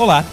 Olá, 0.00 0.24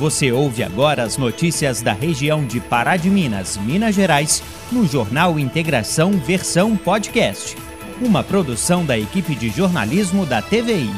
você 0.00 0.32
ouve 0.32 0.64
agora 0.64 1.04
as 1.04 1.16
notícias 1.16 1.80
da 1.80 1.92
região 1.92 2.44
de 2.44 2.58
Pará 2.58 2.96
de 2.96 3.08
Minas, 3.08 3.56
Minas 3.56 3.94
Gerais, 3.94 4.42
no 4.72 4.84
Jornal 4.84 5.38
Integração 5.38 6.10
Versão 6.10 6.76
Podcast, 6.76 7.56
uma 8.04 8.24
produção 8.24 8.84
da 8.84 8.98
equipe 8.98 9.36
de 9.36 9.48
jornalismo 9.48 10.26
da 10.26 10.42
TVI. 10.42 10.90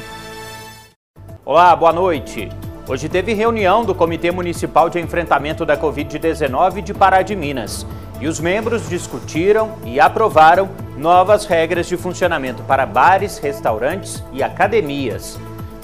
Olá, 1.44 1.76
boa 1.76 1.92
noite. 1.92 2.48
Hoje 2.88 3.10
teve 3.10 3.34
reunião 3.34 3.84
do 3.84 3.94
Comitê 3.94 4.30
Municipal 4.30 4.88
de 4.88 4.98
Enfrentamento 4.98 5.66
da 5.66 5.76
Covid-19 5.76 6.80
de 6.80 6.94
Pará 6.94 7.20
de 7.20 7.36
Minas 7.36 7.86
e 8.22 8.26
os 8.26 8.40
membros 8.40 8.88
discutiram 8.88 9.74
e 9.84 10.00
aprovaram 10.00 10.70
novas 10.96 11.44
regras 11.44 11.86
de 11.86 11.98
funcionamento 11.98 12.62
para 12.62 12.86
bares, 12.86 13.36
restaurantes 13.36 14.24
e 14.32 14.42
academias. 14.42 15.38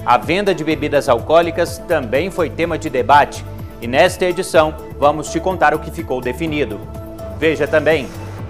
A 0.05 0.17
venda 0.17 0.55
de 0.55 0.65
bebidas 0.65 1.09
alcoólicas 1.09 1.79
também 1.79 2.31
foi 2.31 2.49
tema 2.49 2.79
de 2.79 2.89
debate 2.89 3.45
e 3.83 3.87
nesta 3.87 4.25
edição 4.25 4.75
vamos 4.99 5.31
te 5.31 5.39
contar 5.39 5.75
o 5.75 5.79
que 5.79 5.91
ficou 5.91 6.21
definido. 6.23 6.81
Veja 7.39 7.67
também, 7.67 8.09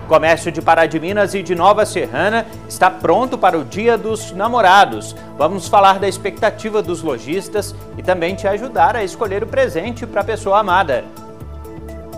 comércio 0.09 0.53
de 0.53 0.63
Pará 0.63 0.87
de 0.87 0.99
Minas 1.01 1.35
e 1.35 1.43
de 1.43 1.57
Nova 1.57 1.85
Serrana 1.85 2.47
está 2.69 2.89
pronto 2.89 3.37
para 3.37 3.59
o 3.59 3.65
Dia 3.65 3.99
dos 3.99 4.31
Namorados. 4.31 5.15
Vamos 5.37 5.67
falar 5.67 5.99
da 5.99 6.09
expectativa 6.09 6.81
dos 6.81 7.03
lojistas 7.03 7.75
e 7.99 8.03
também 8.03 8.37
te 8.37 8.47
ajudar 8.47 8.95
a 8.95 9.03
escolher 9.03 9.43
o 9.43 9.47
presente 9.47 10.07
para 10.07 10.21
a 10.21 10.25
pessoa 10.25 10.61
amada. 10.61 11.05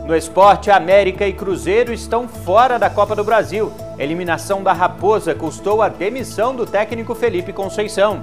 No 0.07 0.15
esporte, 0.15 0.71
América 0.71 1.27
e 1.27 1.33
Cruzeiro 1.33 1.93
estão 1.93 2.29
fora 2.29 2.79
da 2.79 2.91
Copa 2.91 3.15
do 3.15 3.25
Brasil. 3.25 3.73
Eliminação 3.99 4.63
da 4.63 4.73
Raposa 4.73 5.35
custou 5.35 5.81
a 5.81 5.89
demissão 5.89 6.55
do 6.55 6.67
técnico 6.67 7.15
Felipe 7.15 7.53
Conceição. 7.53 8.21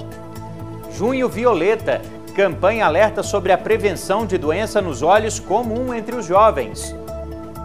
Junho 0.92 1.30
Violeta. 1.30 2.02
Campanha 2.36 2.86
alerta 2.86 3.22
sobre 3.22 3.52
a 3.52 3.58
prevenção 3.58 4.26
de 4.26 4.38
doença 4.38 4.82
nos 4.82 5.02
olhos 5.02 5.40
comum 5.40 5.94
entre 5.94 6.16
os 6.16 6.26
jovens. 6.26 6.96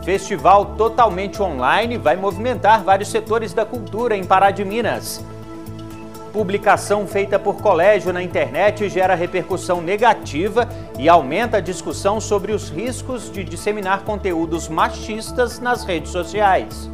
Festival 0.05 0.75
totalmente 0.77 1.41
online 1.41 1.97
vai 1.97 2.17
movimentar 2.17 2.83
vários 2.83 3.09
setores 3.09 3.53
da 3.53 3.65
cultura 3.65 4.17
em 4.17 4.25
Pará 4.25 4.51
de 4.51 4.65
Minas. 4.65 5.25
Publicação 6.33 7.07
feita 7.07 7.39
por 7.39 7.57
colégio 7.63 8.13
na 8.13 8.21
internet 8.21 8.89
gera 8.89 9.15
repercussão 9.15 9.81
negativa 9.81 10.69
e 10.99 11.09
aumenta 11.09 11.59
a 11.59 11.61
discussão 11.61 12.21
sobre 12.21 12.53
os 12.53 12.69
riscos 12.69 13.31
de 13.31 13.45
disseminar 13.45 14.03
conteúdos 14.03 14.69
machistas 14.69 15.61
nas 15.61 15.85
redes 15.85 16.11
sociais. 16.11 16.91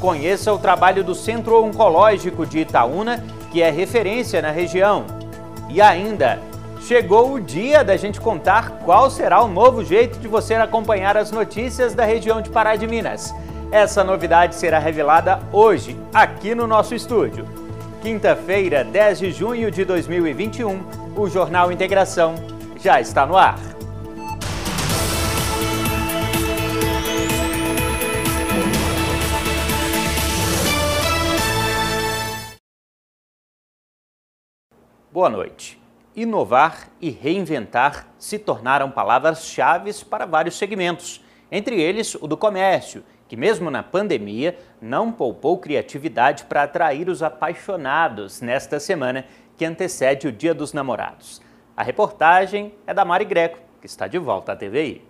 Conheça 0.00 0.52
o 0.52 0.58
trabalho 0.58 1.04
do 1.04 1.14
Centro 1.14 1.62
Oncológico 1.62 2.46
de 2.46 2.60
Itaúna, 2.60 3.22
que 3.52 3.60
é 3.60 3.70
referência 3.70 4.40
na 4.40 4.50
região. 4.50 5.17
E 5.68 5.80
ainda, 5.80 6.38
chegou 6.80 7.32
o 7.32 7.40
dia 7.40 7.84
da 7.84 7.96
gente 7.96 8.20
contar 8.20 8.70
qual 8.84 9.10
será 9.10 9.42
o 9.42 9.48
novo 9.48 9.84
jeito 9.84 10.18
de 10.18 10.26
você 10.26 10.54
acompanhar 10.54 11.16
as 11.16 11.30
notícias 11.30 11.94
da 11.94 12.04
região 12.04 12.40
de 12.40 12.50
Pará 12.50 12.76
de 12.76 12.86
Minas. 12.86 13.34
Essa 13.70 14.02
novidade 14.02 14.54
será 14.54 14.78
revelada 14.78 15.40
hoje, 15.52 15.98
aqui 16.12 16.54
no 16.54 16.66
nosso 16.66 16.94
estúdio. 16.94 17.46
Quinta-feira, 18.00 18.82
10 18.82 19.18
de 19.18 19.30
junho 19.30 19.70
de 19.70 19.84
2021, 19.84 20.80
o 21.14 21.28
Jornal 21.28 21.70
Integração 21.70 22.34
já 22.80 23.00
está 23.00 23.26
no 23.26 23.36
ar. 23.36 23.77
Boa 35.10 35.30
noite. 35.30 35.80
Inovar 36.14 36.90
e 37.00 37.08
reinventar 37.08 38.08
se 38.18 38.38
tornaram 38.38 38.90
palavras-chave 38.90 39.90
para 40.04 40.26
vários 40.26 40.58
segmentos, 40.58 41.24
entre 41.50 41.80
eles 41.80 42.14
o 42.14 42.26
do 42.26 42.36
comércio, 42.36 43.02
que, 43.26 43.34
mesmo 43.34 43.70
na 43.70 43.82
pandemia, 43.82 44.58
não 44.82 45.10
poupou 45.10 45.56
criatividade 45.56 46.44
para 46.44 46.64
atrair 46.64 47.08
os 47.08 47.22
apaixonados 47.22 48.42
nesta 48.42 48.78
semana 48.78 49.24
que 49.56 49.64
antecede 49.64 50.28
o 50.28 50.32
Dia 50.32 50.52
dos 50.52 50.74
Namorados. 50.74 51.40
A 51.74 51.82
reportagem 51.82 52.74
é 52.86 52.92
da 52.92 53.02
Mari 53.02 53.24
Greco, 53.24 53.60
que 53.80 53.86
está 53.86 54.06
de 54.06 54.18
volta 54.18 54.52
à 54.52 54.56
TVI. 54.56 55.07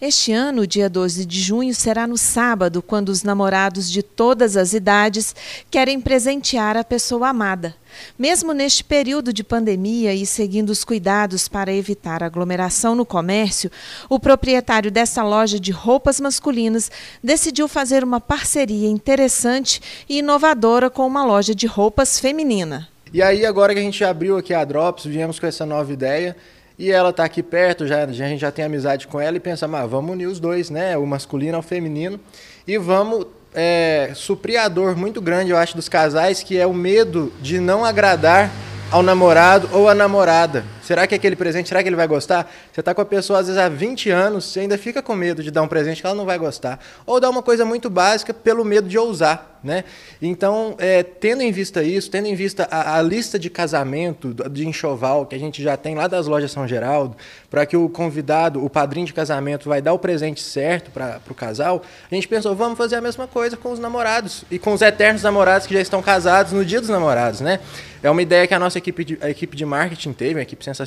Este 0.00 0.32
ano, 0.32 0.66
dia 0.66 0.90
12 0.90 1.24
de 1.24 1.40
junho, 1.40 1.72
será 1.74 2.06
no 2.06 2.18
sábado, 2.18 2.82
quando 2.82 3.08
os 3.08 3.22
namorados 3.22 3.90
de 3.90 4.02
todas 4.02 4.56
as 4.56 4.72
idades 4.72 5.34
querem 5.70 6.00
presentear 6.00 6.76
a 6.76 6.82
pessoa 6.82 7.28
amada. 7.28 7.74
Mesmo 8.18 8.52
neste 8.52 8.82
período 8.82 9.32
de 9.32 9.44
pandemia 9.44 10.12
e 10.12 10.26
seguindo 10.26 10.70
os 10.70 10.82
cuidados 10.82 11.46
para 11.46 11.72
evitar 11.72 12.22
aglomeração 12.22 12.94
no 12.94 13.06
comércio, 13.06 13.70
o 14.08 14.18
proprietário 14.18 14.90
dessa 14.90 15.22
loja 15.22 15.60
de 15.60 15.70
roupas 15.70 16.20
masculinas 16.20 16.90
decidiu 17.22 17.68
fazer 17.68 18.02
uma 18.02 18.20
parceria 18.20 18.88
interessante 18.88 19.80
e 20.08 20.18
inovadora 20.18 20.90
com 20.90 21.06
uma 21.06 21.24
loja 21.24 21.54
de 21.54 21.66
roupas 21.66 22.18
feminina. 22.18 22.88
E 23.12 23.22
aí, 23.22 23.44
agora 23.44 23.74
que 23.74 23.78
a 23.78 23.82
gente 23.82 24.02
abriu 24.02 24.38
aqui 24.38 24.54
a 24.54 24.64
Drops, 24.64 25.04
viemos 25.04 25.38
com 25.38 25.46
essa 25.46 25.66
nova 25.66 25.92
ideia 25.92 26.34
e 26.78 26.90
ela 26.90 27.10
está 27.10 27.24
aqui 27.24 27.42
perto, 27.42 27.86
já, 27.86 28.04
a 28.04 28.12
gente 28.12 28.40
já 28.40 28.50
tem 28.50 28.64
amizade 28.64 29.06
com 29.06 29.20
ela 29.20 29.36
e 29.36 29.40
pensa, 29.40 29.68
mas 29.68 29.88
vamos 29.88 30.12
unir 30.12 30.26
os 30.26 30.40
dois, 30.40 30.70
né? 30.70 30.96
O 30.96 31.06
masculino 31.06 31.56
ao 31.56 31.62
feminino. 31.62 32.18
E 32.66 32.78
vamos 32.78 33.26
é, 33.54 34.12
suprir 34.14 34.60
a 34.60 34.68
dor 34.68 34.96
muito 34.96 35.20
grande, 35.20 35.50
eu 35.50 35.56
acho, 35.56 35.76
dos 35.76 35.88
casais, 35.88 36.42
que 36.42 36.58
é 36.58 36.66
o 36.66 36.72
medo 36.72 37.32
de 37.40 37.60
não 37.60 37.84
agradar 37.84 38.50
ao 38.90 39.02
namorado 39.02 39.68
ou 39.72 39.88
à 39.88 39.94
namorada. 39.94 40.64
Será 40.82 41.06
que 41.06 41.14
aquele 41.14 41.36
presente, 41.36 41.68
será 41.68 41.82
que 41.82 41.88
ele 41.88 41.96
vai 41.96 42.06
gostar? 42.06 42.50
Você 42.72 42.80
está 42.80 42.94
com 42.94 43.00
a 43.00 43.04
pessoa 43.04 43.38
às 43.38 43.46
vezes 43.46 43.60
há 43.60 43.68
20 43.68 44.10
anos, 44.10 44.46
você 44.46 44.60
ainda 44.60 44.76
fica 44.76 45.00
com 45.00 45.14
medo 45.14 45.42
de 45.42 45.50
dar 45.50 45.62
um 45.62 45.68
presente 45.68 46.00
que 46.00 46.06
ela 46.06 46.16
não 46.16 46.24
vai 46.24 46.38
gostar. 46.38 46.78
Ou 47.06 47.20
dar 47.20 47.30
uma 47.30 47.42
coisa 47.42 47.64
muito 47.64 47.88
básica 47.88 48.34
pelo 48.34 48.64
medo 48.64 48.88
de 48.88 48.98
ousar. 48.98 49.52
Né? 49.62 49.84
Então, 50.20 50.74
é, 50.78 51.04
tendo 51.04 51.40
em 51.40 51.52
vista 51.52 51.84
isso, 51.84 52.10
tendo 52.10 52.26
em 52.26 52.34
vista 52.34 52.66
a, 52.68 52.98
a, 52.98 53.02
lista 53.02 53.38
de 53.38 53.48
casamento 53.48 54.34
de 54.50 54.66
enxoval 54.66 55.24
que 55.24 55.36
a 55.36 55.38
gente 55.38 55.62
já 55.62 55.76
tem 55.76 55.94
lá 55.94 56.08
das 56.08 56.26
lojas 56.26 56.50
São 56.50 56.66
Geraldo, 56.66 57.16
para 57.48 57.64
que 57.64 57.76
o 57.76 57.88
convidado, 57.88 58.64
o 58.64 58.68
padrinho 58.68 59.06
de 59.06 59.12
casamento, 59.12 59.68
vai 59.68 59.80
dar 59.80 59.92
o 59.92 60.00
presente 60.00 60.42
certo 60.42 60.90
para 60.90 61.20
o 61.30 61.34
casal, 61.34 61.82
a 62.10 62.14
gente 62.14 62.26
pensou, 62.26 62.56
vamos 62.56 62.76
fazer 62.76 62.96
a 62.96 63.00
mesma 63.00 63.28
coisa 63.28 63.56
com 63.56 63.70
os 63.70 63.78
namorados 63.78 64.44
e 64.50 64.58
com 64.58 64.72
os 64.72 64.82
eternos 64.82 65.22
namorados 65.22 65.64
que 65.64 65.74
já 65.74 65.80
estão 65.80 66.02
casados 66.02 66.52
no 66.52 66.64
dia 66.64 66.80
dos 66.80 66.90
namorados. 66.90 67.40
Né? 67.40 67.60
É 68.02 68.10
uma 68.10 68.20
ideia 68.20 68.48
que 68.48 68.54
a 68.54 68.58
nossa 68.58 68.78
equipe 68.78 69.04
de, 69.04 69.18
a 69.20 69.30
equipe 69.30 69.56
de 69.56 69.64
marketing 69.64 70.12
teve, 70.12 70.34
uma 70.34 70.42
equipe 70.42 70.64
sensacional. 70.64 70.81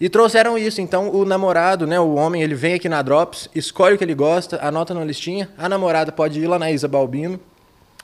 E 0.00 0.08
trouxeram 0.08 0.56
isso. 0.56 0.80
Então, 0.80 1.14
o 1.14 1.24
namorado, 1.24 1.86
né, 1.86 2.00
o 2.00 2.14
homem, 2.14 2.42
ele 2.42 2.54
vem 2.54 2.74
aqui 2.74 2.88
na 2.88 3.02
Drops, 3.02 3.50
escolhe 3.54 3.94
o 3.94 3.98
que 3.98 4.04
ele 4.04 4.14
gosta, 4.14 4.58
anota 4.62 4.94
na 4.94 5.04
listinha. 5.04 5.50
A 5.58 5.68
namorada 5.68 6.10
pode 6.10 6.40
ir 6.40 6.46
lá 6.46 6.58
na 6.58 6.70
Isa 6.70 6.88
Balbino, 6.88 7.38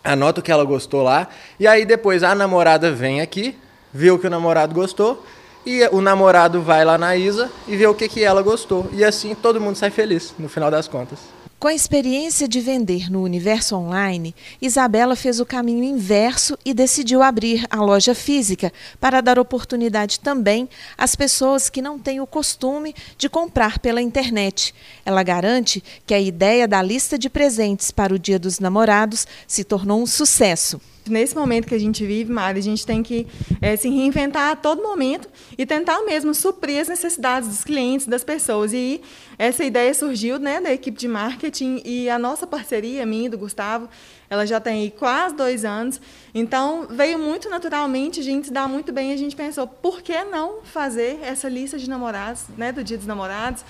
anota 0.04 0.40
o 0.40 0.42
que 0.42 0.52
ela 0.52 0.64
gostou 0.64 1.02
lá. 1.02 1.28
E 1.58 1.66
aí, 1.66 1.86
depois, 1.86 2.22
a 2.22 2.34
namorada 2.34 2.92
vem 2.92 3.20
aqui, 3.20 3.56
vê 3.92 4.10
o 4.10 4.18
que 4.18 4.26
o 4.26 4.30
namorado 4.30 4.74
gostou. 4.74 5.24
E 5.64 5.84
o 5.90 6.00
namorado 6.00 6.62
vai 6.62 6.84
lá 6.84 6.96
na 6.96 7.16
Isa 7.16 7.50
e 7.66 7.76
vê 7.76 7.88
o 7.88 7.94
que, 7.94 8.08
que 8.08 8.22
ela 8.22 8.40
gostou. 8.40 8.88
E 8.92 9.02
assim 9.02 9.34
todo 9.34 9.60
mundo 9.60 9.74
sai 9.74 9.90
feliz, 9.90 10.32
no 10.38 10.48
final 10.48 10.70
das 10.70 10.86
contas. 10.86 11.18
Com 11.58 11.68
a 11.68 11.74
experiência 11.74 12.46
de 12.46 12.60
vender 12.60 13.10
no 13.10 13.22
universo 13.22 13.76
online, 13.76 14.34
Isabela 14.60 15.16
fez 15.16 15.40
o 15.40 15.46
caminho 15.46 15.82
inverso 15.82 16.58
e 16.62 16.74
decidiu 16.74 17.22
abrir 17.22 17.66
a 17.70 17.76
loja 17.76 18.14
física 18.14 18.70
para 19.00 19.22
dar 19.22 19.38
oportunidade 19.38 20.20
também 20.20 20.68
às 20.98 21.16
pessoas 21.16 21.70
que 21.70 21.80
não 21.80 21.98
têm 21.98 22.20
o 22.20 22.26
costume 22.26 22.94
de 23.16 23.30
comprar 23.30 23.78
pela 23.78 24.02
internet. 24.02 24.74
Ela 25.02 25.22
garante 25.22 25.82
que 26.04 26.12
a 26.12 26.20
ideia 26.20 26.68
da 26.68 26.82
lista 26.82 27.18
de 27.18 27.30
presentes 27.30 27.90
para 27.90 28.14
o 28.14 28.18
Dia 28.18 28.38
dos 28.38 28.60
Namorados 28.60 29.26
se 29.48 29.64
tornou 29.64 30.02
um 30.02 30.06
sucesso. 30.06 30.78
Nesse 31.08 31.34
momento 31.34 31.66
que 31.66 31.74
a 31.74 31.78
gente 31.78 32.04
vive, 32.04 32.32
Mari, 32.32 32.58
a 32.58 32.62
gente 32.62 32.84
tem 32.84 33.02
que 33.02 33.26
é, 33.60 33.76
se 33.76 33.88
reinventar 33.88 34.52
a 34.52 34.56
todo 34.56 34.82
momento 34.82 35.28
e 35.56 35.64
tentar 35.64 36.02
mesmo 36.02 36.34
suprir 36.34 36.80
as 36.80 36.88
necessidades 36.88 37.48
dos 37.48 37.64
clientes, 37.64 38.06
das 38.06 38.24
pessoas. 38.24 38.72
E 38.72 39.00
essa 39.38 39.64
ideia 39.64 39.92
surgiu 39.94 40.38
né, 40.38 40.60
da 40.60 40.72
equipe 40.72 40.98
de 40.98 41.08
marketing 41.08 41.82
e 41.84 42.08
a 42.10 42.18
nossa 42.18 42.46
parceria, 42.46 43.06
minha 43.06 43.26
e 43.26 43.28
do 43.28 43.38
Gustavo, 43.38 43.88
ela 44.28 44.46
já 44.46 44.60
tem 44.60 44.90
quase 44.90 45.34
dois 45.34 45.64
anos. 45.64 46.00
Então, 46.34 46.86
veio 46.90 47.18
muito 47.18 47.48
naturalmente, 47.48 48.20
a 48.20 48.22
gente 48.24 48.52
dá 48.52 48.66
muito 48.66 48.92
bem. 48.92 49.12
A 49.12 49.16
gente 49.16 49.36
pensou, 49.36 49.66
por 49.66 50.02
que 50.02 50.24
não 50.24 50.62
fazer 50.62 51.20
essa 51.22 51.48
lista 51.48 51.78
de 51.78 51.88
namorados, 51.88 52.44
né, 52.56 52.72
do 52.72 52.82
Dia 52.82 52.96
dos 52.96 53.06
Namorados? 53.06 53.64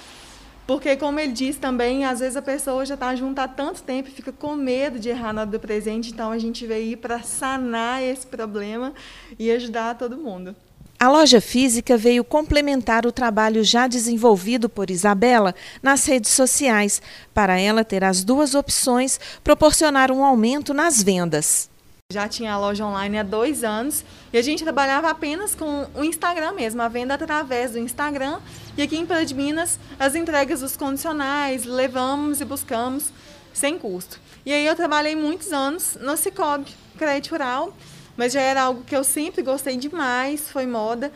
Porque, 0.67 0.97
como 0.97 1.21
ele 1.21 1.33
disse 1.33 1.61
também, 1.61 2.05
às 2.05 2.19
vezes 2.19 2.37
a 2.37 2.43
pessoa 2.43 2.85
já 2.85 2.95
está 2.95 3.15
junto 3.15 3.39
há 3.39 3.47
tanto 3.47 3.83
tempo 3.83 4.09
e 4.09 4.13
fica 4.13 4.33
com 4.33 4.57
medo 4.57 4.99
de 4.99 5.09
errar 5.09 5.33
na 5.33 5.43
hora 5.43 5.51
do 5.51 5.61
presente, 5.61 6.11
então 6.11 6.33
a 6.33 6.39
gente 6.39 6.67
veio 6.67 6.99
para 6.99 7.23
sanar 7.23 8.03
esse 8.03 8.27
problema 8.27 8.93
e 9.39 9.51
ajudar 9.51 9.95
todo 9.95 10.17
mundo. 10.17 10.57
A 10.99 11.09
loja 11.11 11.43
física 11.43 11.97
veio 11.97 12.25
complementar 12.25 13.05
o 13.07 13.13
trabalho 13.13 13.63
já 13.63 13.87
desenvolvido 13.87 14.69
por 14.69 14.91
Isabela 14.91 15.55
nas 15.83 16.07
redes 16.07 16.31
sociais. 16.31 17.03
Para 17.35 17.61
ela 17.61 17.85
ter 17.85 18.03
as 18.03 18.25
duas 18.25 18.55
opções, 18.55 19.21
proporcionar 19.45 20.11
um 20.11 20.25
aumento 20.25 20.73
nas 20.73 21.03
vendas. 21.03 21.69
Já 22.13 22.29
tinha 22.29 22.53
a 22.53 22.57
loja 22.57 22.87
online 22.87 23.19
há 23.19 23.25
dois 23.25 23.65
anos 23.65 24.05
e 24.33 24.39
a 24.39 24.43
gente 24.43 24.63
trabalhava 24.63 25.11
apenas 25.11 25.57
com 25.57 25.89
o 25.93 26.05
Instagram 26.05 26.53
mesmo, 26.53 26.81
a 26.81 26.87
venda 26.87 27.15
através 27.15 27.73
do 27.73 27.81
Instagram. 27.81 28.39
E 28.79 28.83
aqui 28.83 28.97
em 28.97 29.05
Pedra 29.05 29.27
de 29.27 29.35
Minas, 29.35 29.77
as 29.99 30.15
entregas 30.15 30.61
dos 30.61 30.77
condicionais, 30.77 31.65
levamos 31.65 32.41
e 32.41 32.45
buscamos 32.45 33.11
sem 33.53 33.77
custo. 33.77 34.21
E 34.47 34.53
aí 34.53 34.65
eu 34.65 34.77
trabalhei 34.77 35.17
muitos 35.17 35.53
anos 35.53 35.99
no 36.01 36.17
Cicobi, 36.17 36.71
crédito 36.97 37.33
rural, 37.33 37.77
mas 38.17 38.33
já 38.33 38.41
era 38.41 38.63
algo 38.63 38.85
que 38.85 38.95
eu 38.95 39.03
sempre 39.03 39.43
gostei 39.43 39.77
demais, 39.77 40.49
foi 40.49 40.65
moda. 40.65 41.11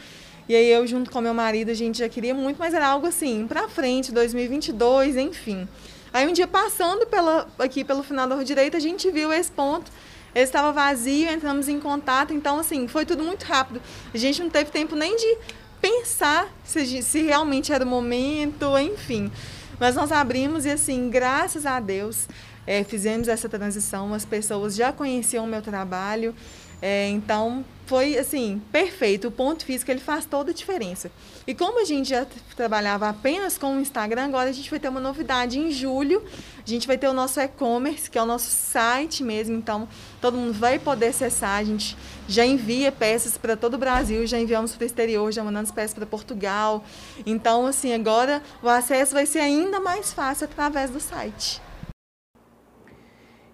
E 0.48 0.56
aí 0.56 0.72
eu 0.72 0.84
junto 0.88 1.08
com 1.08 1.20
meu 1.20 1.32
marido, 1.32 1.70
a 1.70 1.74
gente 1.74 2.00
já 2.00 2.08
queria 2.08 2.34
muito, 2.34 2.58
mas 2.58 2.74
era 2.74 2.88
algo 2.88 3.06
assim, 3.06 3.46
para 3.46 3.68
frente, 3.68 4.10
2022, 4.10 5.16
enfim. 5.16 5.68
Aí 6.12 6.26
um 6.26 6.32
dia 6.32 6.48
passando 6.48 7.06
pela, 7.06 7.48
aqui 7.60 7.84
pelo 7.84 8.02
final 8.02 8.26
da 8.26 8.34
rua 8.34 8.44
direita, 8.44 8.76
a 8.76 8.80
gente 8.80 9.08
viu 9.12 9.32
esse 9.32 9.52
ponto 9.52 9.88
ele 10.34 10.44
estava 10.44 10.72
vazio, 10.72 11.30
entramos 11.30 11.68
em 11.68 11.80
contato, 11.80 12.32
então 12.32 12.58
assim, 12.58 12.86
foi 12.86 13.04
tudo 13.04 13.22
muito 13.22 13.44
rápido. 13.44 13.80
A 14.12 14.18
gente 14.18 14.42
não 14.42 14.50
teve 14.50 14.70
tempo 14.70 14.94
nem 14.94 15.16
de 15.16 15.38
pensar 15.80 16.48
se, 16.64 17.02
se 17.02 17.22
realmente 17.22 17.72
era 17.72 17.84
o 17.84 17.88
momento, 17.88 18.78
enfim. 18.78 19.30
Mas 19.78 19.94
nós 19.94 20.12
abrimos 20.12 20.64
e 20.66 20.70
assim, 20.70 21.08
graças 21.08 21.64
a 21.64 21.80
Deus, 21.80 22.28
é, 22.66 22.84
fizemos 22.84 23.28
essa 23.28 23.48
transição, 23.48 24.12
as 24.12 24.24
pessoas 24.24 24.74
já 24.74 24.92
conheciam 24.92 25.44
o 25.44 25.48
meu 25.48 25.62
trabalho, 25.62 26.34
é, 26.82 27.08
então 27.08 27.64
foi 27.90 28.16
assim, 28.16 28.62
perfeito. 28.70 29.26
O 29.26 29.30
ponto 29.32 29.64
físico 29.64 29.90
ele 29.90 29.98
faz 29.98 30.24
toda 30.24 30.52
a 30.52 30.54
diferença. 30.54 31.10
E 31.44 31.52
como 31.52 31.80
a 31.80 31.84
gente 31.84 32.10
já 32.10 32.24
trabalhava 32.54 33.08
apenas 33.08 33.58
com 33.58 33.76
o 33.76 33.80
Instagram, 33.80 34.26
agora 34.26 34.48
a 34.48 34.52
gente 34.52 34.70
vai 34.70 34.78
ter 34.78 34.88
uma 34.88 35.00
novidade 35.00 35.58
em 35.58 35.72
julho. 35.72 36.22
A 36.64 36.70
gente 36.70 36.86
vai 36.86 36.96
ter 36.96 37.08
o 37.08 37.12
nosso 37.12 37.40
e-commerce, 37.40 38.08
que 38.08 38.16
é 38.16 38.22
o 38.22 38.26
nosso 38.26 38.48
site 38.48 39.24
mesmo, 39.24 39.56
então 39.56 39.88
todo 40.20 40.36
mundo 40.36 40.52
vai 40.52 40.78
poder 40.78 41.08
acessar. 41.08 41.58
A 41.58 41.64
gente 41.64 41.96
já 42.28 42.46
envia 42.46 42.92
peças 42.92 43.36
para 43.36 43.56
todo 43.56 43.74
o 43.74 43.78
Brasil, 43.78 44.24
já 44.24 44.38
enviamos 44.38 44.72
para 44.76 44.84
o 44.84 44.86
exterior, 44.86 45.32
já 45.32 45.42
mandamos 45.42 45.72
peças 45.72 45.92
para 45.92 46.06
Portugal. 46.06 46.84
Então, 47.26 47.66
assim, 47.66 47.92
agora 47.92 48.40
o 48.62 48.68
acesso 48.68 49.14
vai 49.14 49.26
ser 49.26 49.40
ainda 49.40 49.80
mais 49.80 50.12
fácil 50.12 50.44
através 50.44 50.90
do 50.90 51.00
site. 51.00 51.60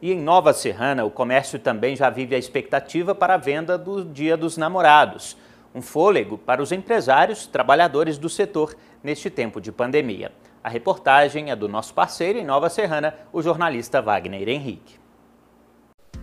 E 0.01 0.13
em 0.13 0.21
Nova 0.21 0.53
Serrana, 0.53 1.05
o 1.05 1.11
comércio 1.11 1.59
também 1.59 1.97
já 1.97 2.11
vive 2.11 2.35
a 2.35 2.39
expectativa 2.39 3.15
para 3.15 3.35
a 3.35 3.39
venda 3.39 3.79
do 3.79 4.05
Dia 4.05 4.37
dos 4.37 4.59
Namorados. 4.59 5.37
Um 5.75 5.81
fôlego 5.81 6.37
para 6.37 6.63
os 6.63 6.71
empresários, 6.71 7.47
trabalhadores 7.47 8.19
do 8.19 8.29
setor 8.29 8.75
neste 9.03 9.31
tempo 9.31 9.61
de 9.61 9.73
pandemia. 9.73 10.33
A 10.63 10.69
reportagem 10.69 11.51
é 11.51 11.57
do 11.57 11.69
nosso 11.69 11.95
parceiro 11.95 12.39
em 12.39 12.45
Nova 12.45 12.69
Serrana, 12.69 13.15
o 13.33 13.41
jornalista 13.41 14.03
Wagner 14.03 14.49
Henrique. 14.49 15.06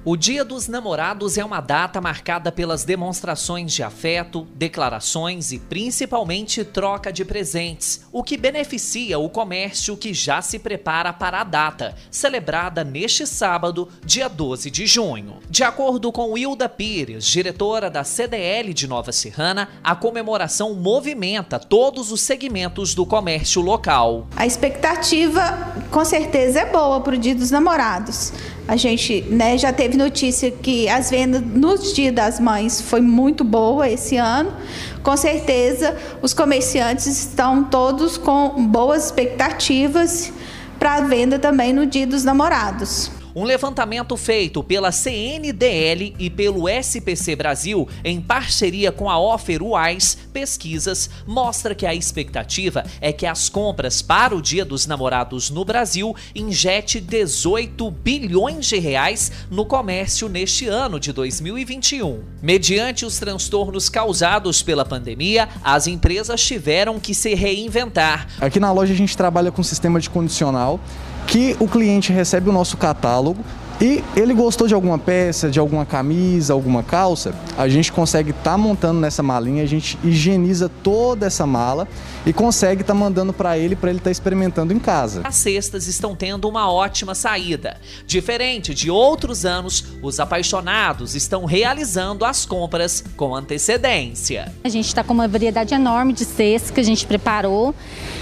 O 0.05 0.17
Dia 0.17 0.43
dos 0.43 0.67
Namorados 0.67 1.37
é 1.37 1.45
uma 1.45 1.61
data 1.61 2.01
marcada 2.01 2.51
pelas 2.51 2.83
demonstrações 2.83 3.71
de 3.71 3.83
afeto, 3.83 4.45
declarações 4.53 5.53
e 5.53 5.59
principalmente 5.59 6.65
troca 6.65 7.09
de 7.09 7.23
presentes, 7.23 8.05
o 8.11 8.21
que 8.21 8.35
beneficia 8.35 9.17
o 9.17 9.29
comércio 9.29 9.95
que 9.95 10.13
já 10.13 10.41
se 10.41 10.59
prepara 10.59 11.13
para 11.13 11.39
a 11.39 11.45
data, 11.45 11.95
celebrada 12.11 12.83
neste 12.83 13.25
sábado, 13.25 13.87
dia 14.03 14.27
12 14.27 14.69
de 14.69 14.85
junho. 14.85 15.37
De 15.49 15.63
acordo 15.63 16.11
com 16.11 16.37
Hilda 16.37 16.67
Pires, 16.67 17.25
diretora 17.25 17.89
da 17.89 18.03
CDL 18.03 18.73
de 18.73 18.89
Nova 18.89 19.13
Serrana, 19.13 19.69
a 19.81 19.95
comemoração 19.95 20.73
movimenta 20.73 21.57
todos 21.57 22.11
os 22.11 22.19
segmentos 22.19 22.93
do 22.93 23.05
comércio 23.05 23.61
local. 23.61 24.27
A 24.35 24.45
expectativa, 24.45 25.73
com 25.89 26.03
certeza, 26.03 26.59
é 26.59 26.65
boa 26.65 26.99
para 26.99 27.15
o 27.15 27.17
Dia 27.17 27.35
dos 27.35 27.51
Namorados. 27.51 28.33
A 28.67 28.75
gente 28.77 29.21
né, 29.23 29.57
já 29.57 29.73
teve 29.73 29.97
notícia 29.97 30.49
que 30.49 30.87
as 30.87 31.09
vendas 31.09 31.41
no 31.41 31.77
Dia 31.77 32.11
das 32.11 32.39
Mães 32.39 32.79
foi 32.79 33.01
muito 33.01 33.43
boa 33.43 33.89
esse 33.89 34.15
ano. 34.15 34.53
Com 35.01 35.17
certeza, 35.17 35.97
os 36.21 36.33
comerciantes 36.33 37.07
estão 37.07 37.65
todos 37.65 38.17
com 38.17 38.65
boas 38.67 39.05
expectativas 39.05 40.31
para 40.79 40.95
a 40.95 41.01
venda 41.01 41.37
também 41.37 41.73
no 41.73 41.85
Dia 41.85 42.07
dos 42.07 42.23
Namorados. 42.23 43.22
Um 43.35 43.45
levantamento 43.45 44.15
feito 44.15 44.63
pela 44.63 44.91
CNDL 44.91 46.15
e 46.19 46.29
pelo 46.29 46.69
SPC 46.69 47.35
Brasil, 47.35 47.87
em 48.03 48.21
parceria 48.21 48.91
com 48.91 49.09
a 49.09 49.17
Offer 49.17 49.63
UAIS 49.63 50.15
Pesquisas, 50.31 51.09
mostra 51.25 51.73
que 51.73 51.87
a 51.87 51.95
expectativa 51.95 52.83
é 53.01 53.11
que 53.11 53.25
as 53.25 53.49
compras 53.49 54.03
para 54.03 54.35
o 54.35 54.41
Dia 54.41 54.63
dos 54.63 54.85
Namorados 54.85 55.49
no 55.49 55.65
Brasil 55.65 56.15
injete 56.35 57.01
18 57.01 57.89
bilhões 57.89 58.67
de 58.67 58.77
reais 58.77 59.31
no 59.49 59.65
comércio 59.65 60.29
neste 60.29 60.67
ano 60.67 60.99
de 60.99 61.11
2021. 61.11 62.21
Mediante 62.39 63.03
os 63.03 63.17
transtornos 63.17 63.89
causados 63.89 64.61
pela 64.61 64.85
pandemia, 64.85 65.49
as 65.63 65.87
empresas 65.87 66.39
tiveram 66.45 66.99
que 66.99 67.15
se 67.15 67.33
reinventar. 67.33 68.27
Aqui 68.39 68.59
na 68.59 68.71
loja 68.71 68.93
a 68.93 68.97
gente 68.97 69.17
trabalha 69.17 69.51
com 69.51 69.63
sistema 69.63 69.99
de 69.99 70.07
condicional 70.07 70.79
que 71.27 71.55
o 71.59 71.67
cliente 71.67 72.11
recebe 72.11 72.49
o 72.49 72.53
nosso 72.53 72.77
catálogo 72.77 73.43
e 73.81 74.03
ele 74.15 74.33
gostou 74.33 74.65
de 74.65 74.73
alguma 74.73 74.97
peça, 74.97 75.49
de 75.49 75.59
alguma 75.59 75.85
camisa, 75.85 76.53
alguma 76.53 76.83
calça, 76.83 77.33
a 77.57 77.67
gente 77.67 77.91
consegue 77.91 78.29
estar 78.29 78.51
tá 78.51 78.57
montando 78.57 78.99
nessa 78.99 79.21
malinha, 79.21 79.61
a 79.61 79.65
gente 79.65 79.97
higieniza 80.03 80.69
toda 80.69 81.25
essa 81.25 81.45
mala 81.45 81.85
e 82.25 82.31
consegue 82.31 82.81
estar 82.81 82.93
tá 82.93 82.99
mandando 82.99 83.33
para 83.33 83.57
ele 83.57 83.75
para 83.75 83.89
ele 83.89 83.97
estar 83.97 84.07
tá 84.07 84.11
experimentando 84.11 84.73
em 84.73 84.79
casa. 84.79 85.21
As 85.25 85.35
cestas 85.35 85.87
estão 85.87 86.15
tendo 86.15 86.47
uma 86.47 86.71
ótima 86.71 87.13
saída. 87.13 87.77
Diferente 88.07 88.73
de 88.73 88.89
outros 88.89 89.45
anos, 89.45 89.83
os 90.01 90.17
apaixonados 90.19 91.13
estão 91.13 91.43
realizando 91.43 92.23
as 92.23 92.45
compras 92.45 93.03
com 93.17 93.35
antecedência. 93.35 94.53
A 94.63 94.69
gente 94.69 94.87
está 94.87 95.03
com 95.03 95.13
uma 95.13 95.27
variedade 95.27 95.73
enorme 95.73 96.13
de 96.13 96.23
cestas 96.23 96.71
que 96.71 96.79
a 96.79 96.83
gente 96.83 97.05
preparou. 97.05 97.75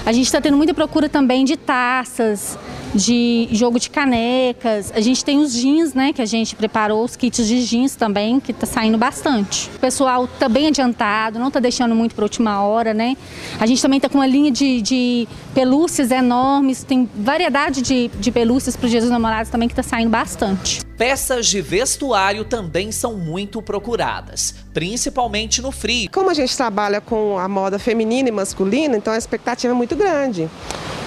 A 0.06 0.12
gente 0.12 0.26
está 0.26 0.42
tendo 0.42 0.58
muita 0.58 0.74
procura 0.74 1.08
também 1.08 1.46
de 1.46 1.56
taças, 1.56 2.58
de 2.94 3.48
jogo 3.52 3.80
de 3.80 3.90
canecas. 3.90 4.92
A 4.94 5.02
gente 5.02 5.24
tem 5.24 5.40
os 5.40 5.54
jeans, 5.54 5.94
né, 5.94 6.14
que 6.14 6.22
a 6.22 6.26
gente 6.26 6.56
preparou, 6.56 7.04
os 7.04 7.16
kits 7.16 7.48
de 7.48 7.66
jeans 7.66 7.96
também, 7.96 8.40
que 8.40 8.54
tá 8.54 8.66
saindo 8.66 8.98
bastante. 8.98 9.70
O 9.76 9.80
pessoal 9.80 10.28
tá 10.28 10.50
bem 10.50 10.68
adiantado, 10.68 11.40
não 11.40 11.50
tá 11.50 11.60
deixando 11.60 11.96
muito 11.96 12.16
para 12.16 12.24
última 12.24 12.62
hora, 12.62 12.94
né? 12.94 13.16
A 13.60 13.66
gente 13.66 13.82
também 13.82 14.00
tá 14.00 14.10
com 14.10 14.18
uma 14.18 14.28
linha 14.28 14.52
de, 14.52 14.82
de 14.82 15.28
pelúcias 15.54 16.12
enormes, 16.12 16.84
tem 16.84 17.10
variedade 17.16 17.82
de, 17.82 18.10
de 18.20 18.32
pelúcias 18.32 18.76
para 18.76 18.86
os 18.86 18.92
dias 18.92 19.04
dos 19.04 19.12
namorados 19.12 19.52
também 19.52 19.68
que 19.68 19.76
tá 19.76 19.84
saindo 19.84 20.10
bastante. 20.10 20.82
Peças 20.98 21.48
de 21.48 21.62
vestuário 21.62 22.46
também 22.46 22.92
são 22.92 23.18
muito 23.18 23.62
procuradas, 23.62 24.54
principalmente 24.74 25.62
no 25.62 25.72
frio. 25.72 26.10
Como 26.12 26.30
a 26.30 26.34
gente 26.34 26.56
trabalha 26.56 27.02
com 27.02 27.40
a 27.40 27.48
moda 27.48 27.80
feminina 27.80 28.30
e 28.30 28.32
masculina, 28.32 28.96
então 28.96 29.14
a 29.14 29.18
expectativa 29.18 29.74
é 29.74 29.76
muito 29.76 29.96
grande 29.96 30.50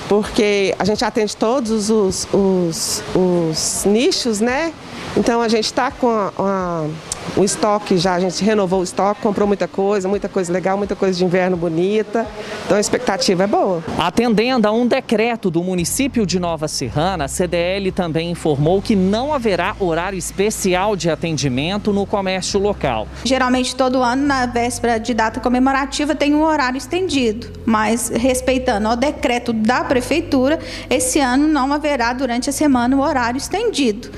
porque 0.08 0.74
a 0.78 0.84
gente 0.84 1.04
atende 1.04 1.36
todos 1.36 1.90
os, 1.90 2.28
os, 2.32 3.02
os 3.14 3.84
nichos, 3.86 4.40
né? 4.40 4.72
Então 5.16 5.40
a 5.40 5.48
gente 5.48 5.66
está 5.66 5.92
com 5.92 6.08
a, 6.08 6.32
a, 6.36 6.86
o 7.36 7.44
estoque 7.44 7.96
já, 7.96 8.14
a 8.14 8.20
gente 8.20 8.44
renovou 8.44 8.80
o 8.80 8.82
estoque, 8.82 9.20
comprou 9.20 9.46
muita 9.46 9.68
coisa, 9.68 10.08
muita 10.08 10.28
coisa 10.28 10.52
legal, 10.52 10.76
muita 10.76 10.96
coisa 10.96 11.16
de 11.16 11.24
inverno 11.24 11.56
bonita. 11.56 12.26
Então 12.64 12.76
a 12.76 12.80
expectativa 12.80 13.44
é 13.44 13.46
boa. 13.46 13.82
Atendendo 13.96 14.66
a 14.66 14.72
um 14.72 14.86
decreto 14.86 15.50
do 15.50 15.62
município 15.62 16.26
de 16.26 16.40
Nova 16.40 16.66
Serrana, 16.66 17.26
a 17.26 17.28
CDL 17.28 17.92
também 17.92 18.30
informou 18.32 18.82
que 18.82 18.96
não 18.96 19.32
haverá 19.32 19.76
horário 19.78 20.18
especial 20.18 20.96
de 20.96 21.08
atendimento 21.08 21.92
no 21.92 22.04
comércio 22.04 22.58
local. 22.58 23.06
Geralmente 23.24 23.76
todo 23.76 24.02
ano, 24.02 24.26
na 24.26 24.46
véspera 24.46 24.98
de 24.98 25.14
data 25.14 25.38
comemorativa, 25.38 26.14
tem 26.14 26.34
um 26.34 26.42
horário 26.42 26.78
estendido, 26.78 27.52
mas 27.64 28.08
respeitando 28.08 28.88
o 28.88 28.96
decreto 28.96 29.52
da 29.52 29.84
prefeitura, 29.84 30.58
esse 30.90 31.20
ano 31.20 31.46
não 31.46 31.72
haverá 31.72 32.12
durante 32.12 32.50
a 32.50 32.52
semana 32.52 32.96
o 32.96 33.00
horário 33.00 33.38
estendido. 33.38 34.10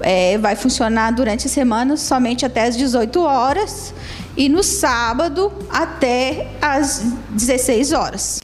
É, 0.00 0.36
vai 0.38 0.54
funcionar 0.56 1.10
durante 1.12 1.46
a 1.46 1.50
semana 1.50 1.96
somente 1.96 2.44
até 2.44 2.64
as 2.64 2.76
18 2.76 3.22
horas 3.22 3.94
e 4.36 4.48
no 4.48 4.62
sábado 4.62 5.52
até 5.70 6.48
as 6.60 7.00
16 7.30 7.92
horas. 7.92 8.40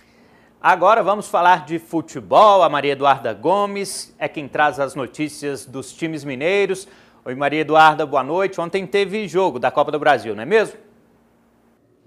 Agora 0.61 1.03
vamos 1.03 1.29
falar 1.29 1.65
de 1.67 1.79
futebol. 1.79 2.63
A 2.63 2.69
Maria 2.69 2.93
Eduarda 2.93 3.35
Gomes 3.35 4.15
é 4.19 4.29
quem 4.29 4.47
traz 4.47 4.79
as 4.79 4.95
notícias 4.95 5.67
dos 5.67 5.93
times 5.93 6.25
mineiros. 6.25 6.87
Oi, 7.25 7.35
Maria 7.35 7.61
Eduarda, 7.61 8.07
boa 8.07 8.23
noite. 8.23 8.61
Ontem 8.61 8.87
teve 8.87 9.27
jogo 9.29 9.59
da 9.59 9.71
Copa 9.71 9.91
do 9.91 9.99
Brasil, 9.99 10.35
não 10.35 10.43
é 10.43 10.47
mesmo? 10.47 10.77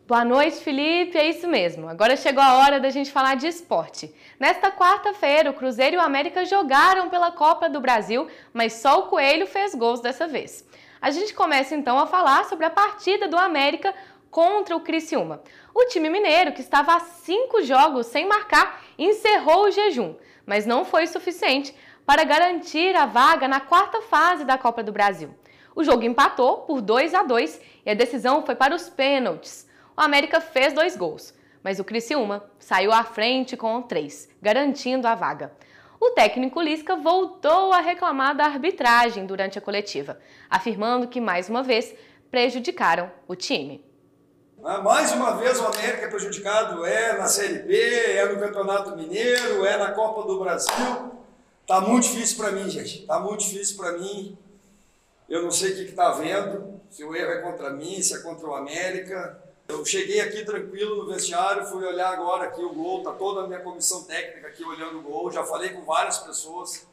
Boa 0.07 0.23
noite, 0.23 0.57
Felipe. 0.57 1.17
É 1.17 1.27
isso 1.27 1.47
mesmo. 1.47 1.89
Agora 1.89 2.15
chegou 2.15 2.43
a 2.43 2.57
hora 2.59 2.79
da 2.79 2.91
gente 2.91 3.11
falar 3.11 3.33
de 3.37 3.47
esporte. 3.47 4.13
Nesta 4.39 4.69
quarta-feira, 4.69 5.49
o 5.49 5.53
Cruzeiro 5.55 5.95
e 5.95 5.97
o 5.97 6.01
América 6.01 6.45
jogaram 6.45 7.09
pela 7.09 7.31
Copa 7.31 7.67
do 7.67 7.81
Brasil, 7.81 8.27
mas 8.53 8.73
só 8.73 8.99
o 8.99 9.07
Coelho 9.07 9.47
fez 9.47 9.73
gols 9.73 10.01
dessa 10.01 10.27
vez. 10.27 10.63
A 11.01 11.09
gente 11.09 11.33
começa 11.33 11.73
então 11.73 11.97
a 11.97 12.05
falar 12.05 12.45
sobre 12.45 12.67
a 12.67 12.69
partida 12.69 13.27
do 13.27 13.35
América 13.35 13.95
contra 14.29 14.75
o 14.75 14.81
Criciúma. 14.81 15.41
O 15.73 15.85
time 15.85 16.07
mineiro, 16.07 16.51
que 16.51 16.61
estava 16.61 16.93
há 16.93 16.99
cinco 16.99 17.63
jogos 17.63 18.05
sem 18.05 18.27
marcar, 18.27 18.83
encerrou 18.99 19.63
o 19.63 19.71
jejum, 19.71 20.13
mas 20.45 20.67
não 20.67 20.85
foi 20.85 21.07
suficiente 21.07 21.75
para 22.05 22.23
garantir 22.23 22.95
a 22.95 23.07
vaga 23.07 23.47
na 23.47 23.59
quarta 23.59 24.03
fase 24.03 24.45
da 24.45 24.55
Copa 24.55 24.83
do 24.83 24.91
Brasil. 24.91 25.33
O 25.75 25.83
jogo 25.83 26.03
empatou 26.03 26.57
por 26.57 26.79
2 26.79 27.15
a 27.15 27.23
2 27.23 27.59
e 27.87 27.89
a 27.89 27.95
decisão 27.95 28.45
foi 28.45 28.53
para 28.53 28.75
os 28.75 28.87
pênaltis. 28.87 29.64
O 29.97 30.01
América 30.01 30.41
fez 30.41 30.73
dois 30.73 30.97
gols, 30.97 31.33
mas 31.63 31.79
o 31.79 31.83
Criciúma 31.83 32.43
saiu 32.59 32.91
à 32.91 33.03
frente 33.03 33.55
com 33.55 33.81
três, 33.81 34.27
garantindo 34.41 35.07
a 35.07 35.15
vaga. 35.15 35.53
O 35.99 36.11
técnico 36.11 36.61
Lisca 36.61 36.97
voltou 36.97 37.71
a 37.71 37.79
reclamar 37.79 38.35
da 38.35 38.43
arbitragem 38.43 39.25
durante 39.25 39.57
a 39.57 39.61
coletiva, 39.61 40.19
afirmando 40.49 41.07
que, 41.07 41.21
mais 41.21 41.47
uma 41.47 41.63
vez, 41.63 41.95
prejudicaram 42.29 43.09
o 43.25 43.35
time. 43.35 43.85
Ah, 44.61 44.81
mais 44.81 45.13
uma 45.13 45.37
vez 45.37 45.61
o 45.61 45.65
América 45.65 46.05
é 46.05 46.09
prejudicado, 46.09 46.85
é 46.85 47.17
na 47.17 47.27
Série 47.27 47.59
B, 47.59 47.77
é 47.77 48.25
no 48.25 48.39
Campeonato 48.39 48.95
Mineiro, 48.97 49.65
é 49.65 49.77
na 49.77 49.91
Copa 49.91 50.27
do 50.27 50.39
Brasil. 50.39 51.11
Tá 51.65 51.79
muito 51.79 52.03
difícil 52.03 52.37
para 52.37 52.51
mim, 52.51 52.69
gente. 52.69 53.05
Tá 53.05 53.19
muito 53.19 53.39
difícil 53.39 53.77
para 53.77 53.93
mim. 53.93 54.37
Eu 55.29 55.43
não 55.43 55.51
sei 55.51 55.71
o 55.71 55.75
que 55.75 55.81
está 55.83 56.11
vendo, 56.11 56.81
se 56.89 57.03
o 57.03 57.15
erro 57.15 57.31
é 57.31 57.41
contra 57.41 57.69
mim, 57.69 58.01
se 58.01 58.13
é 58.13 58.19
contra 58.19 58.45
o 58.47 58.53
América. 58.53 59.41
Eu 59.75 59.83
cheguei 59.83 60.21
aqui 60.21 60.45
tranquilo 60.45 61.03
no 61.03 61.13
vestiário, 61.13 61.65
fui 61.65 61.83
olhar 61.85 62.13
agora 62.13 62.45
aqui 62.45 62.63
o 62.63 62.73
gol, 62.73 63.03
tá 63.03 63.11
toda 63.11 63.41
a 63.41 63.47
minha 63.47 63.59
comissão 63.59 64.03
técnica 64.03 64.47
aqui 64.47 64.63
olhando 64.63 64.99
o 64.99 65.01
gol, 65.01 65.29
já 65.29 65.43
falei 65.43 65.69
com 65.71 65.83
várias 65.83 66.17
pessoas. 66.19 66.87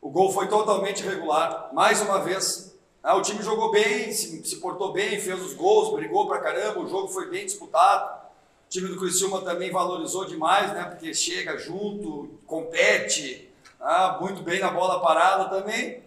O 0.00 0.08
gol 0.08 0.32
foi 0.32 0.46
totalmente 0.46 1.02
irregular, 1.02 1.70
mais 1.72 2.00
uma 2.00 2.20
vez. 2.20 2.72
Ah, 3.02 3.16
o 3.16 3.22
time 3.22 3.42
jogou 3.42 3.72
bem, 3.72 4.12
se, 4.12 4.44
se 4.44 4.56
portou 4.60 4.92
bem, 4.92 5.18
fez 5.20 5.42
os 5.42 5.54
gols, 5.54 5.92
brigou 5.92 6.28
pra 6.28 6.38
caramba, 6.38 6.78
o 6.78 6.88
jogo 6.88 7.08
foi 7.08 7.28
bem 7.28 7.44
disputado. 7.44 8.28
O 8.66 8.70
time 8.70 8.88
do 8.88 8.96
Criciúma 8.96 9.40
também 9.40 9.72
valorizou 9.72 10.24
demais, 10.24 10.72
né? 10.72 10.84
Porque 10.84 11.12
chega 11.12 11.58
junto, 11.58 12.38
compete, 12.46 13.52
ah, 13.80 14.18
muito 14.20 14.40
bem 14.42 14.60
na 14.60 14.70
bola 14.70 15.00
parada 15.00 15.46
também. 15.48 16.00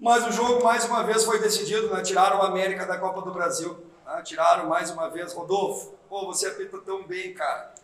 Mas 0.00 0.26
o 0.26 0.32
jogo, 0.32 0.64
mais 0.64 0.86
uma 0.86 1.02
vez, 1.02 1.24
foi 1.24 1.38
decidido, 1.38 1.92
né? 1.92 2.00
Tiraram 2.00 2.38
o 2.38 2.42
América 2.42 2.86
da 2.86 2.96
Copa 2.96 3.20
do 3.20 3.30
Brasil. 3.30 3.87
Né? 4.08 4.22
Tiraram 4.22 4.68
mais 4.68 4.90
uma 4.90 5.08
vez. 5.08 5.32
Rodolfo, 5.34 5.94
pô, 6.08 6.26
você 6.26 6.46
apita 6.46 6.78
tão 6.78 7.02
bem, 7.02 7.34
cara. 7.34 7.74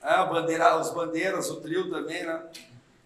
Ah, 0.00 0.24
bandeira, 0.24 0.78
os 0.78 0.90
bandeiras, 0.90 1.50
o 1.50 1.60
trio 1.60 1.90
também, 1.90 2.24
né? 2.24 2.42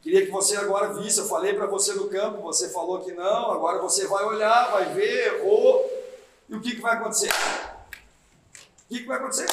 Queria 0.02 0.24
que 0.24 0.30
você 0.30 0.56
agora 0.56 0.92
visse, 0.94 1.18
eu 1.18 1.26
falei 1.26 1.54
para 1.54 1.66
você 1.66 1.92
no 1.94 2.08
campo, 2.08 2.40
você 2.40 2.68
falou 2.68 3.00
que 3.00 3.12
não, 3.12 3.50
agora 3.50 3.82
você 3.82 4.06
vai 4.06 4.24
olhar, 4.24 4.70
vai 4.70 4.84
ver, 4.94 5.42
ou... 5.44 5.84
E 6.48 6.54
o 6.54 6.60
que, 6.60 6.76
que 6.76 6.80
vai 6.80 6.94
acontecer? 6.94 7.28
O 7.28 8.88
que, 8.88 9.00
que 9.00 9.06
vai 9.06 9.16
acontecer? 9.16 9.48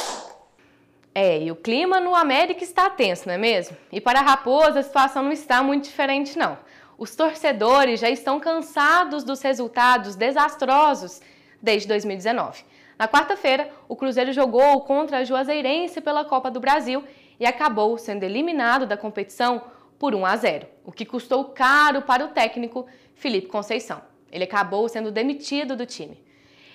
É, 1.15 1.41
e 1.41 1.51
o 1.51 1.55
clima 1.55 1.99
no 1.99 2.13
América 2.13 2.63
está 2.63 2.87
tenso, 2.89 3.27
não 3.27 3.33
é 3.33 3.37
mesmo? 3.37 3.75
E 3.91 3.99
para 3.99 4.19
a 4.19 4.23
Raposa 4.23 4.79
a 4.79 4.83
situação 4.83 5.23
não 5.23 5.31
está 5.31 5.63
muito 5.63 5.85
diferente, 5.85 6.37
não. 6.37 6.57
Os 6.99 7.15
torcedores 7.15 7.99
já 7.99 8.09
estão 8.09 8.39
cansados 8.39 9.23
dos 9.23 9.41
resultados 9.41 10.15
desastrosos 10.15 11.19
desde 11.59 11.87
2019. 11.87 12.63
Na 12.97 13.07
quarta-feira, 13.07 13.69
o 13.87 13.95
Cruzeiro 13.95 14.31
jogou 14.31 14.81
contra 14.81 15.19
a 15.19 15.23
Juazeirense 15.23 15.99
pela 15.99 16.23
Copa 16.23 16.51
do 16.51 16.59
Brasil 16.59 17.03
e 17.39 17.45
acabou 17.45 17.97
sendo 17.97 18.23
eliminado 18.23 18.85
da 18.85 18.95
competição 18.95 19.63
por 19.97 20.13
1 20.13 20.25
a 20.25 20.35
0, 20.35 20.67
o 20.83 20.91
que 20.91 21.05
custou 21.05 21.45
caro 21.45 22.01
para 22.01 22.25
o 22.25 22.29
técnico 22.29 22.85
Felipe 23.15 23.47
Conceição. 23.47 24.01
Ele 24.31 24.43
acabou 24.43 24.87
sendo 24.89 25.11
demitido 25.11 25.75
do 25.75 25.85
time. 25.85 26.21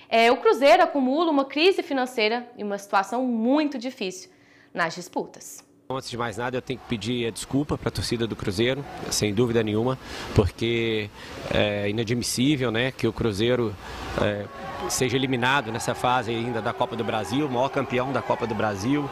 É, 0.08 0.32
o 0.32 0.38
Cruzeiro 0.38 0.82
acumula 0.82 1.30
uma 1.30 1.44
crise 1.44 1.82
financeira 1.82 2.48
e 2.56 2.64
uma 2.64 2.78
situação 2.78 3.25
muito 3.26 3.78
difícil 3.78 4.30
nas 4.72 4.94
disputas. 4.94 5.62
Antes 5.90 6.10
de 6.10 6.18
mais 6.18 6.37
nada, 6.37 6.56
eu 6.56 6.62
tenho 6.62 6.78
que 6.78 6.87
pedir 6.87 7.32
desculpa 7.32 7.76
para 7.78 7.88
a 7.88 7.92
torcida 7.92 8.26
do 8.26 8.37
Cruzeiro, 8.37 8.84
sem 9.10 9.32
dúvida 9.32 9.62
nenhuma, 9.62 9.98
porque 10.34 11.08
é 11.52 11.88
inadmissível 11.88 12.70
né, 12.70 12.92
que 12.92 13.06
o 13.06 13.12
Cruzeiro 13.12 13.75
é, 14.22 14.44
seja 14.88 15.16
eliminado 15.16 15.70
nessa 15.73 15.94
fase 15.94 16.30
ainda 16.30 16.62
da 16.62 16.73
Copa 16.73 16.97
do 16.97 17.04
Brasil, 17.04 17.49
maior 17.49 17.68
campeão 17.68 18.12
da 18.12 18.23
Copa 18.23 18.47
do 18.47 18.54
Brasil. 18.54 19.08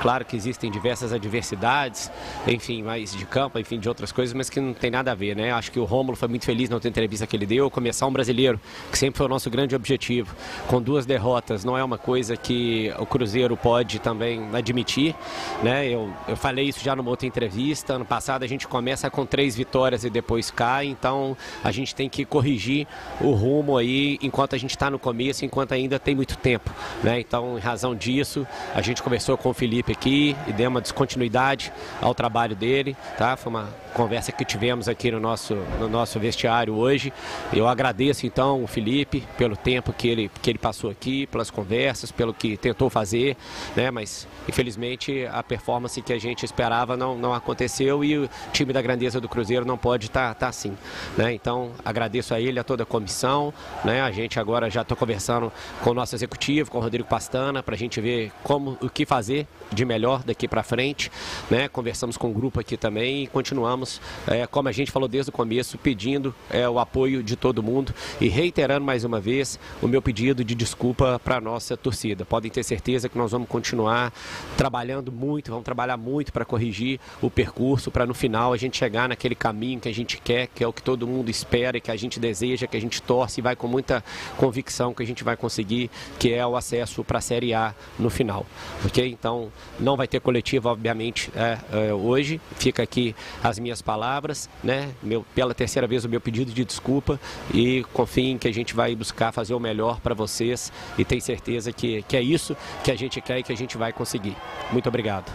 Claro 0.00 0.24
que 0.24 0.36
existem 0.36 0.70
diversas 0.70 1.12
adversidades, 1.12 2.10
enfim, 2.46 2.82
mais 2.82 3.14
de 3.14 3.26
campo, 3.26 3.58
enfim, 3.58 3.78
de 3.78 3.88
outras 3.88 4.10
coisas, 4.10 4.34
mas 4.34 4.48
que 4.48 4.58
não 4.58 4.72
tem 4.72 4.90
nada 4.90 5.12
a 5.12 5.14
ver, 5.14 5.36
né? 5.36 5.52
Acho 5.52 5.70
que 5.70 5.78
o 5.78 5.84
Rômulo 5.84 6.16
foi 6.16 6.28
muito 6.28 6.46
feliz 6.46 6.70
na 6.70 6.76
outra 6.76 6.88
entrevista 6.88 7.26
que 7.26 7.36
ele 7.36 7.46
deu, 7.46 7.70
começar 7.70 8.06
um 8.06 8.12
brasileiro, 8.12 8.58
que 8.90 8.96
sempre 8.96 9.18
foi 9.18 9.26
o 9.26 9.28
nosso 9.28 9.50
grande 9.50 9.76
objetivo. 9.76 10.34
Com 10.66 10.80
duas 10.80 11.04
derrotas, 11.04 11.64
não 11.64 11.76
é 11.76 11.84
uma 11.84 11.98
coisa 11.98 12.36
que 12.36 12.92
o 12.98 13.04
Cruzeiro 13.04 13.56
pode 13.56 13.98
também 13.98 14.48
admitir, 14.54 15.14
né? 15.62 15.86
Eu, 15.86 16.10
eu 16.26 16.36
falei 16.36 16.68
isso 16.68 16.82
já 16.82 16.96
numa 16.96 17.10
outra 17.10 17.26
entrevista. 17.26 17.94
Ano 17.94 18.04
passado 18.04 18.42
a 18.42 18.46
gente 18.46 18.66
começa 18.66 19.10
com 19.10 19.26
três 19.26 19.54
vitórias 19.54 20.04
e 20.04 20.10
depois 20.10 20.50
cai, 20.50 20.86
então 20.86 21.36
a 21.62 21.70
gente 21.70 21.94
tem 21.94 22.08
que 22.08 22.24
corrigir 22.24 22.86
o 23.20 23.32
rumo 23.32 23.76
aí 23.76 24.18
enquanto 24.22 24.54
a 24.54 24.58
gente 24.58 24.70
está 24.70 24.90
no 24.90 24.98
começo, 25.10 25.44
enquanto 25.44 25.72
ainda 25.72 25.98
tem 25.98 26.14
muito 26.14 26.36
tempo, 26.36 26.70
né? 27.02 27.18
Então, 27.18 27.58
em 27.58 27.60
razão 27.60 27.96
disso, 27.96 28.46
a 28.72 28.80
gente 28.80 29.02
conversou 29.02 29.36
com 29.36 29.50
o 29.50 29.52
Felipe 29.52 29.90
aqui 29.90 30.36
e 30.46 30.52
deu 30.52 30.70
uma 30.70 30.80
descontinuidade 30.80 31.72
ao 32.00 32.14
trabalho 32.14 32.54
dele, 32.54 32.96
tá? 33.18 33.36
Foi 33.36 33.50
uma 33.50 33.68
conversa 33.92 34.30
que 34.30 34.44
tivemos 34.44 34.88
aqui 34.88 35.10
no 35.10 35.18
nosso, 35.18 35.54
no 35.78 35.88
nosso 35.88 36.18
vestiário 36.20 36.74
hoje. 36.74 37.12
Eu 37.52 37.66
agradeço 37.66 38.24
então 38.24 38.62
o 38.62 38.66
Felipe 38.68 39.24
pelo 39.36 39.56
tempo 39.56 39.92
que 39.92 40.06
ele, 40.06 40.30
que 40.40 40.48
ele 40.48 40.58
passou 40.58 40.90
aqui, 40.90 41.26
pelas 41.26 41.50
conversas, 41.50 42.12
pelo 42.12 42.32
que 42.32 42.56
tentou 42.56 42.88
fazer, 42.88 43.36
né? 43.74 43.90
Mas 43.90 44.28
infelizmente 44.48 45.26
a 45.26 45.42
performance 45.42 46.00
que 46.00 46.12
a 46.12 46.18
gente 46.18 46.44
esperava 46.44 46.96
não, 46.96 47.18
não 47.18 47.34
aconteceu 47.34 48.04
e 48.04 48.16
o 48.16 48.30
time 48.52 48.72
da 48.72 48.80
grandeza 48.80 49.20
do 49.20 49.28
Cruzeiro 49.28 49.64
não 49.64 49.76
pode 49.76 50.06
estar 50.06 50.28
tá, 50.28 50.34
tá 50.34 50.48
assim, 50.48 50.76
né? 51.16 51.32
Então 51.32 51.72
agradeço 51.84 52.32
a 52.32 52.40
ele, 52.40 52.60
a 52.60 52.64
toda 52.64 52.84
a 52.84 52.86
comissão, 52.86 53.52
né? 53.84 54.02
A 54.02 54.10
gente 54.12 54.38
agora 54.38 54.70
já 54.70 54.82
está 54.82 54.94
conversando 55.00 55.50
com 55.82 55.90
o 55.90 55.94
nosso 55.94 56.14
executivo, 56.14 56.70
com 56.70 56.76
o 56.76 56.80
Rodrigo 56.82 57.08
Pastana, 57.08 57.62
para 57.62 57.74
a 57.74 57.78
gente 57.78 57.98
ver 58.02 58.30
como 58.44 58.76
o 58.82 58.90
que 58.90 59.06
fazer 59.06 59.46
de 59.72 59.84
melhor 59.84 60.22
daqui 60.22 60.46
para 60.46 60.62
frente, 60.62 61.10
né? 61.50 61.68
Conversamos 61.68 62.18
com 62.18 62.30
o 62.30 62.34
grupo 62.34 62.60
aqui 62.60 62.76
também 62.76 63.24
e 63.24 63.26
continuamos 63.26 63.98
é, 64.26 64.46
como 64.46 64.68
a 64.68 64.72
gente 64.72 64.90
falou 64.90 65.08
desde 65.08 65.30
o 65.30 65.32
começo, 65.32 65.78
pedindo 65.78 66.34
é, 66.50 66.68
o 66.68 66.78
apoio 66.78 67.22
de 67.22 67.34
todo 67.34 67.62
mundo 67.62 67.94
e 68.20 68.28
reiterando 68.28 68.84
mais 68.84 69.02
uma 69.02 69.18
vez 69.18 69.58
o 69.80 69.88
meu 69.88 70.02
pedido 70.02 70.44
de 70.44 70.54
desculpa 70.54 71.18
para 71.24 71.36
a 71.36 71.40
nossa 71.40 71.76
torcida. 71.78 72.26
Podem 72.26 72.50
ter 72.50 72.62
certeza 72.62 73.08
que 73.08 73.16
nós 73.16 73.32
vamos 73.32 73.48
continuar 73.48 74.12
trabalhando 74.54 75.10
muito, 75.10 75.50
vamos 75.50 75.64
trabalhar 75.64 75.96
muito 75.96 76.30
para 76.30 76.44
corrigir 76.44 77.00
o 77.22 77.30
percurso, 77.30 77.90
para 77.90 78.04
no 78.04 78.12
final 78.12 78.52
a 78.52 78.56
gente 78.58 78.76
chegar 78.76 79.08
naquele 79.08 79.34
caminho 79.34 79.80
que 79.80 79.88
a 79.88 79.94
gente 79.94 80.20
quer, 80.20 80.48
que 80.48 80.62
é 80.62 80.66
o 80.66 80.72
que 80.72 80.82
todo 80.82 81.06
mundo 81.06 81.30
espera 81.30 81.78
e 81.78 81.80
que 81.80 81.90
a 81.90 81.96
gente 81.96 82.20
deseja, 82.20 82.66
que 82.66 82.76
a 82.76 82.80
gente 82.80 83.00
torce 83.00 83.40
e 83.40 83.42
vai 83.42 83.56
com 83.56 83.66
muita 83.66 84.04
convicção 84.36 84.89
que 84.94 85.02
a 85.02 85.06
gente 85.06 85.24
vai 85.24 85.36
conseguir, 85.36 85.90
que 86.18 86.32
é 86.32 86.46
o 86.46 86.56
acesso 86.56 87.02
para 87.04 87.18
a 87.18 87.20
Série 87.20 87.54
A 87.54 87.74
no 87.98 88.10
final. 88.10 88.46
Ok? 88.84 89.06
Então 89.10 89.52
não 89.78 89.96
vai 89.96 90.06
ter 90.06 90.20
coletiva, 90.20 90.70
obviamente, 90.70 91.30
é, 91.34 91.88
é, 91.88 91.94
hoje. 91.94 92.40
Fica 92.56 92.82
aqui 92.82 93.14
as 93.42 93.58
minhas 93.58 93.82
palavras, 93.82 94.48
né? 94.62 94.90
Meu, 95.02 95.24
pela 95.34 95.54
terceira 95.54 95.86
vez 95.86 96.04
o 96.04 96.08
meu 96.08 96.20
pedido 96.20 96.52
de 96.52 96.64
desculpa 96.64 97.20
e 97.52 97.84
confiem 97.92 98.38
que 98.38 98.48
a 98.48 98.52
gente 98.52 98.74
vai 98.74 98.94
buscar 98.94 99.32
fazer 99.32 99.54
o 99.54 99.60
melhor 99.60 100.00
para 100.00 100.14
vocês 100.14 100.72
e 100.98 101.04
tenho 101.04 101.20
certeza 101.20 101.72
que, 101.72 102.02
que 102.02 102.16
é 102.16 102.22
isso 102.22 102.56
que 102.82 102.90
a 102.90 102.96
gente 102.96 103.20
quer 103.20 103.38
e 103.38 103.42
que 103.42 103.52
a 103.52 103.56
gente 103.56 103.76
vai 103.76 103.92
conseguir. 103.92 104.36
Muito 104.72 104.88
obrigado. 104.88 105.30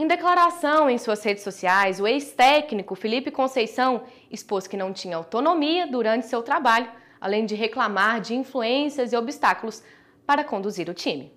Em 0.00 0.06
declaração 0.06 0.88
em 0.88 0.96
suas 0.96 1.24
redes 1.24 1.42
sociais, 1.42 1.98
o 1.98 2.06
ex-técnico 2.06 2.94
Felipe 2.94 3.32
Conceição 3.32 4.02
expôs 4.30 4.68
que 4.68 4.76
não 4.76 4.92
tinha 4.92 5.16
autonomia 5.16 5.88
durante 5.88 6.26
seu 6.26 6.40
trabalho, 6.40 6.88
além 7.20 7.46
de 7.46 7.54
reclamar 7.54 8.20
de 8.20 8.34
influências 8.34 9.12
e 9.12 9.16
obstáculos 9.16 9.82
para 10.26 10.44
conduzir 10.44 10.88
o 10.88 10.94
time. 10.94 11.32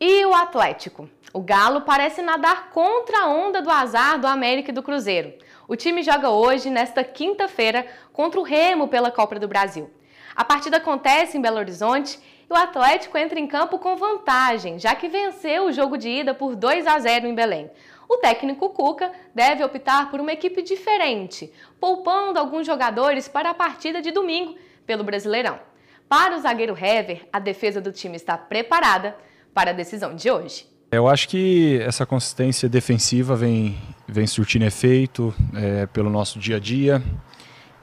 E 0.00 0.26
o 0.26 0.34
Atlético? 0.34 1.08
O 1.32 1.40
Galo 1.40 1.82
parece 1.82 2.20
nadar 2.20 2.70
contra 2.70 3.20
a 3.20 3.28
onda 3.28 3.62
do 3.62 3.70
azar 3.70 4.18
do 4.18 4.26
América 4.26 4.70
e 4.70 4.74
do 4.74 4.82
Cruzeiro. 4.82 5.32
O 5.66 5.76
time 5.76 6.02
joga 6.02 6.30
hoje, 6.30 6.68
nesta 6.68 7.02
quinta-feira, 7.02 7.86
contra 8.12 8.38
o 8.38 8.42
Remo 8.42 8.88
pela 8.88 9.10
Copa 9.10 9.38
do 9.38 9.48
Brasil. 9.48 9.90
A 10.36 10.44
partida 10.44 10.76
acontece 10.76 11.38
em 11.38 11.40
Belo 11.40 11.58
Horizonte 11.58 12.18
e 12.48 12.52
o 12.52 12.56
Atlético 12.56 13.16
entra 13.16 13.38
em 13.38 13.46
campo 13.46 13.78
com 13.78 13.96
vantagem, 13.96 14.78
já 14.78 14.94
que 14.94 15.08
venceu 15.08 15.66
o 15.66 15.72
jogo 15.72 15.96
de 15.96 16.08
ida 16.08 16.34
por 16.34 16.54
2 16.54 16.86
a 16.86 16.98
0 16.98 17.26
em 17.26 17.34
Belém. 17.34 17.70
O 18.08 18.18
técnico 18.18 18.68
Cuca 18.70 19.10
deve 19.34 19.64
optar 19.64 20.10
por 20.10 20.20
uma 20.20 20.32
equipe 20.32 20.60
diferente, 20.60 21.52
poupando 21.80 22.38
alguns 22.38 22.66
jogadores 22.66 23.28
para 23.28 23.50
a 23.50 23.54
partida 23.54 24.02
de 24.02 24.10
domingo 24.10 24.56
pelo 24.86 25.04
Brasileirão. 25.04 25.58
Para 26.08 26.36
o 26.36 26.40
zagueiro 26.40 26.76
Hever, 26.76 27.26
a 27.32 27.38
defesa 27.38 27.80
do 27.80 27.90
time 27.90 28.16
está 28.16 28.36
preparada 28.36 29.16
para 29.52 29.70
a 29.70 29.74
decisão 29.74 30.14
de 30.14 30.30
hoje. 30.30 30.66
Eu 30.90 31.08
acho 31.08 31.28
que 31.28 31.80
essa 31.82 32.06
consistência 32.06 32.68
defensiva 32.68 33.34
vem, 33.34 33.76
vem 34.06 34.26
surtindo 34.26 34.64
efeito 34.64 35.34
é, 35.54 35.86
pelo 35.86 36.08
nosso 36.08 36.38
dia 36.38 36.56
a 36.56 36.60
dia 36.60 37.02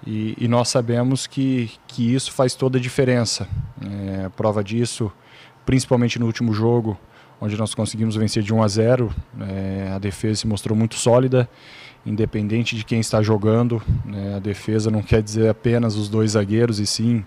e, 0.06 0.36
e, 0.40 0.48
nós 0.48 0.70
sabemos 0.70 1.28
que, 1.28 1.70
que 1.88 2.14
isso 2.14 2.32
faz 2.32 2.56
toda 2.56 2.78
a 2.78 2.82
diferença. 2.82 3.48
É, 3.82 4.30
prova 4.30 4.64
disso, 4.64 5.12
principalmente 5.66 6.18
no 6.18 6.26
último 6.26 6.54
jogo, 6.54 6.98
onde 7.40 7.58
nós 7.58 7.74
conseguimos 7.74 8.16
vencer 8.16 8.42
de 8.42 8.54
1 8.54 8.64
a 8.64 8.68
0, 8.68 9.16
é, 9.42 9.92
a 9.94 10.00
defesa 10.00 10.42
se 10.42 10.48
mostrou 10.48 10.78
muito 10.78 10.96
sólida, 10.96 11.50
independente 12.06 12.76
de 12.76 12.84
quem 12.84 13.00
está 13.00 13.22
jogando. 13.22 13.82
É, 14.14 14.36
a 14.36 14.40
defesa 14.40 14.90
não 14.90 15.02
quer 15.02 15.22
dizer 15.22 15.50
apenas 15.50 15.96
os 15.96 16.10
dois 16.10 16.32
zagueiros, 16.32 16.80
e 16.80 16.86
sim 16.86 17.26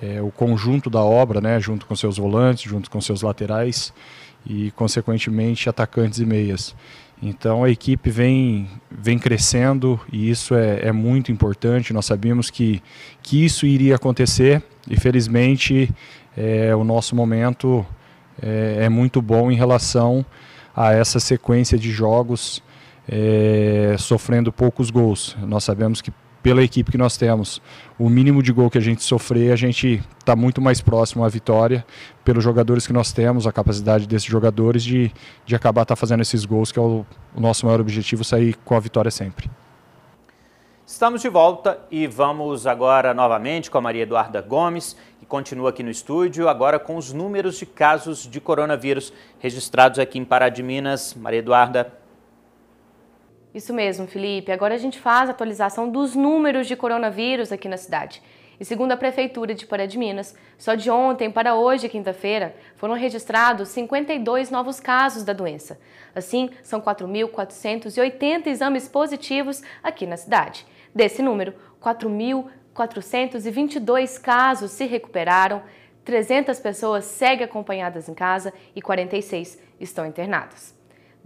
é, 0.00 0.20
o 0.20 0.30
conjunto 0.30 0.90
da 0.90 1.02
obra, 1.02 1.40
né, 1.40 1.58
junto 1.60 1.86
com 1.86 1.96
seus 1.96 2.18
volantes, 2.18 2.68
junto 2.68 2.90
com 2.90 3.00
seus 3.00 3.22
laterais 3.22 3.92
e, 4.46 4.70
consequentemente, 4.72 5.68
atacantes 5.68 6.18
e 6.18 6.26
meias. 6.26 6.74
Então 7.22 7.64
a 7.64 7.70
equipe 7.70 8.10
vem, 8.10 8.68
vem 8.90 9.18
crescendo 9.18 9.98
e 10.12 10.28
isso 10.28 10.54
é, 10.54 10.88
é 10.88 10.92
muito 10.92 11.32
importante. 11.32 11.92
Nós 11.92 12.04
sabíamos 12.04 12.50
que, 12.50 12.82
que 13.22 13.44
isso 13.44 13.66
iria 13.66 13.96
acontecer 13.96 14.62
e 14.88 14.98
felizmente 15.00 15.90
é, 16.36 16.74
o 16.76 16.84
nosso 16.84 17.16
momento 17.16 17.84
é, 18.40 18.84
é, 18.84 18.88
muito 18.90 19.22
bom 19.22 19.50
em 19.50 19.56
relação 19.56 20.24
a 20.74 20.92
essa 20.92 21.18
sequência 21.18 21.78
de 21.78 21.90
jogos 21.90 22.62
é, 23.08 23.96
sofrendo 23.98 24.52
poucos 24.52 24.90
gols. 24.90 25.36
Nós 25.42 25.64
sabemos 25.64 26.00
que 26.00 26.12
pela 26.46 26.62
equipe 26.62 26.92
que 26.92 26.96
nós 26.96 27.16
temos. 27.16 27.60
O 27.98 28.08
mínimo 28.08 28.40
de 28.40 28.52
gol 28.52 28.70
que 28.70 28.78
a 28.78 28.80
gente 28.80 29.02
sofrer, 29.02 29.52
a 29.52 29.56
gente 29.56 30.00
está 30.16 30.36
muito 30.36 30.60
mais 30.60 30.80
próximo 30.80 31.24
à 31.24 31.28
vitória, 31.28 31.84
pelos 32.24 32.44
jogadores 32.44 32.86
que 32.86 32.92
nós 32.92 33.12
temos, 33.12 33.48
a 33.48 33.52
capacidade 33.52 34.06
desses 34.06 34.28
jogadores 34.28 34.84
de, 34.84 35.10
de 35.44 35.56
acabar 35.56 35.84
tá 35.84 35.96
fazendo 35.96 36.20
esses 36.20 36.44
gols, 36.44 36.70
que 36.70 36.78
é 36.78 36.82
o, 36.82 37.04
o 37.34 37.40
nosso 37.40 37.66
maior 37.66 37.80
objetivo, 37.80 38.22
sair 38.22 38.54
com 38.64 38.76
a 38.76 38.78
vitória 38.78 39.10
sempre. 39.10 39.50
Estamos 40.86 41.20
de 41.20 41.28
volta 41.28 41.80
e 41.90 42.06
vamos 42.06 42.64
agora 42.64 43.12
novamente 43.12 43.68
com 43.68 43.78
a 43.78 43.80
Maria 43.80 44.04
Eduarda 44.04 44.40
Gomes, 44.40 44.96
que 45.18 45.26
continua 45.26 45.70
aqui 45.70 45.82
no 45.82 45.90
estúdio, 45.90 46.48
agora 46.48 46.78
com 46.78 46.94
os 46.94 47.12
números 47.12 47.58
de 47.58 47.66
casos 47.66 48.24
de 48.24 48.40
coronavírus 48.40 49.12
registrados 49.40 49.98
aqui 49.98 50.16
em 50.16 50.24
Pará 50.24 50.48
de 50.48 50.62
Minas. 50.62 51.12
Maria 51.12 51.40
Eduarda. 51.40 52.05
Isso 53.56 53.72
mesmo, 53.72 54.06
Felipe. 54.06 54.52
Agora 54.52 54.74
a 54.74 54.78
gente 54.78 55.00
faz 55.00 55.30
a 55.30 55.32
atualização 55.32 55.88
dos 55.88 56.14
números 56.14 56.66
de 56.66 56.76
coronavírus 56.76 57.50
aqui 57.50 57.70
na 57.70 57.78
cidade. 57.78 58.22
E 58.60 58.64
segundo 58.66 58.92
a 58.92 58.98
Prefeitura 58.98 59.54
de 59.54 59.64
Pará 59.64 59.86
de 59.86 59.96
Minas, 59.96 60.36
só 60.58 60.74
de 60.74 60.90
ontem 60.90 61.30
para 61.30 61.54
hoje, 61.54 61.88
quinta-feira, 61.88 62.54
foram 62.76 62.94
registrados 62.94 63.70
52 63.70 64.50
novos 64.50 64.78
casos 64.78 65.24
da 65.24 65.32
doença. 65.32 65.80
Assim, 66.14 66.50
são 66.62 66.82
4.480 66.82 68.46
exames 68.46 68.88
positivos 68.88 69.62
aqui 69.82 70.04
na 70.04 70.18
cidade. 70.18 70.66
Desse 70.94 71.22
número, 71.22 71.54
4.422 71.82 74.20
casos 74.20 74.70
se 74.70 74.84
recuperaram, 74.84 75.62
300 76.04 76.60
pessoas 76.60 77.06
seguem 77.06 77.46
acompanhadas 77.46 78.06
em 78.06 78.12
casa 78.12 78.52
e 78.74 78.82
46 78.82 79.58
estão 79.80 80.04
internadas. 80.04 80.75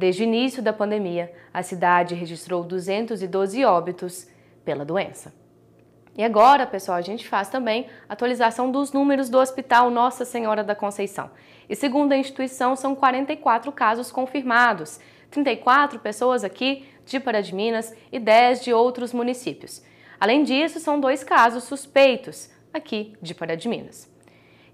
Desde 0.00 0.22
o 0.22 0.24
início 0.24 0.62
da 0.62 0.72
pandemia, 0.72 1.30
a 1.52 1.62
cidade 1.62 2.14
registrou 2.14 2.64
212 2.64 3.62
óbitos 3.66 4.26
pela 4.64 4.82
doença. 4.82 5.30
E 6.16 6.24
agora, 6.24 6.66
pessoal, 6.66 6.96
a 6.96 7.02
gente 7.02 7.28
faz 7.28 7.50
também 7.50 7.86
atualização 8.08 8.72
dos 8.72 8.94
números 8.94 9.28
do 9.28 9.36
Hospital 9.38 9.90
Nossa 9.90 10.24
Senhora 10.24 10.64
da 10.64 10.74
Conceição. 10.74 11.30
E 11.68 11.76
segundo 11.76 12.12
a 12.12 12.16
instituição, 12.16 12.74
são 12.76 12.94
44 12.94 13.70
casos 13.72 14.10
confirmados, 14.10 14.98
34 15.30 15.98
pessoas 15.98 16.44
aqui 16.44 16.88
de 17.04 17.20
Pará 17.20 17.42
de 17.42 17.54
Minas 17.54 17.94
e 18.10 18.18
10 18.18 18.64
de 18.64 18.72
outros 18.72 19.12
municípios. 19.12 19.82
Além 20.18 20.44
disso, 20.44 20.80
são 20.80 20.98
dois 20.98 21.22
casos 21.22 21.64
suspeitos 21.64 22.48
aqui 22.72 23.12
de 23.20 23.34
Pará 23.34 23.54
de 23.54 23.68
Minas. 23.68 24.10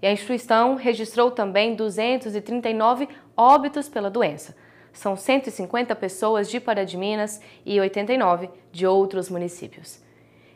E 0.01 0.07
a 0.07 0.11
instituição 0.13 0.75
registrou 0.75 1.31
também 1.31 1.75
239 1.75 3.09
óbitos 3.35 3.89
pela 3.89 4.09
doença, 4.09 4.55
são 4.97 5.15
150 5.15 5.95
pessoas 5.95 6.49
de 6.49 6.59
Pará 6.59 6.83
de 6.83 6.97
Minas 6.97 7.39
e 7.63 7.79
89 7.79 8.49
de 8.71 8.87
outros 8.87 9.29
municípios. 9.29 10.01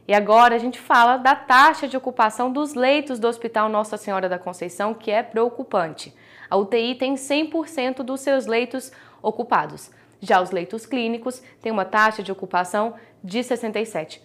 E 0.07 0.15
agora 0.15 0.55
a 0.55 0.57
gente 0.57 0.79
fala 0.79 1.17
da 1.17 1.35
taxa 1.35 1.87
de 1.87 1.95
ocupação 1.95 2.51
dos 2.51 2.73
leitos 2.73 3.19
do 3.19 3.27
Hospital 3.27 3.69
Nossa 3.69 3.97
Senhora 3.97 4.27
da 4.27 4.39
Conceição, 4.39 4.95
que 4.95 5.11
é 5.11 5.21
preocupante. 5.21 6.11
A 6.49 6.57
UTI 6.57 6.95
tem 6.95 7.13
100% 7.13 7.97
dos 7.97 8.21
seus 8.21 8.47
leitos 8.47 8.91
ocupados. 9.21 9.91
Já 10.19 10.41
os 10.41 10.49
leitos 10.49 10.87
clínicos 10.87 11.41
têm 11.61 11.71
uma 11.71 11.85
taxa 11.85 12.23
de 12.23 12.31
ocupação 12.31 12.95
de 13.23 13.39
67%. 13.39 14.21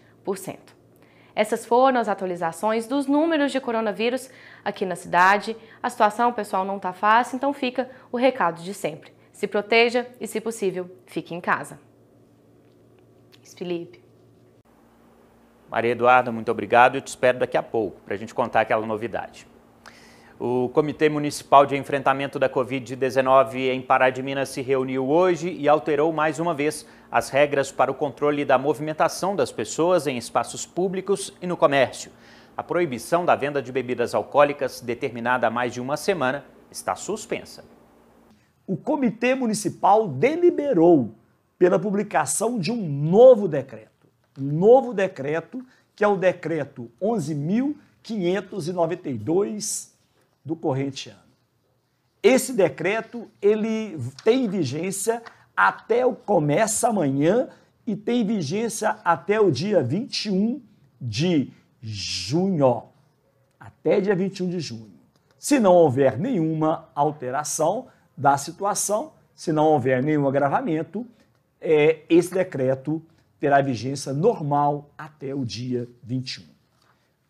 Essas 1.35 1.67
foram 1.67 2.01
as 2.01 2.09
atualizações 2.09 2.87
dos 2.87 3.07
números 3.07 3.53
de 3.53 3.61
coronavírus 3.61 4.31
aqui 4.65 4.87
na 4.87 4.97
cidade. 4.97 5.55
A 5.83 5.91
situação, 5.91 6.33
pessoal, 6.33 6.65
não 6.65 6.79
está 6.79 6.95
fácil, 6.95 7.37
então 7.37 7.53
fica 7.53 7.91
o 8.11 8.17
recado 8.17 8.63
de 8.63 8.73
sempre. 8.73 9.16
Se 9.37 9.47
proteja 9.47 10.07
e, 10.19 10.27
se 10.27 10.41
possível, 10.41 10.91
fique 11.05 11.35
em 11.35 11.43
casa. 11.43 11.79
Felipe. 13.55 14.03
Maria 15.71 15.91
Eduarda, 15.93 16.33
muito 16.33 16.51
obrigado. 16.51 16.95
Eu 16.95 17.03
te 17.03 17.09
espero 17.09 17.41
daqui 17.41 17.55
a 17.55 17.63
pouco 17.63 18.01
para 18.01 18.15
a 18.15 18.17
gente 18.17 18.35
contar 18.35 18.63
aquela 18.63 18.87
novidade. 18.87 19.47
O 20.41 20.71
Comitê 20.71 21.11
Municipal 21.11 21.67
de 21.67 21.77
Enfrentamento 21.77 22.39
da 22.39 22.49
Covid-19 22.49 23.57
em 23.75 23.83
Pará 23.83 24.09
de 24.09 24.23
Minas 24.23 24.49
se 24.49 24.63
reuniu 24.63 25.07
hoje 25.07 25.51
e 25.51 25.69
alterou 25.69 26.11
mais 26.15 26.39
uma 26.39 26.55
vez 26.55 26.87
as 27.13 27.29
regras 27.29 27.71
para 27.71 27.91
o 27.91 27.95
controle 27.95 28.43
da 28.43 28.57
movimentação 28.57 29.37
das 29.37 29.53
pessoas 29.53 30.07
em 30.07 30.17
espaços 30.17 30.65
públicos 30.65 31.31
e 31.43 31.47
no 31.47 31.59
comércio. 31.59 32.11
A 32.57 32.63
proibição 32.63 33.23
da 33.23 33.37
venda 33.37 33.61
de 33.61 33.71
bebidas 33.71 34.15
alcoólicas, 34.15 34.81
determinada 34.81 35.47
há 35.47 35.51
mais 35.51 35.75
de 35.75 35.81
uma 35.83 35.99
semana, 35.99 36.43
está 36.71 36.95
suspensa 36.95 37.76
o 38.67 38.77
Comitê 38.77 39.35
Municipal 39.35 40.09
deliberou 40.09 41.15
pela 41.59 41.79
publicação 41.79 42.59
de 42.59 42.73
um 42.73 42.89
novo 42.89 43.47
decreto. 43.49 44.07
Um 44.39 44.53
novo 44.53 44.93
decreto, 44.93 45.65
que 45.95 46.05
é 46.05 46.09
o 46.09 46.17
decreto 46.17 46.91
11.592 47.01 49.93
do 50.45 50.55
corrente 50.57 51.09
ano. 51.09 51.21
Esse 52.23 52.53
decreto 52.53 53.31
ele 53.41 53.99
tem 54.25 54.47
vigência 54.49 55.23
até 55.57 56.05
o 56.05 56.15
começa 56.15 56.89
amanhã 56.89 57.49
e 57.87 57.97
tem 57.97 58.27
vigência 58.27 58.99
até 59.05 59.41
o 59.41 59.51
dia 59.51 59.83
21 59.83 60.61
de 61.01 61.51
junho. 61.81 62.83
Até 63.59 63.99
dia 64.01 64.15
21 64.15 64.51
de 64.51 64.61
junho. 64.61 64.93
Se 65.39 65.59
não 65.61 65.75
houver 65.75 66.19
nenhuma 66.19 66.91
alteração, 66.95 67.87
da 68.17 68.37
situação, 68.39 69.13
se 69.35 69.53
não 69.53 69.67
houver 69.67 70.03
nenhum 70.03 70.27
agravamento, 70.27 71.07
é, 71.61 72.03
esse 72.09 72.33
decreto 72.33 73.03
terá 73.39 73.61
vigência 73.61 74.13
normal 74.13 74.91
até 74.97 75.35
o 75.35 75.45
dia 75.45 75.89
21. 76.03 76.45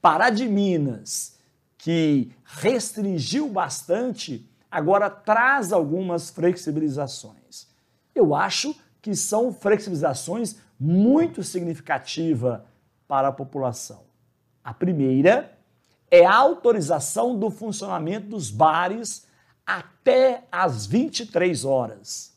Pará 0.01 0.31
de 0.31 0.47
Minas, 0.47 1.37
que 1.77 2.31
restringiu 2.45 3.49
bastante, 3.49 4.49
agora 4.71 5.11
traz 5.11 5.73
algumas 5.73 6.31
flexibilizações. 6.31 7.67
Eu 8.15 8.35
acho 8.35 8.75
que 9.03 9.15
são 9.15 9.53
flexibilizações 9.53 10.57
muito 10.79 11.43
significativas 11.43 12.61
para 13.09 13.29
a 13.29 13.33
população. 13.33 14.05
A 14.63 14.75
primeira 14.75 15.57
é 16.11 16.25
a 16.25 16.35
autorização 16.35 17.39
do 17.39 17.51
funcionamento 17.51 18.29
dos 18.29 18.51
bares 18.51 19.27
até 19.67 20.45
às 20.51 20.87
23 20.87 21.65
horas. 21.65 22.33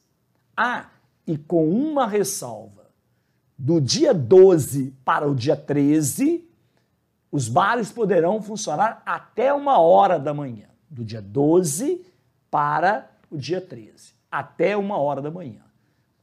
Ah, 0.58 0.90
e 1.28 1.38
com 1.38 1.70
uma 1.70 2.08
ressalva: 2.08 2.88
do 3.58 3.80
dia 3.80 4.14
12 4.14 4.96
para 5.06 5.30
o 5.30 5.36
dia 5.36 5.56
13, 5.56 6.50
os 7.32 7.48
bares 7.48 7.92
poderão 7.92 8.42
funcionar 8.42 9.04
até 9.06 9.54
uma 9.54 9.80
hora 9.80 10.18
da 10.18 10.34
manhã. 10.34 10.68
Do 10.90 11.06
dia 11.06 11.22
12 11.22 12.04
para 12.50 13.08
o 13.30 13.38
dia 13.38 13.62
13, 13.62 14.14
até 14.32 14.76
uma 14.76 14.98
hora 14.98 15.22
da 15.22 15.30
manhã. 15.30 15.62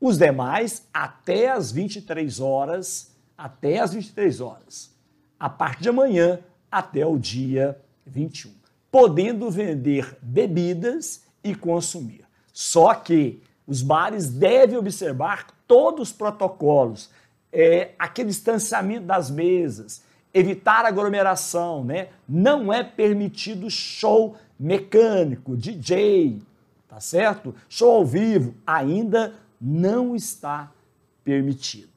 Os 0.00 0.18
demais, 0.18 0.88
até 0.92 1.50
às 1.50 1.70
23 1.70 2.40
horas, 2.40 3.14
até 3.38 3.78
às 3.78 3.94
23 3.94 4.40
horas. 4.40 4.92
A 5.38 5.48
partir 5.48 5.82
de 5.82 5.88
amanhã, 5.88 6.40
até 6.70 7.06
o 7.06 7.16
dia 7.16 7.80
21 8.04 8.65
podendo 8.90 9.50
vender 9.50 10.16
bebidas 10.22 11.24
e 11.42 11.54
consumir. 11.54 12.24
Só 12.52 12.94
que 12.94 13.42
os 13.66 13.82
bares 13.82 14.28
devem 14.28 14.78
observar 14.78 15.48
todos 15.66 16.10
os 16.10 16.16
protocolos, 16.16 17.10
é, 17.52 17.90
aquele 17.98 18.28
distanciamento 18.28 19.06
das 19.06 19.30
mesas, 19.30 20.02
evitar 20.32 20.84
aglomeração, 20.84 21.84
né? 21.84 22.08
Não 22.28 22.72
é 22.72 22.84
permitido 22.84 23.70
show 23.70 24.36
mecânico, 24.58 25.56
DJ, 25.56 26.40
tá 26.88 27.00
certo? 27.00 27.54
Show 27.68 27.90
ao 27.90 28.04
vivo 28.06 28.54
ainda 28.66 29.34
não 29.60 30.14
está 30.14 30.70
permitido. 31.24 31.88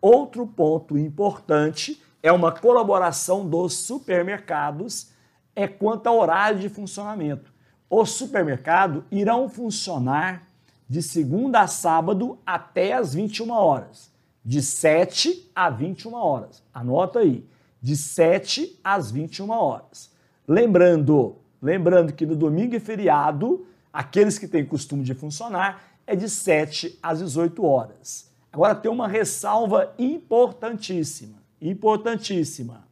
Outro 0.00 0.46
ponto 0.46 0.96
importante 0.96 2.00
é 2.22 2.30
uma 2.30 2.52
colaboração 2.52 3.48
dos 3.48 3.74
supermercados 3.74 5.10
é 5.58 5.66
quanto 5.66 6.06
ao 6.06 6.20
horário 6.20 6.60
de 6.60 6.68
funcionamento. 6.68 7.52
Os 7.90 8.10
supermercados 8.10 9.02
irão 9.10 9.48
funcionar 9.48 10.46
de 10.88 11.02
segunda 11.02 11.62
a 11.62 11.66
sábado 11.66 12.38
até 12.46 12.92
as 12.92 13.12
21 13.12 13.50
horas, 13.50 14.08
de 14.44 14.62
7 14.62 15.50
a 15.52 15.68
21 15.68 16.14
horas. 16.14 16.62
Anota 16.72 17.18
aí, 17.18 17.44
de 17.82 17.96
7 17.96 18.78
às 18.84 19.10
21 19.10 19.50
horas. 19.50 20.12
Lembrando, 20.46 21.34
lembrando 21.60 22.12
que 22.12 22.24
no 22.24 22.36
domingo 22.36 22.76
e 22.76 22.80
feriado, 22.80 23.66
aqueles 23.92 24.38
que 24.38 24.46
têm 24.46 24.64
costume 24.64 25.02
de 25.02 25.12
funcionar, 25.12 25.82
é 26.06 26.14
de 26.14 26.30
7 26.30 27.00
às 27.02 27.18
18 27.18 27.64
horas. 27.64 28.30
Agora 28.52 28.76
tem 28.76 28.92
uma 28.92 29.08
ressalva 29.08 29.92
importantíssima, 29.98 31.42
importantíssima. 31.60 32.87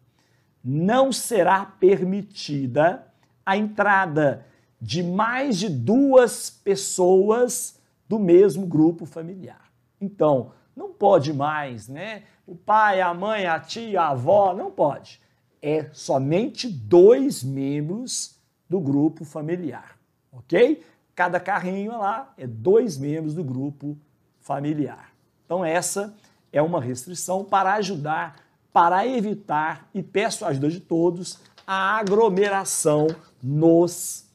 Não 0.69 1.13
será 1.13 1.65
permitida 1.65 3.07
a 3.45 3.57
entrada 3.57 4.45
de 4.81 5.01
mais 5.01 5.59
de 5.59 5.69
duas 5.69 6.51
pessoas 6.51 7.79
do 8.09 8.19
mesmo 8.19 8.67
grupo 8.67 9.07
familiar. 9.07 9.71
Então, 10.01 10.51
não 10.75 10.93
pode 10.93 11.33
mais, 11.33 11.87
né? 11.87 12.25
O 12.45 12.57
pai, 12.57 13.01
a 13.01 13.15
mãe, 13.15 13.47
a 13.47 13.61
tia, 13.61 14.03
a 14.03 14.09
avó, 14.09 14.53
não 14.53 14.69
pode. 14.69 15.21
É 15.63 15.89
somente 15.93 16.69
dois 16.69 17.45
membros 17.45 18.37
do 18.69 18.81
grupo 18.81 19.25
familiar, 19.25 19.97
ok? 20.33 20.85
Cada 21.15 21.39
carrinho 21.39 21.93
lá 21.93 22.35
é 22.37 22.45
dois 22.45 22.99
membros 22.99 23.35
do 23.35 23.45
grupo 23.45 23.97
familiar. 24.41 25.13
Então, 25.45 25.65
essa 25.65 26.13
é 26.53 26.61
uma 26.61 26.81
restrição 26.81 27.45
para 27.45 27.75
ajudar, 27.75 28.37
para 28.77 29.07
evitar, 29.07 29.89
e 29.95 30.03
peço 30.03 30.45
a 30.45 30.49
ajuda 30.49 30.69
de 30.69 30.81
todos, 30.81 31.39
a 31.67 31.97
aglomeração 31.97 33.07
nos 33.43 34.27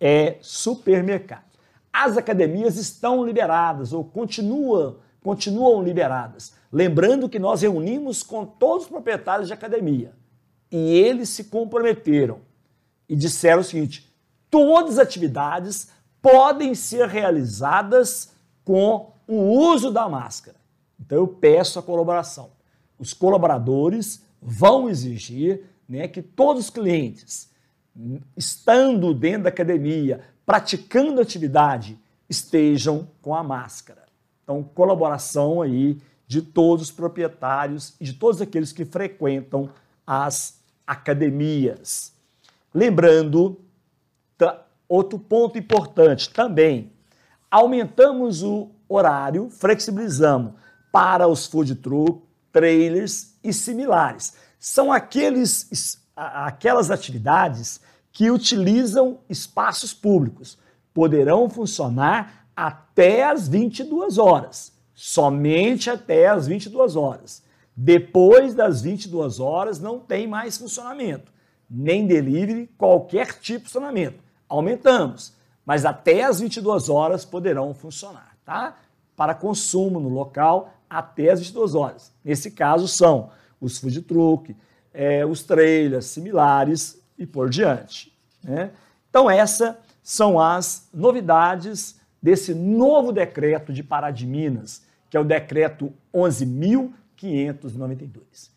é, 0.00 0.38
supermercados. 0.40 1.56
As 1.92 2.16
academias 2.16 2.76
estão 2.76 3.24
liberadas 3.24 3.92
ou 3.92 4.02
continuam, 4.02 4.96
continuam 5.22 5.84
liberadas. 5.84 6.54
Lembrando 6.72 7.28
que 7.28 7.38
nós 7.38 7.62
reunimos 7.62 8.24
com 8.24 8.44
todos 8.44 8.86
os 8.86 8.90
proprietários 8.90 9.46
de 9.46 9.54
academia 9.54 10.10
e 10.68 10.92
eles 10.92 11.28
se 11.28 11.44
comprometeram 11.44 12.40
e 13.08 13.14
disseram 13.14 13.60
o 13.60 13.64
seguinte: 13.64 14.12
todas 14.50 14.94
as 14.94 15.06
atividades 15.06 15.92
podem 16.20 16.74
ser 16.74 17.06
realizadas 17.06 18.32
com 18.64 19.12
o 19.28 19.36
uso 19.70 19.92
da 19.92 20.08
máscara. 20.08 20.56
Então 20.98 21.18
eu 21.18 21.28
peço 21.28 21.78
a 21.78 21.82
colaboração. 21.84 22.53
Os 22.98 23.12
colaboradores 23.12 24.24
vão 24.40 24.88
exigir 24.88 25.64
né, 25.88 26.08
que 26.08 26.22
todos 26.22 26.64
os 26.64 26.70
clientes, 26.70 27.50
estando 28.36 29.14
dentro 29.14 29.44
da 29.44 29.48
academia, 29.48 30.20
praticando 30.44 31.20
atividade, 31.20 31.98
estejam 32.28 33.08
com 33.22 33.34
a 33.34 33.42
máscara. 33.42 34.04
Então, 34.42 34.62
colaboração 34.62 35.62
aí 35.62 35.98
de 36.26 36.42
todos 36.42 36.86
os 36.86 36.90
proprietários 36.90 37.94
e 38.00 38.04
de 38.04 38.14
todos 38.14 38.40
aqueles 38.40 38.72
que 38.72 38.84
frequentam 38.84 39.70
as 40.06 40.60
academias. 40.86 42.12
Lembrando, 42.72 43.60
outro 44.88 45.18
ponto 45.18 45.58
importante 45.58 46.30
também, 46.30 46.92
aumentamos 47.50 48.42
o 48.42 48.70
horário, 48.88 49.48
flexibilizamos 49.48 50.52
para 50.92 51.26
os 51.26 51.46
food 51.46 51.74
truck, 51.76 52.22
trailers 52.54 53.34
e 53.42 53.52
similares. 53.52 54.34
São 54.58 54.92
aqueles, 54.92 56.00
aquelas 56.16 56.90
atividades 56.90 57.80
que 58.12 58.30
utilizam 58.30 59.18
espaços 59.28 59.92
públicos. 59.92 60.56
Poderão 60.94 61.50
funcionar 61.50 62.46
até 62.56 63.24
as 63.24 63.48
22 63.48 64.16
horas, 64.16 64.72
somente 64.94 65.90
até 65.90 66.28
as 66.28 66.46
22 66.46 66.94
horas. 66.94 67.42
Depois 67.76 68.54
das 68.54 68.80
22 68.82 69.40
horas 69.40 69.80
não 69.80 69.98
tem 69.98 70.28
mais 70.28 70.56
funcionamento, 70.56 71.32
nem 71.68 72.06
delivery, 72.06 72.70
qualquer 72.78 73.40
tipo 73.40 73.64
de 73.64 73.72
funcionamento. 73.72 74.22
Aumentamos, 74.48 75.32
mas 75.66 75.84
até 75.84 76.22
as 76.22 76.38
22 76.38 76.88
horas 76.88 77.24
poderão 77.24 77.74
funcionar, 77.74 78.36
tá? 78.44 78.76
Para 79.16 79.34
consumo 79.34 79.98
no 79.98 80.08
local 80.08 80.72
até 80.88 81.30
as 81.30 81.40
22 81.40 81.74
horas. 81.74 82.12
Nesse 82.24 82.50
caso 82.50 82.86
são 82.86 83.30
os 83.60 83.78
food 83.78 84.02
truck, 84.02 84.54
é, 84.92 85.26
os 85.26 85.42
trailers 85.42 86.06
similares 86.06 87.02
e 87.18 87.26
por 87.26 87.50
diante. 87.50 88.16
Né? 88.42 88.70
Então 89.08 89.30
essas 89.30 89.74
são 90.02 90.38
as 90.38 90.88
novidades 90.92 91.98
desse 92.22 92.54
novo 92.54 93.12
decreto 93.12 93.72
de 93.72 93.82
Pará 93.82 94.10
de 94.10 94.26
Minas, 94.26 94.82
que 95.10 95.16
é 95.16 95.20
o 95.20 95.24
decreto 95.24 95.92
11.592. 96.12 98.50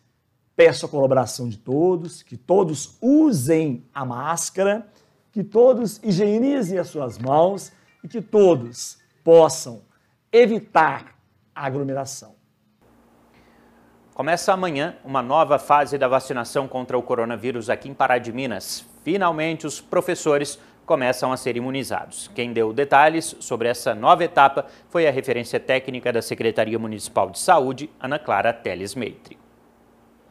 Peço 0.56 0.86
a 0.86 0.88
colaboração 0.88 1.48
de 1.48 1.58
todos, 1.58 2.22
que 2.22 2.36
todos 2.36 2.96
usem 3.00 3.84
a 3.94 4.04
máscara, 4.04 4.88
que 5.30 5.44
todos 5.44 6.00
higienizem 6.02 6.78
as 6.78 6.88
suas 6.88 7.16
mãos 7.18 7.70
e 8.02 8.08
que 8.08 8.20
todos 8.20 8.98
possam 9.22 9.82
evitar 10.32 11.17
aglomeração. 11.64 12.36
Começa 14.14 14.52
amanhã 14.52 14.96
uma 15.04 15.22
nova 15.22 15.58
fase 15.58 15.96
da 15.96 16.08
vacinação 16.08 16.66
contra 16.66 16.98
o 16.98 17.02
coronavírus 17.02 17.70
aqui 17.70 17.88
em 17.88 17.94
Pará 17.94 18.18
de 18.18 18.32
Minas. 18.32 18.84
Finalmente, 19.04 19.66
os 19.66 19.80
professores 19.80 20.58
começam 20.84 21.30
a 21.32 21.36
ser 21.36 21.56
imunizados. 21.56 22.28
Quem 22.34 22.52
deu 22.52 22.72
detalhes 22.72 23.36
sobre 23.38 23.68
essa 23.68 23.94
nova 23.94 24.24
etapa 24.24 24.66
foi 24.88 25.06
a 25.06 25.10
referência 25.10 25.60
técnica 25.60 26.12
da 26.12 26.22
Secretaria 26.22 26.78
Municipal 26.78 27.30
de 27.30 27.38
Saúde, 27.38 27.88
Ana 28.00 28.18
Clara 28.18 28.52
Teles 28.52 28.94
Meitre. 28.94 29.38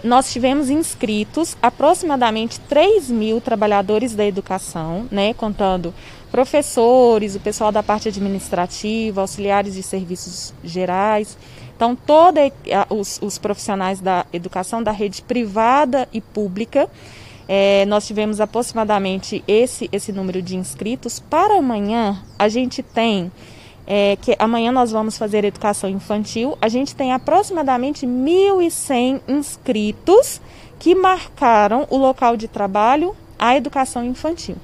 Nós 0.03 0.31
tivemos 0.31 0.69
inscritos 0.69 1.57
aproximadamente 1.61 2.59
3 2.59 3.09
mil 3.09 3.41
trabalhadores 3.41 4.15
da 4.15 4.25
educação, 4.25 5.07
né, 5.09 5.33
contando 5.33 5.93
professores, 6.31 7.35
o 7.35 7.39
pessoal 7.39 7.71
da 7.71 7.81
parte 7.81 8.09
administrativa, 8.09 9.21
auxiliares 9.21 9.73
de 9.73 9.83
serviços 9.83 10.53
gerais. 10.63 11.37
Então, 11.75 11.95
todos 11.95 12.51
os, 12.89 13.19
os 13.21 13.37
profissionais 13.37 13.99
da 13.99 14.25
educação 14.33 14.81
da 14.81 14.91
rede 14.91 15.21
privada 15.21 16.07
e 16.11 16.19
pública 16.19 16.89
é, 17.47 17.85
nós 17.85 18.05
tivemos 18.05 18.41
aproximadamente 18.41 19.43
esse, 19.47 19.89
esse 19.91 20.11
número 20.11 20.41
de 20.41 20.57
inscritos. 20.57 21.19
Para 21.19 21.57
amanhã, 21.57 22.21
a 22.37 22.49
gente 22.49 22.83
tem, 22.83 23.31
é, 23.85 24.17
que 24.21 24.35
amanhã 24.37 24.71
nós 24.71 24.91
vamos 24.91 25.17
fazer 25.17 25.45
educação 25.45 25.89
infantil, 25.89 26.57
a 26.61 26.67
gente 26.67 26.93
tem 26.95 27.13
aproximadamente 27.13 28.05
1.100 28.05 29.21
inscritos 29.27 30.41
que 30.77 30.93
marcaram 30.93 31.87
o 31.89 31.97
local 31.97 32.35
de 32.35 32.47
trabalho, 32.47 33.15
a 33.39 33.55
educação 33.55 34.03
infantil. 34.03 34.57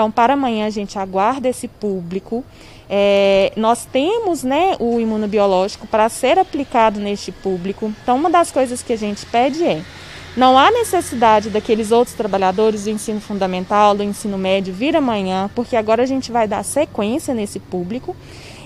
Então, 0.00 0.10
para 0.10 0.32
amanhã, 0.32 0.64
a 0.64 0.70
gente 0.70 0.98
aguarda 0.98 1.46
esse 1.46 1.68
público. 1.68 2.42
É, 2.88 3.52
nós 3.54 3.84
temos 3.84 4.42
né, 4.42 4.74
o 4.80 4.98
imunobiológico 4.98 5.86
para 5.86 6.08
ser 6.08 6.38
aplicado 6.38 6.98
neste 6.98 7.30
público. 7.30 7.92
Então, 8.02 8.16
uma 8.16 8.30
das 8.30 8.50
coisas 8.50 8.82
que 8.82 8.94
a 8.94 8.96
gente 8.96 9.26
pede 9.26 9.62
é 9.62 9.82
não 10.34 10.58
há 10.58 10.70
necessidade 10.70 11.50
daqueles 11.50 11.92
outros 11.92 12.16
trabalhadores 12.16 12.84
do 12.84 12.90
ensino 12.90 13.20
fundamental, 13.20 13.94
do 13.94 14.02
ensino 14.02 14.38
médio 14.38 14.72
vir 14.72 14.96
amanhã, 14.96 15.50
porque 15.54 15.76
agora 15.76 16.02
a 16.02 16.06
gente 16.06 16.32
vai 16.32 16.48
dar 16.48 16.62
sequência 16.62 17.34
nesse 17.34 17.60
público 17.60 18.16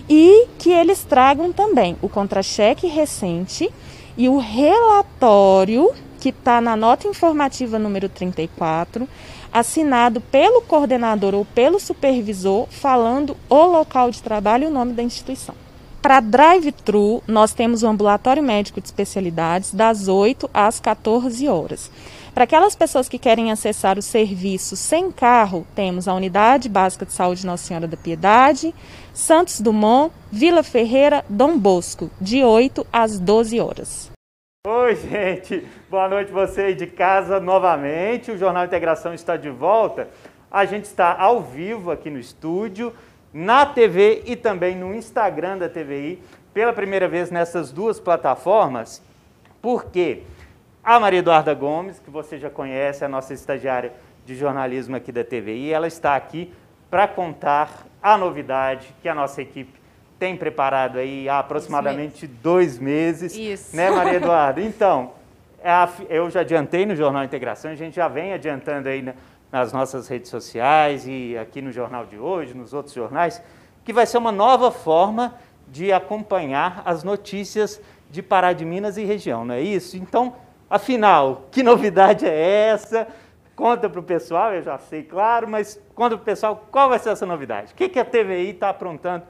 e 0.08 0.46
que 0.56 0.70
eles 0.70 1.02
tragam 1.02 1.52
também 1.52 1.96
o 2.00 2.08
contra-cheque 2.08 2.86
recente 2.86 3.68
e 4.16 4.28
o 4.28 4.38
relatório 4.38 5.90
que 6.20 6.28
está 6.28 6.60
na 6.60 6.76
nota 6.76 7.08
informativa 7.08 7.76
número 7.76 8.08
34, 8.08 9.08
assinado 9.54 10.20
pelo 10.20 10.60
coordenador 10.62 11.32
ou 11.32 11.44
pelo 11.44 11.78
supervisor, 11.78 12.66
falando 12.68 13.36
o 13.48 13.64
local 13.64 14.10
de 14.10 14.20
trabalho 14.20 14.64
e 14.64 14.66
o 14.66 14.70
nome 14.70 14.92
da 14.92 15.02
instituição. 15.02 15.54
Para 16.02 16.20
drive-thru, 16.20 17.22
nós 17.26 17.54
temos 17.54 17.82
o 17.82 17.86
ambulatório 17.86 18.42
médico 18.42 18.80
de 18.80 18.88
especialidades 18.88 19.72
das 19.72 20.08
8 20.08 20.50
às 20.52 20.78
14 20.78 21.48
horas. 21.48 21.90
Para 22.34 22.44
aquelas 22.44 22.74
pessoas 22.74 23.08
que 23.08 23.18
querem 23.18 23.52
acessar 23.52 23.96
o 23.96 24.02
serviço 24.02 24.76
sem 24.76 25.10
carro, 25.12 25.64
temos 25.74 26.08
a 26.08 26.14
Unidade 26.14 26.68
Básica 26.68 27.06
de 27.06 27.12
Saúde 27.12 27.46
Nossa 27.46 27.64
Senhora 27.64 27.86
da 27.86 27.96
Piedade, 27.96 28.74
Santos 29.14 29.60
Dumont, 29.60 30.12
Vila 30.32 30.64
Ferreira, 30.64 31.24
Dom 31.28 31.56
Bosco, 31.56 32.10
de 32.20 32.42
8 32.42 32.84
às 32.92 33.20
12 33.20 33.60
horas. 33.60 34.13
Oi, 34.66 34.96
gente. 34.96 35.68
Boa 35.90 36.08
noite 36.08 36.32
você 36.32 36.62
aí 36.62 36.74
de 36.74 36.86
casa 36.86 37.38
novamente. 37.38 38.30
O 38.30 38.38
Jornal 38.38 38.64
Integração 38.64 39.12
está 39.12 39.36
de 39.36 39.50
volta. 39.50 40.08
A 40.50 40.64
gente 40.64 40.86
está 40.86 41.14
ao 41.14 41.42
vivo 41.42 41.90
aqui 41.90 42.08
no 42.08 42.18
estúdio 42.18 42.90
na 43.30 43.66
TV 43.66 44.22
e 44.24 44.34
também 44.34 44.74
no 44.74 44.94
Instagram 44.94 45.58
da 45.58 45.68
TVI, 45.68 46.18
pela 46.54 46.72
primeira 46.72 47.06
vez 47.06 47.30
nessas 47.30 47.70
duas 47.70 48.00
plataformas, 48.00 49.02
porque 49.60 50.22
a 50.82 50.98
Maria 50.98 51.18
Eduarda 51.18 51.52
Gomes, 51.52 51.98
que 51.98 52.08
você 52.08 52.38
já 52.38 52.48
conhece, 52.48 53.04
a 53.04 53.08
nossa 53.08 53.34
estagiária 53.34 53.92
de 54.24 54.34
jornalismo 54.34 54.96
aqui 54.96 55.12
da 55.12 55.22
TVI, 55.22 55.74
ela 55.74 55.86
está 55.86 56.16
aqui 56.16 56.50
para 56.88 57.06
contar 57.06 57.84
a 58.02 58.16
novidade 58.16 58.94
que 59.02 59.10
a 59.10 59.14
nossa 59.14 59.42
equipe 59.42 59.83
tem 60.18 60.36
preparado 60.36 60.98
aí 60.98 61.28
há 61.28 61.38
aproximadamente 61.38 62.26
dois 62.26 62.78
meses. 62.78 63.36
Isso. 63.36 63.76
Né, 63.76 63.90
Maria 63.90 64.14
Eduarda? 64.16 64.60
Então, 64.60 65.12
eu 66.08 66.30
já 66.30 66.40
adiantei 66.40 66.84
no 66.84 66.94
Jornal 66.94 67.24
Integração, 67.24 67.70
a 67.70 67.74
gente 67.74 67.96
já 67.96 68.06
vem 68.08 68.32
adiantando 68.32 68.88
aí 68.88 69.04
nas 69.50 69.72
nossas 69.72 70.08
redes 70.08 70.30
sociais 70.30 71.06
e 71.06 71.38
aqui 71.38 71.62
no 71.62 71.72
Jornal 71.72 72.06
de 72.06 72.18
hoje, 72.18 72.54
nos 72.54 72.74
outros 72.74 72.94
jornais, 72.94 73.42
que 73.84 73.92
vai 73.92 74.04
ser 74.04 74.18
uma 74.18 74.32
nova 74.32 74.70
forma 74.70 75.34
de 75.68 75.92
acompanhar 75.92 76.82
as 76.84 77.02
notícias 77.02 77.80
de 78.10 78.22
Pará 78.22 78.52
de 78.52 78.64
Minas 78.64 78.96
e 78.96 79.04
região, 79.04 79.44
não 79.44 79.54
é 79.54 79.60
isso? 79.60 79.96
Então, 79.96 80.34
afinal, 80.68 81.48
que 81.50 81.62
novidade 81.62 82.26
é 82.26 82.68
essa? 82.68 83.08
Conta 83.56 83.88
para 83.88 84.00
o 84.00 84.02
pessoal, 84.02 84.52
eu 84.52 84.62
já 84.62 84.76
sei, 84.78 85.02
claro, 85.02 85.48
mas 85.48 85.80
conta 85.94 86.16
para 86.16 86.22
o 86.22 86.24
pessoal 86.24 86.66
qual 86.70 86.88
vai 86.88 86.98
ser 86.98 87.10
essa 87.10 87.24
novidade. 87.24 87.72
O 87.72 87.76
que, 87.76 87.88
que 87.88 87.98
a 87.98 88.04
TVI 88.04 88.50
está 88.50 88.68
aprontando 88.70 89.24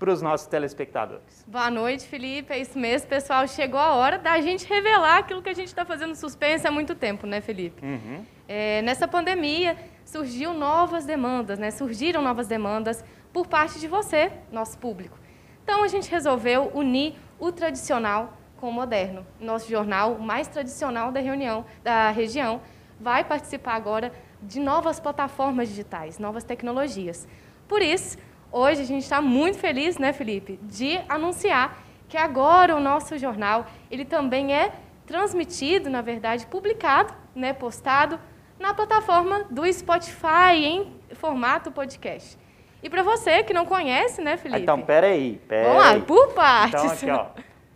para 0.00 0.10
os 0.10 0.22
nossos 0.22 0.46
telespectadores? 0.46 1.44
Boa 1.46 1.70
noite, 1.70 2.08
Felipe. 2.08 2.54
É 2.54 2.58
isso 2.58 2.78
mesmo, 2.78 3.06
pessoal. 3.06 3.46
Chegou 3.46 3.78
a 3.78 3.92
hora 3.92 4.18
da 4.18 4.40
gente 4.40 4.66
revelar 4.66 5.18
aquilo 5.18 5.42
que 5.42 5.50
a 5.50 5.54
gente 5.54 5.68
está 5.68 5.84
fazendo 5.84 6.14
suspense 6.14 6.66
há 6.66 6.70
muito 6.70 6.94
tempo, 6.94 7.26
né, 7.26 7.42
Felipe? 7.42 7.84
Uhum. 7.84 8.24
É, 8.48 8.80
nessa 8.80 9.06
pandemia, 9.06 9.76
surgiu 10.02 10.54
novas 10.54 11.04
demandas, 11.04 11.58
né? 11.58 11.70
Surgiram 11.70 12.22
novas 12.22 12.48
demandas 12.48 13.04
por 13.30 13.46
parte 13.46 13.78
de 13.78 13.86
você, 13.86 14.32
nosso 14.50 14.78
público. 14.78 15.18
Então, 15.62 15.84
a 15.84 15.88
gente 15.88 16.10
resolveu 16.10 16.70
unir 16.74 17.14
o 17.38 17.52
tradicional 17.52 18.38
com 18.56 18.70
o 18.70 18.72
moderno. 18.72 19.26
Nosso 19.38 19.68
jornal 19.68 20.18
mais 20.18 20.48
tradicional 20.48 21.12
da 21.12 21.20
reunião 21.20 21.66
da 21.84 22.10
região 22.10 22.62
vai 22.98 23.22
participar 23.22 23.74
agora 23.74 24.12
de 24.42 24.58
novas 24.60 24.98
plataformas 24.98 25.68
digitais, 25.68 26.18
novas 26.18 26.42
tecnologias. 26.42 27.28
Por 27.68 27.82
isso, 27.82 28.16
hoje 28.52 28.82
a 28.82 28.84
gente 28.84 29.02
está 29.02 29.20
muito 29.20 29.58
feliz, 29.58 29.98
né, 29.98 30.12
Felipe, 30.12 30.58
de 30.62 30.98
anunciar 31.08 31.82
que 32.08 32.16
agora 32.16 32.74
o 32.74 32.80
nosso 32.80 33.16
jornal 33.18 33.66
ele 33.90 34.04
também 34.04 34.54
é 34.54 34.72
transmitido, 35.06 35.88
na 35.90 36.02
verdade, 36.02 36.46
publicado, 36.46 37.12
né, 37.34 37.52
postado 37.52 38.18
na 38.58 38.74
plataforma 38.74 39.44
do 39.50 39.70
Spotify 39.72 40.54
em 40.54 40.92
formato 41.12 41.70
podcast. 41.70 42.38
E 42.82 42.88
para 42.88 43.02
você 43.02 43.42
que 43.42 43.52
não 43.52 43.66
conhece, 43.66 44.22
né, 44.22 44.36
Felipe? 44.36 44.62
Então, 44.62 44.80
peraí, 44.80 45.40
peraí. 45.46 45.66
Vamos 45.66 45.84
lá, 45.84 46.00
por 46.00 46.32
partes. 46.32 46.82
Então, 46.82 46.92
aqui, 46.92 47.10
ó, 47.10 47.26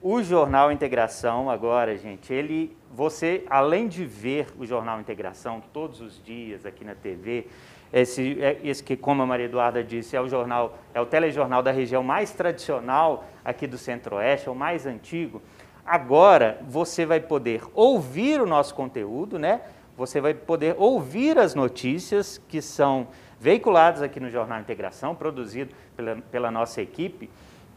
o 0.01 0.23
Jornal 0.23 0.71
Integração 0.71 1.51
agora, 1.51 1.97
gente, 1.97 2.33
ele 2.33 2.77
você, 2.95 3.45
além 3.51 3.89
de 3.89 4.05
ver 4.05 4.47
o 4.57 4.65
Jornal 4.65 5.01
Integração 5.01 5.61
todos 5.73 6.01
os 6.01 6.23
dias 6.23 6.65
aqui 6.65 6.85
na 6.85 6.95
TV, 6.95 7.49
esse, 7.93 8.43
é, 8.43 8.59
esse 8.65 8.83
que, 8.83 8.97
como 8.97 9.23
a 9.23 9.27
Maria 9.27 9.47
Eduarda 9.47 9.83
disse, 9.83 10.17
é 10.17 10.21
o 10.21 10.29
jornal, 10.29 10.77
é 10.93 11.01
o 11.01 11.07
telejornal 11.07 11.63
da 11.63 11.71
região 11.71 12.03
mais 12.03 12.33
tradicional 12.33 13.25
aqui 13.45 13.67
do 13.67 13.79
Centro-Oeste, 13.79 14.49
é 14.49 14.51
o 14.51 14.55
mais 14.55 14.87
antigo. 14.87 15.43
Agora 15.87 16.59
você 16.67 17.05
vai 17.05 17.21
poder 17.21 17.63
ouvir 17.75 18.41
o 18.41 18.47
nosso 18.47 18.75
conteúdo, 18.75 19.39
né? 19.39 19.61
Você 19.97 20.21
vai 20.21 20.35
poder 20.35 20.75
ouvir 20.79 21.39
as 21.39 21.55
notícias 21.55 22.41
que 22.49 22.61
são 22.61 23.07
veiculadas 23.39 24.03
aqui 24.03 24.19
no 24.19 24.31
Jornal 24.31 24.59
Integração, 24.59 25.15
produzido 25.15 25.75
pela, 25.97 26.17
pela 26.17 26.51
nossa 26.51 26.81
equipe, 26.81 27.31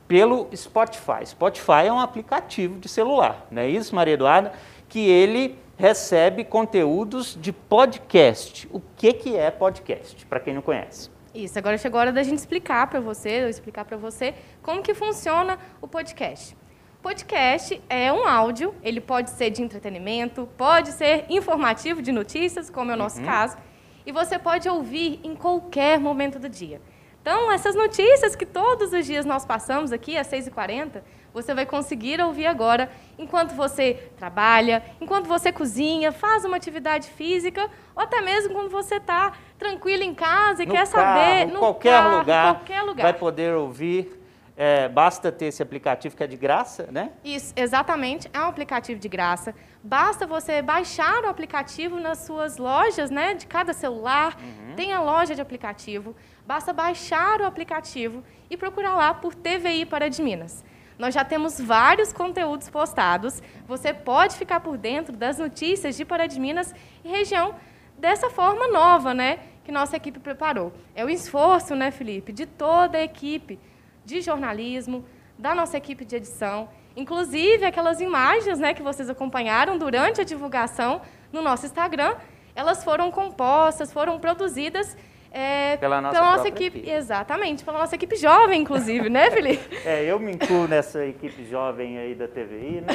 pelo 0.07 0.47
Spotify. 0.55 1.25
Spotify 1.25 1.85
é 1.87 1.93
um 1.93 1.99
aplicativo 1.99 2.79
de 2.79 2.87
celular, 2.87 3.45
não 3.51 3.61
é 3.61 3.69
isso, 3.69 3.93
Maria 3.93 4.13
Eduarda? 4.13 4.53
que 4.89 4.99
ele 5.09 5.57
recebe 5.77 6.43
conteúdos 6.43 7.37
de 7.39 7.53
podcast. 7.53 8.67
O 8.71 8.81
que, 8.95 9.13
que 9.13 9.37
é 9.37 9.51
podcast, 9.51 10.25
para 10.25 10.39
quem 10.39 10.53
não 10.55 10.61
conhece? 10.61 11.09
Isso, 11.33 11.57
agora 11.59 11.77
chegou 11.77 11.99
a 11.99 12.01
hora 12.01 12.11
da 12.11 12.23
gente 12.23 12.39
explicar 12.39 12.87
para 12.87 12.99
você, 12.99 13.43
eu 13.43 13.49
explicar 13.49 13.85
para 13.85 13.95
você 13.95 14.33
como 14.63 14.81
que 14.81 14.95
funciona 14.95 15.59
o 15.79 15.87
podcast. 15.87 16.57
Podcast 16.99 17.79
é 17.87 18.11
um 18.11 18.27
áudio, 18.27 18.73
ele 18.81 18.99
pode 18.99 19.29
ser 19.29 19.51
de 19.51 19.61
entretenimento, 19.61 20.49
pode 20.57 20.91
ser 20.91 21.25
informativo 21.29 22.01
de 22.01 22.11
notícias, 22.11 22.71
como 22.71 22.89
é 22.89 22.95
o 22.95 22.97
nosso 22.97 23.19
uhum. 23.19 23.25
caso, 23.25 23.55
e 24.03 24.11
você 24.11 24.39
pode 24.39 24.67
ouvir 24.67 25.19
em 25.23 25.35
qualquer 25.35 25.99
momento 25.99 26.39
do 26.39 26.49
dia. 26.49 26.81
Então, 27.21 27.51
essas 27.51 27.75
notícias 27.75 28.35
que 28.35 28.45
todos 28.45 28.93
os 28.93 29.05
dias 29.05 29.25
nós 29.25 29.45
passamos 29.45 29.91
aqui 29.91 30.17
às 30.17 30.27
6h40, 30.27 31.03
você 31.33 31.53
vai 31.53 31.65
conseguir 31.65 32.19
ouvir 32.21 32.45
agora 32.45 32.89
enquanto 33.17 33.53
você 33.53 34.09
trabalha, 34.17 34.83
enquanto 34.99 35.27
você 35.27 35.51
cozinha, 35.51 36.11
faz 36.11 36.45
uma 36.45 36.57
atividade 36.57 37.09
física, 37.09 37.69
ou 37.95 38.03
até 38.03 38.21
mesmo 38.21 38.53
quando 38.53 38.69
você 38.69 38.95
está 38.95 39.33
tranquilo 39.57 40.03
em 40.03 40.13
casa 40.13 40.63
e 40.63 40.65
no 40.65 40.73
quer 40.73 40.87
carro, 40.87 41.19
saber. 41.19 41.45
No 41.47 41.59
qualquer, 41.59 41.91
carro, 41.91 42.17
lugar, 42.19 42.55
qualquer 42.55 42.81
lugar. 42.81 43.03
Vai 43.03 43.13
poder 43.13 43.53
ouvir. 43.55 44.17
É, 44.59 44.89
basta 44.89 45.31
ter 45.31 45.45
esse 45.45 45.61
aplicativo 45.61 46.17
que 46.17 46.23
é 46.23 46.25
de 46.25 46.35
graça, 46.35 46.89
né? 46.91 47.11
Isso, 47.23 47.53
exatamente. 47.55 48.27
É 48.33 48.39
um 48.39 48.47
aplicativo 48.47 48.99
de 48.99 49.07
graça. 49.07 49.53
Basta 49.83 50.25
você 50.25 50.63
baixar 50.63 51.23
o 51.25 51.27
aplicativo 51.27 51.99
nas 51.99 52.25
suas 52.25 52.57
lojas, 52.57 53.11
né? 53.11 53.35
De 53.35 53.45
cada 53.45 53.71
celular. 53.71 54.35
Uhum. 54.41 54.75
Tem 54.75 54.93
a 54.93 54.99
loja 54.99 55.35
de 55.35 55.41
aplicativo. 55.41 56.15
Basta 56.43 56.73
baixar 56.73 57.39
o 57.39 57.45
aplicativo 57.45 58.23
e 58.49 58.57
procurar 58.57 58.95
lá 58.95 59.13
por 59.13 59.35
TVI 59.35 59.85
para 59.85 60.09
de 60.09 60.23
Minas. 60.23 60.65
Nós 60.97 61.13
já 61.13 61.23
temos 61.23 61.59
vários 61.59 62.11
conteúdos 62.11 62.69
postados. 62.69 63.41
Você 63.67 63.93
pode 63.93 64.35
ficar 64.35 64.59
por 64.59 64.77
dentro 64.77 65.15
das 65.15 65.37
notícias 65.37 65.95
de 65.95 66.03
Pará 66.03 66.25
de 66.25 66.39
Minas 66.39 66.73
e 67.03 67.07
região 67.07 67.55
dessa 67.97 68.29
forma 68.29 68.67
nova, 68.67 69.13
né? 69.13 69.39
Que 69.63 69.71
nossa 69.71 69.95
equipe 69.95 70.19
preparou. 70.19 70.73
É 70.95 71.05
o 71.05 71.09
esforço, 71.09 71.75
né, 71.75 71.91
Felipe, 71.91 72.31
de 72.31 72.45
toda 72.45 72.97
a 72.97 73.03
equipe 73.03 73.59
de 74.05 74.21
jornalismo, 74.21 75.05
da 75.37 75.53
nossa 75.53 75.77
equipe 75.77 76.03
de 76.03 76.15
edição, 76.15 76.69
inclusive 76.95 77.65
aquelas 77.65 78.01
imagens, 78.01 78.57
né, 78.57 78.73
que 78.73 78.81
vocês 78.81 79.09
acompanharam 79.09 79.77
durante 79.77 80.21
a 80.21 80.23
divulgação 80.23 81.01
no 81.31 81.41
nosso 81.41 81.65
Instagram, 81.65 82.15
elas 82.55 82.83
foram 82.83 83.11
compostas, 83.11 83.93
foram 83.93 84.19
produzidas 84.19 84.97
é, 85.31 85.77
pela 85.77 86.01
nossa, 86.01 86.15
pela 86.15 86.31
nossa 86.31 86.47
equipe, 86.47 86.79
equipe, 86.79 86.89
Exatamente, 86.89 87.63
pela 87.63 87.79
nossa 87.79 87.95
equipe 87.95 88.15
jovem, 88.15 88.61
inclusive, 88.61 89.09
né, 89.09 89.29
Felipe? 89.29 89.77
É, 89.85 90.03
eu 90.03 90.19
me 90.19 90.31
incluo 90.31 90.67
nessa 90.67 91.05
equipe 91.05 91.45
jovem 91.45 91.97
aí 91.97 92.15
da 92.15 92.27
TVI, 92.27 92.81
né? 92.81 92.93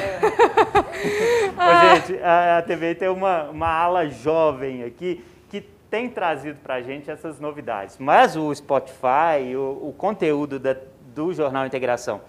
ah. 1.59 1.95
gente, 1.97 2.19
a, 2.23 2.59
a 2.59 2.63
TVI 2.63 2.95
tem 2.95 3.09
uma, 3.09 3.45
uma 3.51 3.69
ala 3.69 4.09
jovem 4.09 4.83
aqui 4.83 5.25
que 5.49 5.61
tem 5.91 6.09
trazido 6.09 6.59
para 6.63 6.75
a 6.75 6.83
gente 6.83 7.11
essas 7.11 7.39
novidades. 7.39 7.99
Mas 7.99 8.37
o 8.37 8.55
Spotify, 8.55 9.55
o, 9.57 9.89
o 9.89 9.95
conteúdo 9.97 10.59
da, 10.59 10.77
do 11.15 11.33
Jornal 11.33 11.67
Integração 11.67 12.21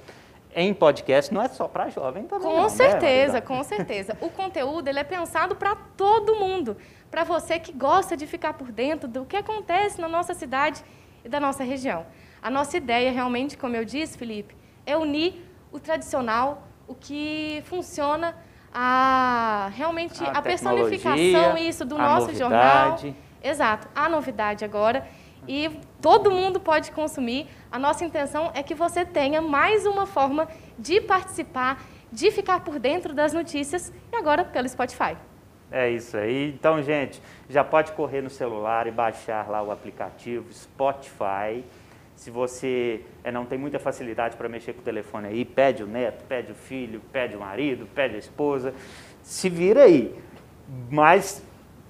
em 0.56 0.74
podcast 0.74 1.34
não 1.34 1.42
é 1.42 1.48
só 1.48 1.68
para 1.68 1.90
jovem 1.90 2.24
também. 2.24 2.48
Com 2.48 2.62
não, 2.62 2.70
certeza, 2.70 3.34
né, 3.34 3.42
com 3.42 3.64
certeza. 3.64 4.18
O 4.22 4.30
conteúdo 4.30 4.88
ele 4.88 5.00
é 5.00 5.04
pensado 5.04 5.56
para 5.56 5.76
todo 5.76 6.36
mundo 6.36 6.78
para 7.14 7.24
você 7.24 7.60
que 7.60 7.72
gosta 7.72 8.18
de 8.18 8.26
ficar 8.26 8.54
por 8.56 8.72
dentro 8.72 9.08
do 9.08 9.24
que 9.24 9.38
acontece 9.38 10.02
na 10.02 10.08
nossa 10.08 10.34
cidade 10.34 10.84
e 11.24 11.30
da 11.30 11.40
nossa 11.40 11.64
região. 11.64 12.08
A 12.42 12.50
nossa 12.50 12.76
ideia, 12.76 13.12
realmente, 13.12 13.56
como 13.56 13.76
eu 13.76 13.86
disse, 13.86 14.18
Felipe, 14.18 14.56
é 14.84 14.98
unir 14.98 15.48
o 15.72 15.80
tradicional, 15.80 16.68
o 16.88 16.96
que 16.96 17.62
funciona, 17.68 18.36
a 18.74 19.70
realmente 19.76 20.24
a, 20.24 20.32
a 20.32 20.42
personificação 20.42 21.56
isso 21.56 21.86
do 21.86 22.00
nosso 22.00 22.32
novidade. 22.32 22.40
jornal. 22.40 23.16
Exato, 23.44 23.88
a 23.94 24.10
novidade 24.10 24.66
agora. 24.66 25.08
E 25.48 25.70
todo 26.02 26.32
mundo 26.32 26.60
pode 26.60 26.92
consumir. 26.92 27.48
A 27.72 27.78
nossa 27.78 28.04
intenção 28.04 28.50
é 28.56 28.64
que 28.64 28.74
você 28.74 29.06
tenha 29.06 29.40
mais 29.40 29.86
uma 29.86 30.08
forma 30.08 30.48
de 30.80 31.00
participar, 31.00 31.80
de 32.12 32.32
ficar 32.32 32.62
por 32.62 32.80
dentro 32.80 33.14
das 33.14 33.34
notícias, 33.34 33.94
e 34.12 34.16
agora 34.16 34.44
pelo 34.44 34.68
Spotify. 34.68 35.16
É 35.76 35.90
isso 35.90 36.16
aí. 36.16 36.54
Então, 36.54 36.84
gente, 36.84 37.20
já 37.50 37.64
pode 37.64 37.94
correr 37.94 38.22
no 38.22 38.30
celular 38.30 38.86
e 38.86 38.92
baixar 38.92 39.50
lá 39.50 39.60
o 39.64 39.72
aplicativo 39.72 40.54
Spotify. 40.54 41.66
Se 42.16 42.30
você 42.30 43.02
é, 43.24 43.32
não 43.32 43.44
tem 43.44 43.58
muita 43.58 43.80
facilidade 43.80 44.38
para 44.38 44.48
mexer 44.48 44.74
com 44.74 44.82
o 44.82 44.84
telefone 44.84 45.30
aí, 45.30 45.44
pede 45.44 45.82
o 45.82 45.88
neto, 45.88 46.26
pede 46.26 46.52
o 46.52 46.56
filho, 46.56 47.02
pede 47.12 47.36
o 47.36 47.40
marido, 47.40 47.88
pede 47.96 48.16
a 48.16 48.20
esposa, 48.20 48.72
se 49.24 49.50
vira 49.50 49.86
aí. 49.86 50.16
Mas 50.92 51.44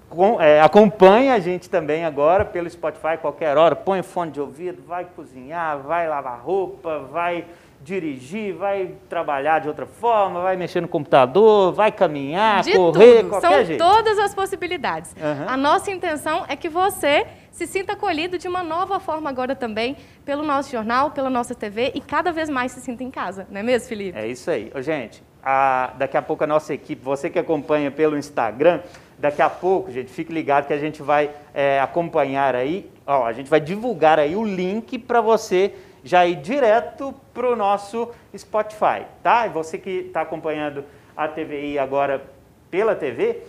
com, 0.10 0.40
é, 0.40 0.62
acompanhe 0.62 1.30
a 1.30 1.40
gente 1.40 1.70
também 1.70 2.06
agora 2.06 2.46
pelo 2.46 2.70
Spotify, 2.70 3.18
qualquer 3.20 3.58
hora, 3.58 3.76
põe 3.76 4.02
fone 4.02 4.32
de 4.32 4.40
ouvido, 4.40 4.82
vai 4.88 5.04
cozinhar, 5.14 5.80
vai 5.80 6.08
lavar 6.08 6.40
roupa, 6.40 7.00
vai 7.00 7.44
dirigir, 7.84 8.56
vai 8.56 8.96
trabalhar 9.10 9.60
de 9.60 9.68
outra 9.68 9.86
forma, 9.86 10.42
vai 10.42 10.56
mexer 10.56 10.82
no 10.82 10.88
computador, 10.88 11.74
vai 11.74 11.92
caminhar, 11.92 12.64
de 12.64 12.74
correr, 12.74 13.18
tudo. 13.18 13.30
qualquer 13.30 13.48
São 13.48 13.66
jeito. 13.66 13.84
todas 13.84 14.18
as 14.18 14.34
possibilidades. 14.34 15.14
Uhum. 15.14 15.50
A 15.50 15.58
nossa 15.58 15.92
intenção 15.92 16.46
é 16.48 16.56
que 16.56 16.70
você 16.70 17.28
se 17.52 17.68
sinta 17.68 17.94
acolhido 17.94 18.38
de 18.38 18.48
uma 18.48 18.64
nova 18.64 19.00
forma 19.00 19.30
agora 19.30 19.56
também, 19.56 19.98
pelo 20.26 20.44
nosso 20.44 20.72
jornal, 20.72 21.12
pela 21.12 21.30
nossa 21.30 21.54
TV 21.54 21.92
e 21.94 22.02
cada 22.02 22.32
vez 22.32 22.50
mais 22.50 22.72
se 22.72 22.82
sinta 22.82 23.04
em 23.04 23.12
casa, 23.12 23.46
não 23.52 23.60
é 23.60 23.64
mesmo, 23.64 23.90
Felipe? 23.90 24.18
É 24.18 24.26
isso 24.26 24.50
aí. 24.50 24.72
Ô, 24.74 24.82
gente, 24.82 25.22
a, 25.44 25.94
daqui 25.98 26.16
a 26.16 26.22
pouco 26.22 26.44
a 26.46 26.48
nossa 26.48 26.74
equipe, 26.74 27.04
você 27.04 27.30
que 27.30 27.38
acompanha 27.38 27.92
pelo 27.92 28.18
Instagram, 28.18 28.80
daqui 29.20 29.42
a 29.42 29.50
pouco, 29.50 29.92
gente, 29.92 30.10
fique 30.10 30.32
ligado 30.32 30.68
que 30.68 30.74
a 30.74 30.80
gente 30.80 31.02
vai 31.02 31.30
é, 31.54 31.80
acompanhar 31.82 32.56
aí, 32.56 32.90
ó, 33.06 33.26
a 33.26 33.34
gente 33.34 33.50
vai 33.50 33.60
divulgar 33.60 34.20
aí 34.20 34.36
o 34.36 34.44
link 34.44 34.98
para 34.98 35.20
você 35.20 35.74
já 36.04 36.26
ir 36.26 36.36
direto 36.36 37.14
para 37.34 37.50
o 37.50 37.56
nosso 37.56 38.12
Spotify, 38.38 39.06
tá? 39.22 39.48
E 39.48 39.50
você 39.50 39.78
que 39.78 39.90
está 40.08 40.22
acompanhando 40.22 40.84
a 41.16 41.28
TVI 41.28 41.80
agora 41.80 42.24
pela 42.70 42.96
TV, 42.96 43.44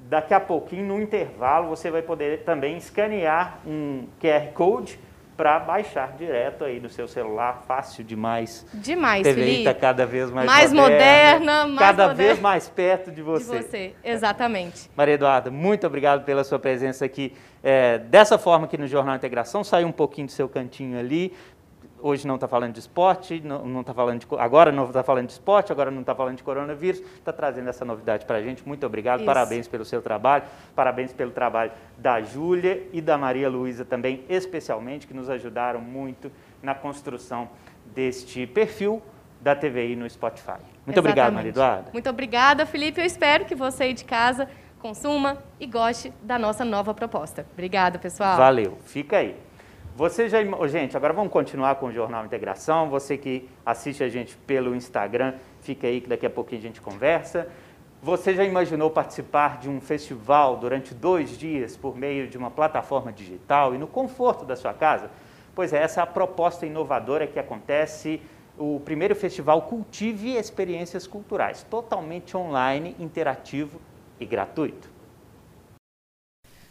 daqui 0.00 0.32
a 0.32 0.40
pouquinho, 0.40 0.86
no 0.86 1.00
intervalo, 1.00 1.68
você 1.68 1.90
vai 1.90 2.02
poder 2.02 2.44
também 2.44 2.76
escanear 2.76 3.58
um 3.66 4.06
QR 4.20 4.52
Code 4.54 4.98
para 5.36 5.58
baixar 5.58 6.14
direto 6.16 6.64
aí 6.64 6.80
no 6.80 6.88
seu 6.88 7.06
celular, 7.06 7.62
fácil 7.68 8.02
demais. 8.02 8.66
Demais, 8.72 9.22
TV 9.22 9.42
Felipe. 9.42 9.58
está 9.58 9.74
cada 9.74 10.06
vez 10.06 10.30
mais, 10.30 10.46
mais 10.46 10.72
moderna, 10.72 11.38
moderna 11.38 11.66
mais 11.66 11.78
cada 11.78 12.08
moderna. 12.08 12.14
vez 12.14 12.40
mais 12.40 12.68
perto 12.68 13.10
de 13.10 13.20
você. 13.20 13.58
De 13.58 13.62
você, 13.62 13.94
exatamente. 14.02 14.90
Maria 14.96 15.14
Eduarda, 15.14 15.50
muito 15.50 15.86
obrigado 15.86 16.24
pela 16.24 16.42
sua 16.42 16.58
presença 16.58 17.04
aqui. 17.04 17.34
É, 17.62 17.98
dessa 17.98 18.38
forma 18.38 18.64
aqui 18.64 18.78
no 18.78 18.86
Jornal 18.86 19.14
Integração, 19.14 19.62
saiu 19.62 19.88
um 19.88 19.92
pouquinho 19.92 20.26
do 20.26 20.32
seu 20.32 20.48
cantinho 20.48 20.98
ali. 20.98 21.34
Hoje 22.06 22.24
não 22.24 22.36
está 22.36 22.46
falando 22.46 22.72
de 22.72 22.78
esporte, 22.78 23.40
não, 23.44 23.66
não 23.66 23.82
tá 23.82 23.92
falando 23.92 24.20
de, 24.20 24.26
agora 24.38 24.70
não 24.70 24.84
está 24.84 25.02
falando 25.02 25.26
de 25.26 25.32
esporte, 25.32 25.72
agora 25.72 25.90
não 25.90 26.02
está 26.02 26.14
falando 26.14 26.36
de 26.36 26.42
coronavírus, 26.44 27.00
está 27.00 27.32
trazendo 27.32 27.68
essa 27.68 27.84
novidade 27.84 28.24
para 28.24 28.38
a 28.38 28.42
gente. 28.42 28.64
Muito 28.64 28.86
obrigado, 28.86 29.22
Isso. 29.22 29.26
parabéns 29.26 29.66
pelo 29.66 29.84
seu 29.84 30.00
trabalho, 30.00 30.44
parabéns 30.72 31.12
pelo 31.12 31.32
trabalho 31.32 31.72
da 31.98 32.22
Júlia 32.22 32.86
e 32.92 33.00
da 33.00 33.18
Maria 33.18 33.48
Luísa 33.48 33.84
também, 33.84 34.24
especialmente, 34.28 35.04
que 35.04 35.12
nos 35.12 35.28
ajudaram 35.28 35.80
muito 35.80 36.30
na 36.62 36.76
construção 36.76 37.48
deste 37.92 38.46
perfil 38.46 39.02
da 39.40 39.56
TVI 39.56 39.96
no 39.96 40.08
Spotify. 40.08 40.60
Muito 40.86 41.00
obrigado, 41.00 41.32
Maria 41.32 41.50
Exatamente. 41.50 41.58
Eduarda. 41.58 41.90
Muito 41.92 42.08
obrigada, 42.08 42.66
Felipe. 42.66 43.00
Eu 43.00 43.04
espero 43.04 43.46
que 43.46 43.56
você 43.56 43.82
aí 43.82 43.92
de 43.92 44.04
casa 44.04 44.48
consuma 44.78 45.38
e 45.58 45.66
goste 45.66 46.12
da 46.22 46.38
nossa 46.38 46.64
nova 46.64 46.94
proposta. 46.94 47.44
Obrigada, 47.52 47.98
pessoal. 47.98 48.36
Valeu, 48.36 48.78
fica 48.84 49.16
aí. 49.16 49.45
Você 49.96 50.28
já, 50.28 50.40
gente, 50.68 50.94
agora 50.94 51.14
vamos 51.14 51.32
continuar 51.32 51.76
com 51.76 51.86
o 51.86 51.90
Jornal 51.90 52.22
Integração. 52.22 52.90
Você 52.90 53.16
que 53.16 53.48
assiste 53.64 54.04
a 54.04 54.10
gente 54.10 54.36
pelo 54.36 54.76
Instagram, 54.76 55.32
fica 55.62 55.86
aí 55.86 56.02
que 56.02 56.08
daqui 56.10 56.26
a 56.26 56.28
pouquinho 56.28 56.60
a 56.60 56.62
gente 56.64 56.82
conversa. 56.82 57.48
Você 58.02 58.34
já 58.34 58.44
imaginou 58.44 58.90
participar 58.90 59.58
de 59.58 59.70
um 59.70 59.80
festival 59.80 60.58
durante 60.58 60.94
dois 60.94 61.38
dias 61.38 61.78
por 61.78 61.96
meio 61.96 62.28
de 62.28 62.36
uma 62.36 62.50
plataforma 62.50 63.10
digital 63.10 63.74
e 63.74 63.78
no 63.78 63.86
conforto 63.86 64.44
da 64.44 64.54
sua 64.54 64.74
casa? 64.74 65.10
Pois 65.54 65.72
é, 65.72 65.82
essa 65.82 66.00
é 66.00 66.02
a 66.02 66.06
proposta 66.06 66.66
inovadora 66.66 67.26
que 67.26 67.38
acontece 67.38 68.20
o 68.58 68.78
primeiro 68.80 69.16
festival 69.16 69.62
Cultive 69.62 70.36
Experiências 70.36 71.06
Culturais, 71.06 71.62
totalmente 71.62 72.36
online, 72.36 72.94
interativo 72.98 73.80
e 74.20 74.26
gratuito. 74.26 74.95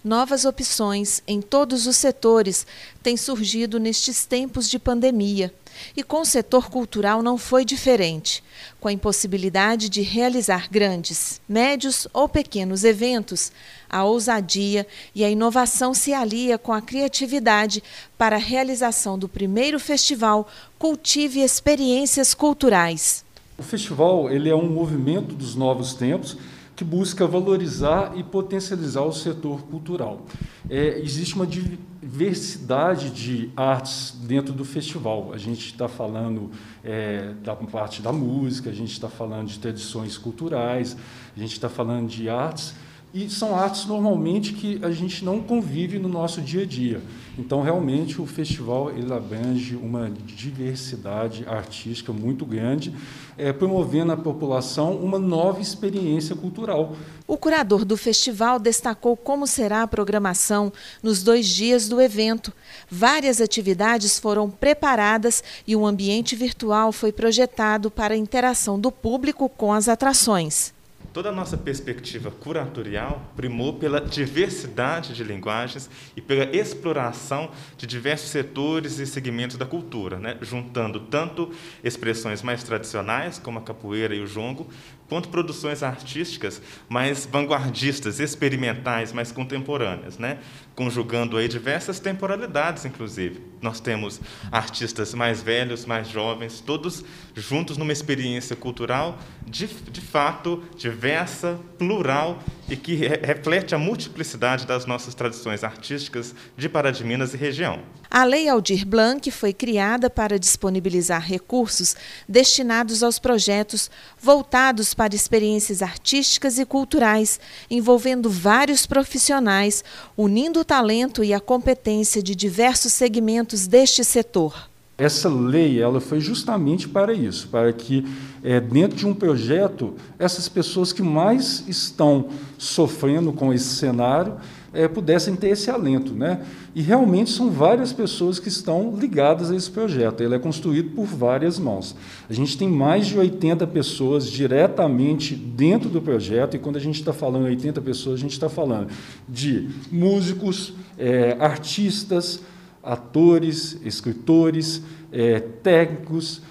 Novas 0.06 0.46
opções 0.46 1.24
em 1.28 1.42
todos 1.42 1.88
os 1.88 1.96
setores 1.96 2.68
têm 3.02 3.18
surgido 3.18 3.80
nestes 3.80 4.24
tempos 4.24 4.70
de 4.70 4.78
pandemia. 4.78 5.52
E 5.98 6.04
com 6.04 6.22
o 6.22 6.26
setor 6.26 6.70
cultural 6.70 7.24
não 7.24 7.40
foi 7.40 7.66
diferente. 7.66 8.44
Com 8.80 8.88
a 8.88 8.94
impossibilidade 8.94 9.90
de 9.90 10.04
realizar 10.04 10.70
grandes, 10.70 11.42
médios 11.50 12.08
ou 12.14 12.30
pequenos 12.30 12.84
eventos, 12.84 13.52
a 13.90 14.04
ousadia 14.04 14.86
e 15.16 15.24
a 15.24 15.30
inovação 15.32 15.92
se 15.92 16.14
alia 16.14 16.60
com 16.60 16.72
a 16.72 16.84
criatividade 16.84 17.82
para 18.16 18.36
a 18.36 18.40
realização 18.40 19.18
do 19.18 19.28
primeiro 19.28 19.80
festival 19.80 20.48
Cultive 20.78 21.42
Experiências 21.42 22.36
Culturais. 22.36 23.26
O 23.58 23.64
festival 23.64 24.30
ele 24.30 24.50
é 24.50 24.56
um 24.56 24.70
movimento 24.70 25.34
dos 25.34 25.56
novos 25.56 25.96
tempos 25.96 26.38
que 26.76 26.84
busca 26.84 27.26
valorizar 27.26 28.14
e 28.18 28.24
potencializar 28.24 29.02
o 29.02 29.14
setor 29.14 29.62
cultural. 29.64 30.26
É, 30.70 31.00
existe 31.00 31.36
uma 31.36 31.48
diversidade 31.48 33.12
de 33.12 33.50
artes 33.56 34.14
dentro 34.24 34.54
do 34.54 34.66
festival. 34.66 35.32
A 35.34 35.38
gente 35.38 35.68
está 35.68 35.88
falando 35.88 36.52
é, 36.84 37.34
da 37.44 37.56
parte 37.56 38.02
da 38.02 38.12
música, 38.12 38.70
a 38.70 38.74
gente 38.74 38.92
está 38.92 39.08
falando 39.08 39.48
de 39.48 39.58
tradições 39.58 40.18
culturais, 40.18 40.98
a 41.36 41.40
gente 41.40 41.54
está 41.54 41.70
falando 41.70 42.10
de 42.10 42.28
artes 42.28 42.74
e 43.14 43.30
são 43.30 43.56
artes 43.56 43.86
normalmente 43.86 44.52
que 44.52 44.78
a 44.84 44.92
gente 44.92 45.24
não 45.24 45.42
convive 45.42 45.98
no 45.98 46.10
nosso 46.10 46.42
dia 46.42 46.64
a 46.64 46.66
dia. 46.66 47.02
Então, 47.38 47.62
realmente, 47.62 48.22
o 48.22 48.26
festival 48.26 48.92
ele 48.92 49.12
abrange 49.14 49.76
uma 49.76 50.10
diversidade 50.10 51.46
artística 51.48 52.14
muito 52.14 52.46
grande, 52.46 52.96
é, 53.38 53.52
promovendo 53.52 54.14
à 54.14 54.18
população 54.18 54.96
uma 54.96 55.20
nova 55.20 55.60
experiência 55.60 56.36
cultural. 56.36 56.96
O 57.28 57.38
curador 57.38 57.84
do 57.84 57.98
festival 57.98 58.60
destacou 58.60 59.18
como 59.18 59.48
será 59.48 59.82
a 59.82 59.88
programação 59.88 60.72
nos 61.02 61.24
dois 61.24 61.48
dias 61.48 61.90
do 61.90 62.00
evento. 62.00 62.54
Várias 62.90 63.42
atividades 63.42 64.18
foram 64.20 64.50
preparadas 64.50 65.44
e 65.68 65.76
um 65.76 65.86
ambiente 65.86 66.36
virtual 66.36 66.92
foi 66.92 67.12
projetado 67.12 67.92
para 67.92 68.14
a 68.14 68.18
interação 68.18 68.80
do 68.80 68.92
público 68.92 69.50
com 69.50 69.74
as 69.74 69.90
atrações. 69.90 70.75
Toda 71.16 71.30
a 71.30 71.32
nossa 71.32 71.56
perspectiva 71.56 72.30
curatorial 72.30 73.32
primou 73.38 73.72
pela 73.80 74.02
diversidade 74.02 75.14
de 75.14 75.24
linguagens 75.24 75.90
e 76.14 76.20
pela 76.20 76.44
exploração 76.54 77.52
de 77.78 77.88
diversos 77.88 78.32
setores 78.32 79.00
e 79.00 79.08
segmentos 79.08 79.56
da 79.56 79.66
cultura, 79.66 80.20
né? 80.20 80.38
juntando 80.42 81.00
tanto 81.00 81.54
expressões 81.82 82.42
mais 82.42 82.66
tradicionais, 82.66 83.40
como 83.40 83.60
a 83.60 83.62
capoeira 83.62 84.14
e 84.14 84.20
o 84.20 84.28
jongo, 84.28 84.68
quanto 85.08 85.30
produções 85.30 85.84
artísticas 85.84 86.62
mais 86.90 87.26
vanguardistas, 87.26 88.20
experimentais, 88.20 89.14
mais 89.14 89.32
contemporâneas, 89.32 90.18
né? 90.18 90.40
Conjugando 90.76 91.38
aí 91.38 91.48
diversas 91.48 92.00
temporalidades, 92.00 92.86
inclusive. 92.86 93.42
Nós 93.62 93.80
temos 93.80 94.20
artistas 94.52 95.14
mais 95.14 95.42
velhos, 95.42 95.86
mais 95.86 96.08
jovens, 96.10 96.60
todos 96.60 97.04
juntos 97.34 97.78
numa 97.78 97.94
experiência 97.94 98.56
cultural 98.56 99.18
de, 99.48 99.68
de 99.68 100.02
fato 100.02 100.62
diversa, 100.78 101.58
plural 101.78 102.40
e 102.70 102.76
que 102.76 102.96
re 102.96 103.16
reflete 103.24 103.74
a 103.74 103.78
multiplicidade 103.78 104.66
das 104.66 104.86
nossas 104.86 105.16
tradições 105.16 105.64
artísticas 105.64 106.36
de 106.58 106.68
Pará 106.68 106.92
de 106.92 107.04
Minas 107.04 107.34
e 107.34 107.38
região. 107.38 107.82
A 108.10 108.24
Lei 108.24 108.48
Aldir 108.48 108.86
Blanc 108.86 109.30
foi 109.30 109.52
criada 109.54 110.10
para 110.10 110.40
disponibilizar 110.40 111.22
recursos 111.22 111.96
destinados 112.28 113.04
aos 113.04 113.20
projetos 113.20 113.90
voltados 114.22 114.94
para 114.94 115.16
experiências 115.16 115.82
artísticas 115.82 116.58
e 116.58 116.66
culturais, 116.66 117.40
envolvendo 117.70 118.30
vários 118.30 118.86
profissionais, 118.86 119.84
unindo 120.16 120.65
talento 120.66 121.24
e 121.24 121.34
a 121.34 121.40
competência 121.40 122.22
de 122.22 122.36
diversos 122.36 122.92
segmentos 122.92 123.68
deste 123.68 124.04
setor. 124.04 124.70
Essa 124.98 125.28
lei 125.28 125.82
ela 125.82 126.00
foi 126.00 126.22
justamente 126.22 126.88
para 126.88 127.14
isso, 127.14 127.50
para 127.50 127.72
que 127.74 128.06
é, 128.42 128.62
dentro 128.62 128.96
de 128.96 129.06
um 129.06 129.14
projeto 129.14 129.94
essas 130.18 130.48
pessoas 130.48 130.94
que 130.94 131.02
mais 131.02 131.66
estão 131.68 132.30
sofrendo 132.58 133.34
com 133.34 133.54
esse 133.54 133.76
cenário 133.76 134.38
é, 134.76 134.88
pudessem 134.88 135.36
ter 135.36 135.50
esse 135.50 135.72
alento, 135.72 136.14
né? 136.14 136.42
E 136.76 136.82
realmente 136.82 137.32
são 137.32 137.50
várias 137.50 137.94
pessoas 137.94 138.38
que 138.38 138.50
estão 138.50 138.96
ligadas 138.96 139.50
a 139.50 139.56
esse 139.56 139.72
projeto. 139.72 140.22
Ele 140.22 140.36
é 140.36 140.40
construído 140.40 140.92
por 140.92 141.06
várias 141.06 141.58
mãos. 141.58 141.96
A 142.30 142.34
gente 142.34 142.58
tem 142.58 142.68
mais 142.70 143.08
de 143.08 143.18
80 143.18 143.66
pessoas 143.68 144.30
diretamente 144.30 145.34
dentro 145.34 145.90
do 145.90 146.02
projeto, 146.02 146.56
e 146.56 146.60
quando 146.60 146.76
a 146.76 146.82
gente 146.82 147.00
está 147.00 147.14
falando 147.14 147.46
80 147.46 147.82
pessoas, 147.82 148.20
a 148.20 148.22
gente 148.22 148.34
está 148.34 148.50
falando 148.50 148.90
de 149.28 149.70
músicos, 149.92 150.74
é, 150.98 151.38
artistas, 151.40 152.42
atores, 152.84 153.80
escritores, 153.84 154.82
é, 155.12 155.40
técnicos, 155.40 156.42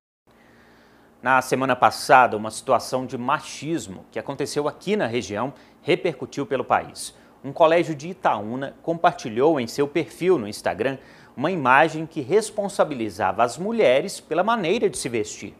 Na 1.22 1.43
semana 1.43 1.76
passada, 1.76 2.36
uma 2.36 2.49
situação 2.49 3.05
de 3.05 3.20
machismo 3.20 4.03
que 4.11 4.18
aconteceu 4.18 4.68
aqui 4.68 4.95
na 4.95 5.05
região 5.05 5.53
repercutiu 5.84 6.43
pelo 6.43 6.64
país. 6.64 7.14
Um 7.43 7.53
colégio 7.53 7.93
de 7.93 8.09
Itaúna 8.09 8.74
compartilhou 8.82 9.59
em 9.59 9.68
seu 9.68 9.88
perfil 9.88 10.39
no 10.39 10.47
Instagram 10.47 10.97
uma 11.38 11.51
imagem 11.51 12.07
que 12.07 12.20
responsabilizava 12.20 13.43
as 13.43 13.59
mulheres 13.59 14.20
pela 14.20 14.43
maneira 14.43 14.89
de 14.89 14.97
se 14.97 15.07
vestir. 15.07 15.53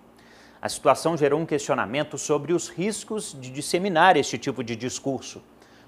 A 0.60 0.68
situação 0.68 1.16
gerou 1.16 1.39
um 1.39 1.45
questionamento 1.45 2.18
sobre 2.18 2.51
os 2.51 2.68
riscos 2.68 3.38
de 3.39 3.51
disseminar 3.51 4.18
este 4.18 4.39
tipo 4.39 4.64
de 4.64 4.76
discurso. 4.76 5.39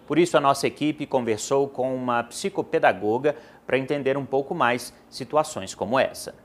Por 0.06 0.20
isso, 0.20 0.38
a 0.38 0.42
nossa 0.42 0.68
equipe 0.68 1.08
conversou 1.08 1.68
com 1.68 1.96
uma 1.96 2.24
psicopedagoga 2.24 3.36
para 3.66 3.78
entender 3.78 4.18
um 4.18 4.26
pouco 4.26 4.54
mais 4.54 4.94
situações 5.10 5.74
como 5.74 6.00
essa. 6.00 6.36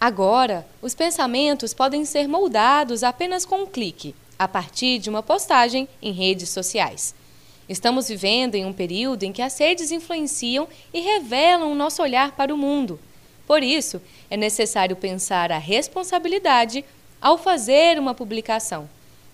Agora, 0.00 0.66
os 0.82 0.94
pensamentos 0.94 1.72
podem 1.72 2.04
ser 2.04 2.28
moldados 2.28 3.02
apenas 3.02 3.46
com 3.46 3.62
um 3.62 3.66
clique, 3.66 4.14
a 4.38 4.46
partir 4.46 4.98
de 4.98 5.08
uma 5.08 5.22
postagem 5.22 5.88
em 6.02 6.12
redes 6.12 6.50
sociais. 6.50 7.14
Estamos 7.66 8.08
vivendo 8.08 8.54
em 8.54 8.66
um 8.66 8.72
período 8.72 9.22
em 9.22 9.32
que 9.32 9.40
as 9.40 9.58
redes 9.58 9.90
influenciam 9.90 10.68
e 10.92 11.00
revelam 11.00 11.72
o 11.72 11.74
nosso 11.74 12.02
olhar 12.02 12.32
para 12.32 12.52
o 12.52 12.58
mundo. 12.58 13.00
Por 13.46 13.62
isso, 13.62 14.00
é 14.30 14.36
necessário 14.36 14.96
pensar 14.96 15.50
a 15.50 15.58
responsabilidade 15.58 16.84
ao 17.20 17.38
fazer 17.38 17.98
uma 17.98 18.14
publicação, 18.14 18.88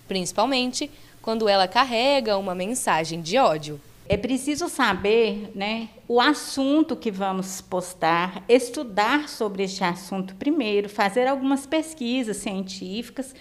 principalmente 0.07 0.88
quando 1.20 1.49
ela 1.49 1.66
carrega 1.66 2.38
uma 2.38 2.55
mensagem 2.55 3.20
de 3.20 3.36
ódio. 3.36 3.80
É 4.12 4.16
preciso 4.16 4.68
saber 4.68 5.52
né, 5.54 5.88
o 6.08 6.20
assunto 6.20 6.96
que 6.96 7.12
vamos 7.12 7.61
postar, 7.61 8.42
estudar 8.48 9.28
sobre 9.28 9.62
este 9.62 9.84
assunto 9.84 10.34
primeiro, 10.34 10.88
fazer 10.88 11.28
algumas 11.28 11.64
pesquisas 11.64 12.38
científicas 12.38 13.32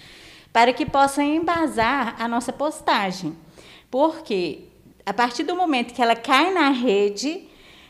para 0.53 0.71
que 0.71 0.85
possa 0.85 1.23
embasar 1.23 2.21
a 2.21 2.27
nossa 2.27 2.53
postagem. 2.53 3.35
Porque 3.89 4.65
a 5.03 5.11
partir 5.11 5.41
do 5.41 5.55
momento 5.55 5.91
que 5.91 6.03
ela 6.03 6.15
cai 6.15 6.53
na 6.53 6.69
rede, 6.69 7.47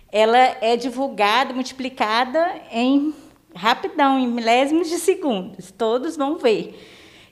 ela 0.10 0.38
é 0.62 0.78
divulgada, 0.78 1.54
multiplicada 1.54 2.62
em 2.72 3.14
rapidão, 3.54 4.18
em 4.18 4.26
milésimos 4.26 4.88
de 4.88 5.00
segundos. 5.00 5.70
Todos 5.70 6.16
vão 6.16 6.38
ver. 6.38 6.82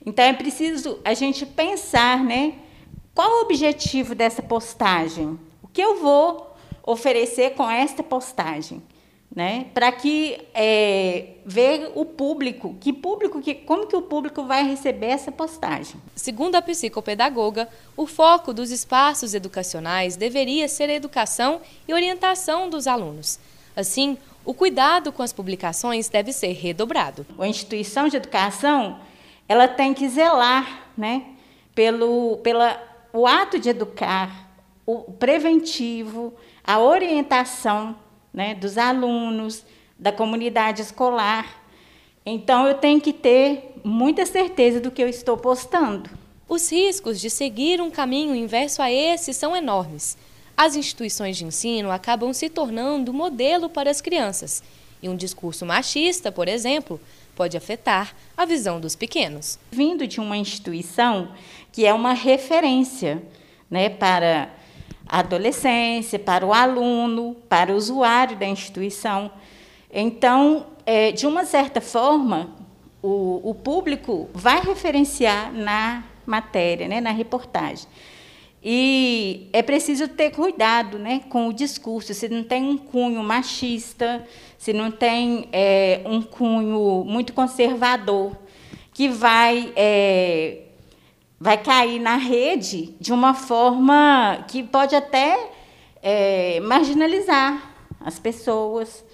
Então 0.04 0.26
é 0.26 0.34
preciso 0.34 1.00
a 1.02 1.14
gente 1.14 1.46
pensar, 1.46 2.22
né? 2.22 2.67
Qual 3.18 3.40
o 3.40 3.42
objetivo 3.42 4.14
dessa 4.14 4.40
postagem? 4.40 5.40
O 5.60 5.66
que 5.66 5.82
eu 5.82 6.00
vou 6.00 6.56
oferecer 6.86 7.50
com 7.54 7.68
esta 7.68 8.00
postagem? 8.00 8.80
Né? 9.34 9.66
Para 9.74 9.90
que 9.90 10.40
é, 10.54 11.30
ver 11.44 11.90
o 11.96 12.04
público, 12.04 12.76
que 12.80 12.92
público, 12.92 13.40
que, 13.40 13.56
como 13.56 13.88
que 13.88 13.96
o 13.96 14.02
público 14.02 14.44
vai 14.44 14.62
receber 14.62 15.06
essa 15.06 15.32
postagem. 15.32 16.00
Segundo 16.14 16.54
a 16.54 16.62
psicopedagoga, 16.62 17.68
o 17.96 18.06
foco 18.06 18.54
dos 18.54 18.70
espaços 18.70 19.34
educacionais 19.34 20.14
deveria 20.14 20.68
ser 20.68 20.88
a 20.88 20.94
educação 20.94 21.60
e 21.88 21.92
orientação 21.92 22.70
dos 22.70 22.86
alunos. 22.86 23.40
Assim, 23.74 24.16
o 24.44 24.54
cuidado 24.54 25.10
com 25.10 25.24
as 25.24 25.32
publicações 25.32 26.08
deve 26.08 26.32
ser 26.32 26.52
redobrado. 26.52 27.26
A 27.36 27.48
instituição 27.48 28.06
de 28.06 28.16
educação 28.16 29.00
ela 29.48 29.66
tem 29.66 29.92
que 29.92 30.08
zelar 30.08 30.92
né, 30.96 31.24
pelo 31.74 32.36
pela, 32.44 32.88
o 33.12 33.26
ato 33.26 33.58
de 33.58 33.68
educar, 33.70 34.50
o 34.86 35.12
preventivo, 35.12 36.34
a 36.64 36.78
orientação 36.78 37.96
né, 38.32 38.54
dos 38.54 38.78
alunos, 38.78 39.64
da 39.98 40.12
comunidade 40.12 40.82
escolar. 40.82 41.62
Então, 42.24 42.66
eu 42.66 42.74
tenho 42.74 43.00
que 43.00 43.12
ter 43.12 43.80
muita 43.82 44.24
certeza 44.24 44.80
do 44.80 44.90
que 44.90 45.02
eu 45.02 45.08
estou 45.08 45.36
postando. 45.36 46.10
Os 46.48 46.70
riscos 46.70 47.20
de 47.20 47.28
seguir 47.28 47.80
um 47.80 47.90
caminho 47.90 48.34
inverso 48.34 48.80
a 48.80 48.90
esse 48.90 49.34
são 49.34 49.56
enormes. 49.56 50.16
As 50.56 50.76
instituições 50.76 51.36
de 51.36 51.44
ensino 51.44 51.90
acabam 51.90 52.32
se 52.32 52.48
tornando 52.48 53.12
modelo 53.12 53.68
para 53.68 53.90
as 53.90 54.00
crianças. 54.00 54.62
E 55.02 55.08
um 55.08 55.16
discurso 55.16 55.64
machista, 55.64 56.32
por 56.32 56.48
exemplo, 56.48 57.00
pode 57.36 57.56
afetar 57.56 58.16
a 58.36 58.44
visão 58.44 58.80
dos 58.80 58.96
pequenos. 58.96 59.58
Vindo 59.70 60.06
de 60.06 60.18
uma 60.18 60.36
instituição 60.36 61.30
que 61.78 61.86
é 61.86 61.94
uma 61.94 62.12
referência 62.12 63.22
né, 63.70 63.88
para 63.88 64.50
a 65.08 65.20
adolescência, 65.20 66.18
para 66.18 66.44
o 66.44 66.52
aluno, 66.52 67.36
para 67.48 67.72
o 67.72 67.76
usuário 67.76 68.36
da 68.36 68.46
instituição. 68.46 69.30
Então, 69.88 70.66
é, 70.84 71.12
de 71.12 71.24
uma 71.24 71.44
certa 71.44 71.80
forma, 71.80 72.50
o, 73.00 73.50
o 73.50 73.54
público 73.54 74.28
vai 74.34 74.60
referenciar 74.60 75.52
na 75.52 76.02
matéria, 76.26 76.88
né, 76.88 77.00
na 77.00 77.12
reportagem. 77.12 77.86
E 78.60 79.48
é 79.52 79.62
preciso 79.62 80.08
ter 80.08 80.32
cuidado 80.32 80.98
né, 80.98 81.20
com 81.28 81.46
o 81.46 81.52
discurso, 81.52 82.12
se 82.12 82.28
não 82.28 82.42
tem 82.42 82.64
um 82.64 82.76
cunho 82.76 83.22
machista, 83.22 84.26
se 84.58 84.72
não 84.72 84.90
tem 84.90 85.48
é, 85.52 86.00
um 86.04 86.22
cunho 86.22 87.04
muito 87.06 87.32
conservador, 87.32 88.36
que 88.92 89.08
vai, 89.08 89.72
é, 89.76 90.62
vai 91.40 91.56
cair 91.56 91.98
na 92.00 92.16
rede 92.16 92.94
de 93.00 93.12
uma 93.12 93.34
forma 93.34 94.44
que 94.48 94.62
pode 94.62 94.94
até 94.94 95.50
é, 96.02 96.60
marginalizar 96.60 97.74
as 98.00 98.18
pessoas, 98.18 99.04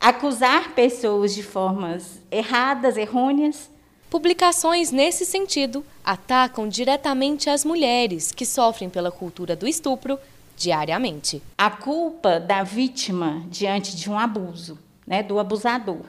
acusar 0.00 0.74
pessoas 0.74 1.34
de 1.34 1.42
formas 1.42 2.20
erradas, 2.30 2.96
errôneas. 2.96 3.70
Publicações 4.08 4.90
nesse 4.90 5.26
sentido 5.26 5.84
atacam 6.04 6.68
diretamente 6.68 7.50
as 7.50 7.64
mulheres 7.64 8.30
que 8.30 8.46
sofrem 8.46 8.88
pela 8.88 9.10
cultura 9.10 9.56
do 9.56 9.66
estupro 9.66 10.18
diariamente. 10.56 11.42
A 11.58 11.70
culpa 11.70 12.38
da 12.38 12.62
vítima 12.62 13.44
diante 13.48 13.96
de 13.96 14.08
um 14.08 14.18
abuso, 14.18 14.78
né, 15.06 15.22
do 15.22 15.38
abusador. 15.38 16.02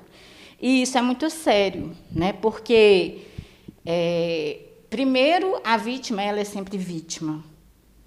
E 0.61 0.84
isso 0.84 0.97
é 0.97 1.01
muito 1.01 1.30
sério, 1.30 1.95
né, 2.11 2.32
porque, 2.34 3.21
é, 3.86 4.59
primeiro, 4.95 5.59
a 5.61 5.75
vítima 5.75 6.23
ela 6.23 6.39
é 6.39 6.45
sempre 6.45 6.77
vítima. 6.77 7.43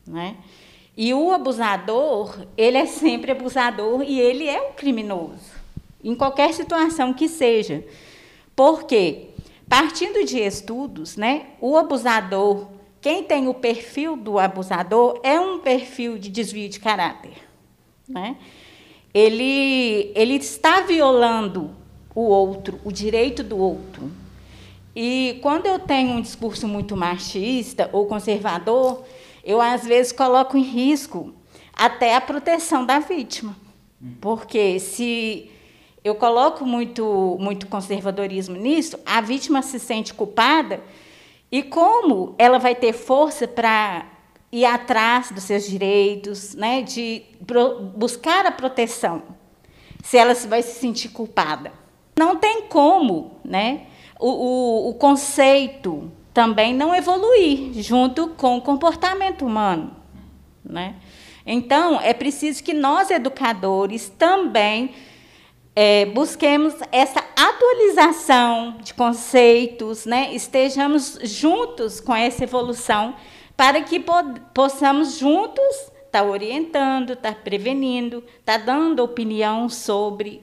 Né? 0.07 0.37
E 0.97 1.13
o 1.13 1.31
abusador, 1.33 2.47
ele 2.57 2.79
é 2.79 2.87
sempre 2.87 3.31
abusador 3.31 4.03
e 4.03 4.19
ele 4.19 4.49
é 4.49 4.59
um 4.63 4.73
criminoso, 4.73 5.53
em 6.03 6.15
qualquer 6.15 6.55
situação 6.55 7.13
que 7.13 7.29
seja. 7.29 7.85
Por 8.57 8.85
quê? 8.85 9.27
Partindo 9.69 10.25
de 10.25 10.39
estudos, 10.39 11.19
né, 11.19 11.49
o 11.61 11.77
abusador, 11.77 12.69
quem 13.03 13.23
tem 13.23 13.49
o 13.49 13.55
perfil 13.55 14.17
do 14.17 14.39
abusador 14.39 15.21
é 15.23 15.39
um 15.39 15.59
perfil 15.59 16.17
de 16.17 16.31
desvio 16.31 16.71
de 16.71 16.81
caráter. 16.81 17.35
Né? 18.09 18.35
Ele, 19.13 20.11
ele 20.15 20.37
está 20.37 20.81
violando 20.81 21.71
o 22.15 22.23
outro, 22.23 22.81
o 22.83 22.91
direito 22.91 23.43
do 23.43 23.59
outro. 23.59 24.11
E 25.01 25.39
quando 25.43 25.67
eu 25.67 25.79
tenho 25.79 26.15
um 26.15 26.21
discurso 26.21 26.67
muito 26.67 26.97
machista 26.97 27.89
ou 27.93 28.07
conservador, 28.07 29.05
eu 29.45 29.61
às 29.61 29.87
vezes 29.87 30.11
coloco 30.11 30.59
em 30.59 30.63
risco 30.63 31.33
até 31.73 32.17
a 32.17 32.21
proteção 32.21 32.85
da 32.85 32.99
vítima. 32.99 33.57
Porque 34.21 34.81
se 34.81 35.53
eu 36.03 36.17
coloco 36.17 36.67
muito, 36.67 37.37
muito 37.39 37.69
conservadorismo 37.69 38.57
nisso, 38.57 38.99
a 39.07 39.21
vítima 39.21 39.63
se 39.63 39.79
sente 39.79 40.13
culpada 40.13 40.83
e 41.53 41.63
como 41.63 42.35
ela 42.37 42.59
vai 42.59 42.75
ter 42.75 42.93
força 42.93 43.47
para 43.47 44.05
ir 44.51 44.65
atrás 44.65 45.31
dos 45.31 45.45
seus 45.45 45.65
direitos, 45.65 46.57
né, 46.57 46.83
de 46.83 47.23
buscar 47.95 48.45
a 48.47 48.51
proteção, 48.51 49.23
se 50.03 50.17
ela 50.17 50.35
vai 50.35 50.61
se 50.61 50.81
sentir 50.81 51.11
culpada. 51.11 51.73
Não 52.19 52.35
tem 52.35 52.63
como 52.63 53.39
né, 53.45 53.87
o, 54.19 54.29
o, 54.29 54.91
o 54.91 54.95
conceito 54.95 56.11
também 56.35 56.75
não 56.75 56.95
evoluir 56.95 57.73
junto 57.83 58.29
com 58.29 58.57
o 58.57 58.61
comportamento 58.61 59.45
humano. 59.45 59.91
Né? 60.65 60.95
Então, 61.45 62.01
é 62.01 62.13
preciso 62.13 62.63
que 62.63 62.75
nós, 62.75 63.11
educadores, 63.11 64.09
também 64.09 64.95
é, 65.75 66.07
busquemos 66.07 66.75
essa 66.93 67.25
atualização 67.37 68.77
de 68.83 68.93
conceitos, 68.93 70.05
né? 70.05 70.35
estejamos 70.35 71.19
juntos 71.23 72.01
com 72.01 72.15
essa 72.15 72.45
evolução, 72.45 73.15
para 73.57 73.81
que 73.83 73.99
po 73.99 74.13
possamos 74.53 75.19
juntos 75.19 75.65
estar 76.07 76.23
tá 76.23 76.25
orientando, 76.25 77.15
estar 77.15 77.35
tá 77.35 77.41
prevenindo, 77.43 78.23
estar 78.41 78.59
tá 78.59 78.65
dando 78.65 79.03
opinião 79.03 79.69
sobre. 79.69 80.43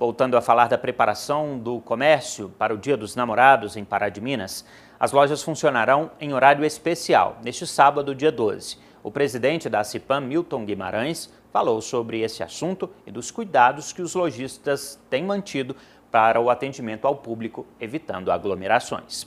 Voltando 0.00 0.34
a 0.34 0.40
falar 0.40 0.66
da 0.66 0.78
preparação 0.78 1.58
do 1.58 1.78
comércio 1.78 2.48
para 2.58 2.72
o 2.72 2.78
Dia 2.78 2.96
dos 2.96 3.14
Namorados 3.14 3.76
em 3.76 3.84
Pará 3.84 4.08
de 4.08 4.18
Minas, 4.18 4.64
as 4.98 5.12
lojas 5.12 5.42
funcionarão 5.42 6.10
em 6.18 6.32
horário 6.32 6.64
especial, 6.64 7.36
neste 7.44 7.66
sábado, 7.66 8.14
dia 8.14 8.32
12. 8.32 8.78
O 9.02 9.10
presidente 9.10 9.68
da 9.68 9.84
CIPAM, 9.84 10.22
Milton 10.22 10.64
Guimarães, 10.64 11.28
falou 11.52 11.82
sobre 11.82 12.22
esse 12.22 12.42
assunto 12.42 12.88
e 13.06 13.12
dos 13.12 13.30
cuidados 13.30 13.92
que 13.92 14.00
os 14.00 14.14
lojistas 14.14 14.98
têm 15.10 15.22
mantido 15.22 15.76
para 16.10 16.40
o 16.40 16.48
atendimento 16.48 17.06
ao 17.06 17.16
público, 17.16 17.66
evitando 17.78 18.32
aglomerações. 18.32 19.26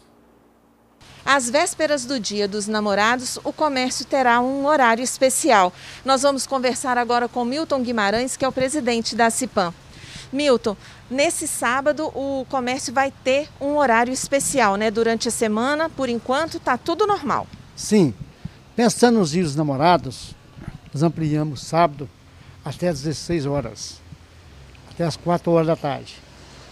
Às 1.23 1.51
vésperas 1.51 2.03
do 2.03 2.19
Dia 2.19 2.47
dos 2.47 2.67
Namorados, 2.67 3.37
o 3.43 3.53
comércio 3.53 4.07
terá 4.07 4.41
um 4.41 4.65
horário 4.65 5.03
especial. 5.03 5.71
Nós 6.03 6.23
vamos 6.23 6.47
conversar 6.47 6.97
agora 6.97 7.27
com 7.27 7.45
Milton 7.45 7.83
Guimarães, 7.83 8.35
que 8.35 8.43
é 8.43 8.47
o 8.47 8.51
presidente 8.51 9.15
da 9.15 9.29
CIPAM. 9.29 9.71
Milton, 10.33 10.75
nesse 11.09 11.47
sábado 11.47 12.07
o 12.07 12.45
comércio 12.49 12.93
vai 12.93 13.13
ter 13.23 13.47
um 13.61 13.77
horário 13.77 14.11
especial, 14.11 14.75
né? 14.75 14.89
Durante 14.89 15.27
a 15.27 15.31
semana, 15.31 15.89
por 15.89 16.09
enquanto, 16.09 16.57
está 16.57 16.77
tudo 16.77 17.05
normal. 17.05 17.47
Sim. 17.75 18.13
Pensando 18.75 19.19
nos 19.19 19.31
dias 19.31 19.47
dos 19.47 19.55
namorados, 19.55 20.33
nós 20.91 21.03
ampliamos 21.03 21.61
sábado 21.61 22.09
até 22.65 22.89
às 22.89 23.01
16 23.01 23.45
horas, 23.45 24.01
até 24.89 25.03
às 25.03 25.15
4 25.15 25.51
horas 25.51 25.67
da 25.67 25.75
tarde. 25.75 26.15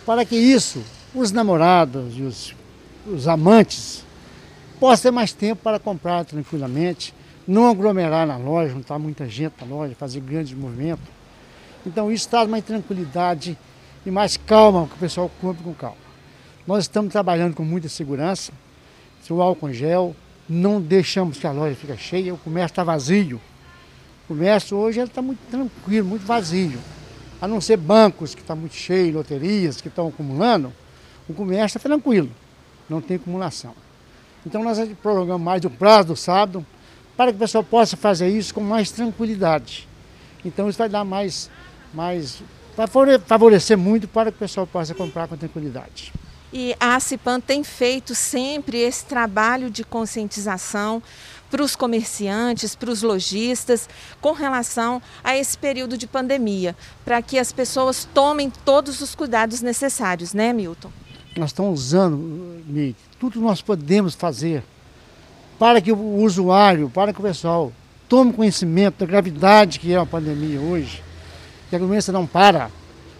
Para 0.05 0.25
que 0.25 0.35
isso, 0.35 0.83
os 1.13 1.31
namorados 1.31 2.17
e 2.17 2.23
os, 2.23 2.55
os 3.05 3.27
amantes 3.27 4.03
possam 4.79 5.03
ter 5.03 5.11
mais 5.11 5.31
tempo 5.31 5.61
para 5.61 5.77
comprar 5.77 6.25
tranquilamente, 6.25 7.13
não 7.47 7.69
aglomerar 7.69 8.25
na 8.25 8.37
loja, 8.37 8.75
estar 8.77 8.97
muita 8.97 9.29
gente 9.29 9.53
na 9.61 9.67
loja, 9.67 9.95
fazer 9.95 10.21
grandes 10.21 10.53
movimentos. 10.57 11.05
Então 11.85 12.11
isso 12.11 12.27
traz 12.29 12.47
mais 12.49 12.63
tranquilidade 12.63 13.57
e 14.05 14.11
mais 14.11 14.37
calma, 14.37 14.87
que 14.87 14.95
o 14.95 14.97
pessoal 14.97 15.31
compre 15.41 15.63
com 15.63 15.73
calma. 15.73 15.97
Nós 16.65 16.83
estamos 16.83 17.11
trabalhando 17.11 17.55
com 17.55 17.63
muita 17.63 17.89
segurança, 17.89 18.51
o 19.29 19.41
álcool 19.41 19.71
gel, 19.71 20.15
não 20.49 20.81
deixamos 20.81 21.37
que 21.37 21.47
a 21.47 21.51
loja 21.51 21.75
fique 21.75 21.95
cheia, 21.97 22.33
o 22.33 22.37
comércio 22.37 22.73
está 22.73 22.83
vazio. 22.83 23.39
O 24.25 24.27
comércio 24.27 24.75
hoje 24.77 24.99
está 24.99 25.21
muito 25.21 25.39
tranquilo, 25.49 26.07
muito 26.07 26.25
vazio. 26.25 26.79
A 27.41 27.47
não 27.47 27.61
ser 27.61 27.77
bancos 27.77 28.35
que 28.35 28.41
estão 28.41 28.55
tá 28.55 28.59
muito 28.59 28.75
cheios, 28.75 29.15
loterias 29.15 29.79
que 29.79 29.87
estão 29.87 30.07
acumulando, 30.07 30.73
o 31.29 31.33
comércio 31.33 31.77
está 31.77 31.79
tranquilo, 31.79 32.29
não 32.89 32.99
tem 32.99 33.15
acumulação. 33.15 33.73
Então 34.45 34.63
nós 34.63 34.77
prolongamos 35.01 35.41
mais 35.41 35.63
o 35.63 35.69
prazo 35.69 36.09
do 36.09 36.15
sábado 36.15 36.65
para 37.15 37.31
que 37.31 37.37
o 37.37 37.39
pessoal 37.39 37.63
possa 37.63 37.95
fazer 37.95 38.29
isso 38.29 38.53
com 38.53 38.61
mais 38.61 38.91
tranquilidade. 38.91 39.87
Então 40.43 40.67
isso 40.67 40.77
vai 40.77 40.89
dar 40.89 41.05
mais, 41.05 41.49
mais 41.93 42.41
vai 42.75 42.87
favorecer 43.19 43.77
muito 43.77 44.07
para 44.07 44.31
que 44.31 44.37
o 44.37 44.39
pessoal 44.39 44.65
possa 44.65 44.93
comprar 44.93 45.27
com 45.27 45.35
tranquilidade. 45.37 46.13
E 46.53 46.75
a 46.79 46.95
ACIPAN 46.95 47.39
tem 47.39 47.63
feito 47.63 48.13
sempre 48.13 48.77
esse 48.77 49.05
trabalho 49.05 49.69
de 49.69 49.83
conscientização 49.83 51.01
para 51.49 51.63
os 51.63 51.75
comerciantes, 51.75 52.75
para 52.75 52.89
os 52.89 53.01
lojistas, 53.01 53.87
com 54.19 54.31
relação 54.31 55.01
a 55.23 55.35
esse 55.35 55.57
período 55.57 55.97
de 55.97 56.07
pandemia, 56.07 56.75
para 57.03 57.21
que 57.21 57.37
as 57.37 57.51
pessoas 57.51 58.07
tomem 58.13 58.49
todos 58.49 59.01
os 59.01 59.15
cuidados 59.15 59.61
necessários, 59.61 60.33
né, 60.33 60.53
Milton? 60.53 60.91
Nós 61.37 61.51
estamos 61.51 61.79
usando, 61.79 62.61
tudo 63.19 63.39
nós 63.39 63.61
podemos 63.61 64.13
fazer 64.13 64.63
para 65.57 65.79
que 65.79 65.91
o 65.91 66.15
usuário, 66.15 66.89
para 66.89 67.13
que 67.13 67.19
o 67.19 67.23
pessoal 67.23 67.71
tome 68.09 68.33
conhecimento 68.33 68.99
da 68.99 69.05
gravidade 69.05 69.79
que 69.79 69.93
é 69.93 69.97
a 69.97 70.05
pandemia 70.05 70.59
hoje, 70.59 71.01
que 71.71 71.75
a 71.77 71.79
doença 71.79 72.11
não 72.11 72.27
para, 72.27 72.69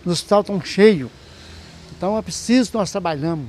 os 0.05 0.11
hospitais 0.11 0.41
estão 0.41 0.61
cheios. 0.61 1.09
Então 1.95 2.17
é 2.17 2.21
preciso 2.21 2.69
que 2.69 2.77
nós 2.77 2.91
trabalhamos 2.91 3.47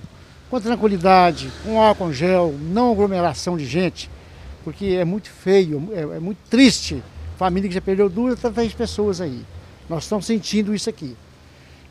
com 0.49 0.61
tranquilidade, 0.61 1.51
com 1.65 1.83
álcool 1.83 2.13
gel, 2.13 2.55
não 2.71 2.93
aglomeração 2.93 3.57
de 3.57 3.67
gente, 3.67 4.09
porque 4.63 4.87
é 4.87 5.05
muito 5.05 5.29
feio, 5.29 5.91
é, 5.93 6.03
é 6.19 6.21
muito 6.21 6.39
triste. 6.49 7.03
Família 7.37 7.69
que 7.69 7.75
já 7.75 7.81
perdeu 7.81 8.09
duas, 8.09 8.39
três 8.55 8.73
pessoas 8.75 9.21
aí. 9.21 9.45
Nós 9.89 10.05
estamos 10.05 10.25
sentindo 10.25 10.73
isso 10.73 10.89
aqui. 10.89 11.17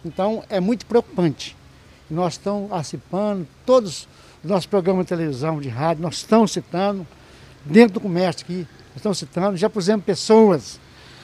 Então 0.05 0.41
é 0.47 0.61
muito 0.61 0.85
preocupante. 0.85 1.57
Nós 2.09 2.33
estamos 2.33 2.69
participando, 2.69 3.45
todos 3.65 4.07
os 4.41 4.49
nossos 4.49 4.67
programas 4.67 5.03
de 5.03 5.09
televisão, 5.09 5.59
de 5.59 5.67
rádio, 5.67 6.01
nós 6.01 6.15
estamos 6.15 6.53
citando, 6.53 7.05
dentro 7.65 7.95
do 7.95 7.99
comércio 7.99 8.45
aqui, 8.45 8.65
nós 8.89 8.97
estamos 8.97 9.17
citando, 9.17 9.57
já 9.57 9.69
pusemos 9.69 10.05
pessoas 10.05 10.79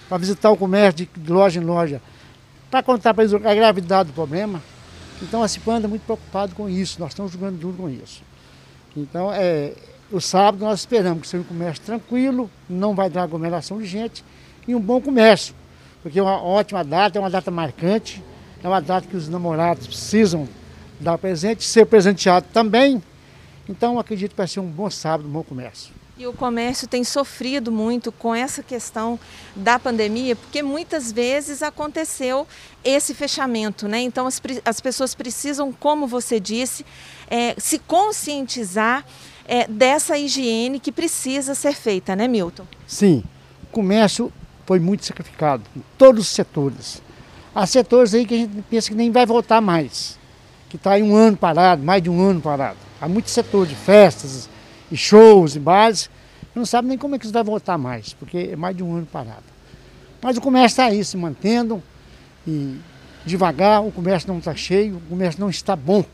para 0.08 0.18
visitar 0.18 0.50
o 0.50 0.58
comércio 0.58 1.08
de 1.16 1.32
loja 1.32 1.60
em 1.60 1.64
loja, 1.64 2.02
para 2.70 2.84
contar 2.84 3.14
para 3.14 3.24
eles 3.24 3.34
a 3.34 3.56
gravidade 3.56 4.10
do 4.10 4.14
problema. 4.14 4.62
Então 5.22 5.42
a 5.42 5.48
Cipanda 5.48 5.88
é 5.88 5.90
muito 5.90 6.04
preocupado 6.04 6.54
com 6.56 6.70
isso, 6.70 7.00
nós 7.00 7.10
estamos 7.10 7.32
jogando 7.32 7.58
duro 7.58 7.78
com 7.78 7.90
isso. 7.90 8.22
Então, 8.96 9.32
é, 9.32 9.74
o 10.12 10.20
sábado 10.20 10.64
nós 10.64 10.80
esperamos 10.80 11.22
que 11.22 11.28
seja 11.28 11.42
um 11.42 11.46
comércio 11.46 11.84
tranquilo, 11.84 12.50
não 12.70 12.96
vai 12.96 13.10
dar 13.10 13.24
aglomeração 13.24 13.80
de 13.80 13.86
gente 13.86 14.24
e 14.68 14.74
um 14.74 14.80
bom 14.80 15.00
comércio, 15.02 15.54
porque 16.02 16.20
é 16.20 16.22
uma 16.22 16.42
ótima 16.42 16.84
data, 16.84 17.18
é 17.18 17.22
uma 17.22 17.30
data 17.30 17.52
marcante, 17.52 18.24
é 18.64 18.68
uma 18.68 18.82
data 18.82 19.08
que 19.08 19.16
os 19.16 19.28
namorados 19.30 19.86
precisam 19.86 20.48
dar 21.00 21.18
presente, 21.18 21.64
ser 21.64 21.86
presenteado 21.86 22.48
também. 22.52 23.02
Então 23.70 24.00
acredito 24.00 24.32
que 24.32 24.38
vai 24.38 24.48
ser 24.48 24.60
um 24.60 24.68
bom 24.68 24.90
sábado, 24.90 25.28
um 25.28 25.32
bom 25.32 25.44
comércio. 25.44 25.94
E 26.20 26.26
o 26.26 26.34
comércio 26.34 26.88
tem 26.88 27.04
sofrido 27.04 27.72
muito 27.72 28.12
com 28.12 28.34
essa 28.34 28.64
questão 28.64 29.20
da 29.56 29.78
pandemia, 29.78 30.36
porque 30.36 30.64
muitas 30.64 31.12
vezes 31.12 31.62
aconteceu 31.62 32.48
esse 32.84 33.14
fechamento, 33.14 33.88
né? 33.88 34.00
Então 34.02 34.26
as, 34.26 34.42
as 34.66 34.82
pessoas 34.82 35.14
precisam, 35.14 35.72
como 35.72 36.08
você 36.08 36.40
disse, 36.40 36.84
é, 37.30 37.54
se 37.60 37.78
conscientizar 37.78 39.06
é, 39.48 39.68
dessa 39.68 40.18
higiene 40.18 40.80
que 40.80 40.92
precisa 40.92 41.54
ser 41.54 41.74
feita, 41.74 42.16
né, 42.16 42.28
Milton? 42.28 42.66
Sim, 42.88 43.24
o 43.64 43.68
comércio 43.68 44.34
foi 44.66 44.80
muito 44.80 45.06
sacrificado 45.06 45.64
em 45.76 45.84
todos 46.00 46.26
os 46.26 46.30
setores. 46.30 47.00
Há 47.54 47.68
setores 47.68 48.16
aí 48.16 48.26
que 48.26 48.34
a 48.34 48.38
gente 48.38 48.64
pensa 48.64 48.90
que 48.90 48.96
nem 48.96 49.12
vai 49.12 49.26
voltar 49.28 49.62
mais, 49.62 50.18
que 50.68 50.78
está 50.78 50.94
aí 50.94 51.04
um 51.04 51.16
ano 51.16 51.38
parado, 51.38 51.84
mais 51.84 52.02
de 52.02 52.10
um 52.10 52.20
ano 52.28 52.42
parado. 52.42 52.80
Há 53.00 53.08
muitos 53.08 53.34
setores 53.34 53.70
de 53.70 53.76
festas, 53.76 54.50
e 54.92 54.98
shows 54.98 55.56
e 55.56 55.60
bares, 55.60 56.10
não 56.56 56.66
sabe 56.66 56.88
nem 56.88 56.98
como 56.98 57.16
é 57.16 57.20
que 57.20 57.26
isso 57.26 57.34
vai 57.34 57.44
voltar 57.44 57.78
mais, 57.78 58.14
porque 58.14 58.50
é 58.52 58.56
mais 58.56 58.76
de 58.76 58.84
um 58.84 58.96
ano 58.96 59.06
parado. 59.06 59.44
Mas 60.22 60.38
o 60.38 60.42
comércio 60.42 60.74
está 60.74 60.86
aí 60.86 61.04
se 61.04 61.16
mantendo 61.16 61.82
e 62.48 62.80
devagar, 63.26 63.84
o 63.84 63.92
comércio 63.92 64.28
não 64.28 64.40
está 64.40 64.56
cheio, 64.56 64.98
o 64.98 65.02
comércio 65.02 65.40
não 65.40 65.50
está 65.50 65.76
bom. 65.76 66.02
Tem 66.02 66.10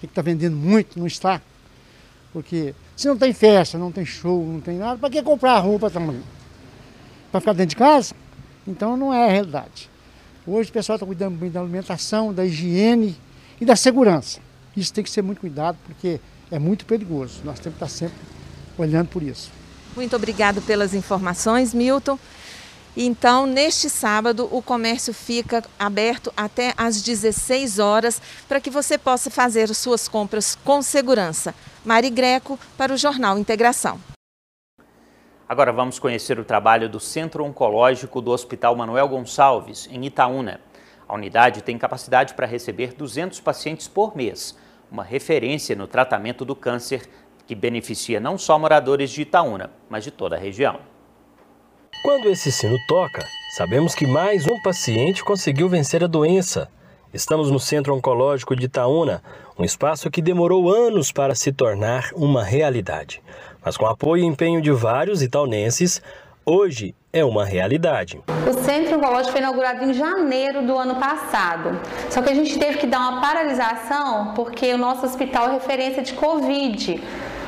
que 0.00 0.06
estar 0.06 0.22
tá 0.22 0.30
vendendo 0.30 0.56
muito, 0.56 0.98
não 0.98 1.06
está. 1.06 1.40
Porque 2.32 2.74
se 2.96 3.06
não 3.06 3.16
tem 3.16 3.32
festa, 3.32 3.78
não 3.78 3.92
tem 3.92 4.04
show, 4.04 4.44
não 4.44 4.60
tem 4.60 4.78
nada, 4.78 4.98
para 4.98 5.10
que 5.10 5.22
comprar 5.22 5.58
roupa 5.58 5.88
também? 5.90 6.20
Para 7.30 7.40
ficar 7.40 7.52
dentro 7.52 7.70
de 7.70 7.76
casa? 7.76 8.14
Então 8.66 8.96
não 8.96 9.12
é 9.14 9.28
a 9.28 9.30
realidade. 9.30 9.88
Hoje 10.46 10.70
o 10.70 10.72
pessoal 10.72 10.96
está 10.96 11.06
cuidando 11.06 11.36
bem 11.36 11.50
da 11.50 11.60
alimentação, 11.60 12.32
da 12.32 12.44
higiene 12.44 13.16
e 13.60 13.64
da 13.64 13.76
segurança. 13.76 14.40
Isso 14.76 14.92
tem 14.92 15.04
que 15.04 15.10
ser 15.10 15.22
muito 15.22 15.40
cuidado, 15.40 15.76
porque 15.84 16.20
é 16.50 16.58
muito 16.58 16.86
perigoso. 16.86 17.40
Nós 17.44 17.58
temos 17.58 17.78
que 17.78 17.84
estar 17.84 17.88
sempre 17.88 18.18
olhando 18.76 19.08
por 19.08 19.22
isso. 19.22 19.50
Muito 19.94 20.14
obrigado 20.14 20.62
pelas 20.62 20.94
informações, 20.94 21.74
Milton. 21.74 22.18
Então, 22.96 23.46
neste 23.46 23.88
sábado, 23.88 24.48
o 24.50 24.60
comércio 24.60 25.14
fica 25.14 25.62
aberto 25.78 26.32
até 26.36 26.74
às 26.76 27.00
16 27.00 27.78
horas 27.78 28.20
para 28.48 28.60
que 28.60 28.70
você 28.70 28.98
possa 28.98 29.30
fazer 29.30 29.72
suas 29.74 30.08
compras 30.08 30.56
com 30.64 30.82
segurança. 30.82 31.54
Mari 31.84 32.10
Greco, 32.10 32.58
para 32.76 32.92
o 32.92 32.96
Jornal 32.96 33.38
Integração. 33.38 34.00
Agora 35.48 35.72
vamos 35.72 35.98
conhecer 35.98 36.38
o 36.38 36.44
trabalho 36.44 36.88
do 36.88 37.00
Centro 37.00 37.44
Oncológico 37.44 38.20
do 38.20 38.30
Hospital 38.32 38.74
Manuel 38.76 39.08
Gonçalves, 39.08 39.88
em 39.90 40.04
Itaúna. 40.04 40.60
A 41.08 41.14
unidade 41.14 41.62
tem 41.62 41.78
capacidade 41.78 42.34
para 42.34 42.46
receber 42.46 42.92
200 42.94 43.40
pacientes 43.40 43.88
por 43.88 44.14
mês 44.16 44.54
uma 44.90 45.04
referência 45.04 45.76
no 45.76 45.86
tratamento 45.86 46.44
do 46.44 46.56
câncer 46.56 47.08
que 47.46 47.54
beneficia 47.54 48.20
não 48.20 48.36
só 48.36 48.58
moradores 48.58 49.10
de 49.10 49.22
Itaúna, 49.22 49.70
mas 49.88 50.04
de 50.04 50.10
toda 50.10 50.36
a 50.36 50.38
região. 50.38 50.80
Quando 52.02 52.28
esse 52.28 52.52
sino 52.52 52.76
toca, 52.86 53.24
sabemos 53.56 53.94
que 53.94 54.06
mais 54.06 54.46
um 54.46 54.60
paciente 54.62 55.24
conseguiu 55.24 55.68
vencer 55.68 56.04
a 56.04 56.06
doença. 56.06 56.68
Estamos 57.12 57.50
no 57.50 57.58
Centro 57.58 57.94
Oncológico 57.94 58.54
de 58.54 58.66
Itaúna, 58.66 59.22
um 59.58 59.64
espaço 59.64 60.10
que 60.10 60.22
demorou 60.22 60.70
anos 60.70 61.10
para 61.10 61.34
se 61.34 61.52
tornar 61.52 62.10
uma 62.14 62.44
realidade. 62.44 63.22
Mas 63.64 63.76
com 63.76 63.86
apoio 63.86 64.22
e 64.22 64.26
empenho 64.26 64.60
de 64.60 64.70
vários 64.70 65.22
itaunenses, 65.22 66.02
hoje 66.44 66.94
é 67.18 67.24
uma 67.24 67.44
realidade. 67.44 68.20
O 68.48 68.52
Centro 68.64 68.96
Oncológico 68.96 69.32
foi 69.32 69.40
inaugurado 69.40 69.84
em 69.84 69.92
janeiro 69.92 70.62
do 70.62 70.76
ano 70.76 70.96
passado. 70.96 71.80
Só 72.08 72.22
que 72.22 72.30
a 72.30 72.34
gente 72.34 72.58
teve 72.58 72.78
que 72.78 72.86
dar 72.86 73.00
uma 73.00 73.20
paralisação 73.20 74.32
porque 74.34 74.72
o 74.72 74.78
nosso 74.78 75.04
hospital 75.04 75.48
é 75.48 75.52
referência 75.54 76.02
de 76.02 76.14
Covid. 76.14 77.02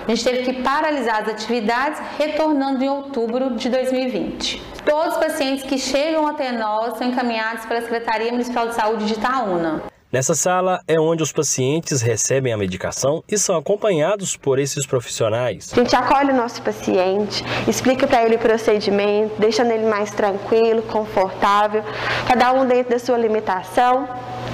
A 0.06 0.10
gente 0.10 0.24
teve 0.24 0.42
que 0.42 0.62
paralisar 0.62 1.22
as 1.22 1.28
atividades, 1.28 2.00
retornando 2.18 2.82
em 2.82 2.88
outubro 2.88 3.54
de 3.54 3.68
2020. 3.68 4.62
Todos 4.84 5.14
os 5.14 5.24
pacientes 5.24 5.64
que 5.64 5.78
chegam 5.78 6.26
até 6.26 6.50
nós 6.50 6.98
são 6.98 7.06
encaminhados 7.06 7.64
pela 7.66 7.80
Secretaria 7.82 8.32
Municipal 8.32 8.68
de 8.68 8.74
Saúde 8.74 9.06
de 9.06 9.12
Itaúna. 9.12 9.89
Nessa 10.12 10.34
sala 10.34 10.80
é 10.88 10.98
onde 10.98 11.22
os 11.22 11.30
pacientes 11.30 12.02
recebem 12.02 12.52
a 12.52 12.56
medicação 12.56 13.22
e 13.28 13.38
são 13.38 13.56
acompanhados 13.56 14.36
por 14.36 14.58
esses 14.58 14.84
profissionais. 14.84 15.70
A 15.72 15.76
gente 15.76 15.94
acolhe 15.94 16.32
o 16.32 16.34
nosso 16.34 16.61
paciente, 16.62 17.44
explica 17.68 18.08
para 18.08 18.24
ele 18.24 18.34
o 18.34 18.38
procedimento, 18.40 19.36
deixando 19.38 19.70
ele 19.70 19.86
mais 19.86 20.11
tranquilo, 20.11 20.82
confortável, 20.82 21.84
cada 22.26 22.52
um 22.52 22.66
dentro 22.66 22.90
da 22.90 22.98
sua 22.98 23.16
limitação, 23.16 24.08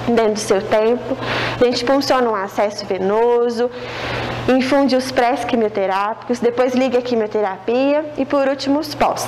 dentro 0.07 0.33
do 0.33 0.39
seu 0.39 0.61
tempo. 0.61 1.17
A 1.59 1.65
gente 1.65 1.83
funciona 1.83 2.29
um 2.29 2.35
acesso 2.35 2.85
venoso, 2.85 3.71
infunde 4.47 4.95
os 4.95 5.11
pré-quimioterápicos, 5.11 6.37
depois 6.39 6.75
liga 6.75 6.99
a 6.99 7.01
quimioterapia 7.01 8.05
e 8.15 8.25
por 8.25 8.47
último 8.47 8.77
os 8.77 8.93
pós. 8.93 9.27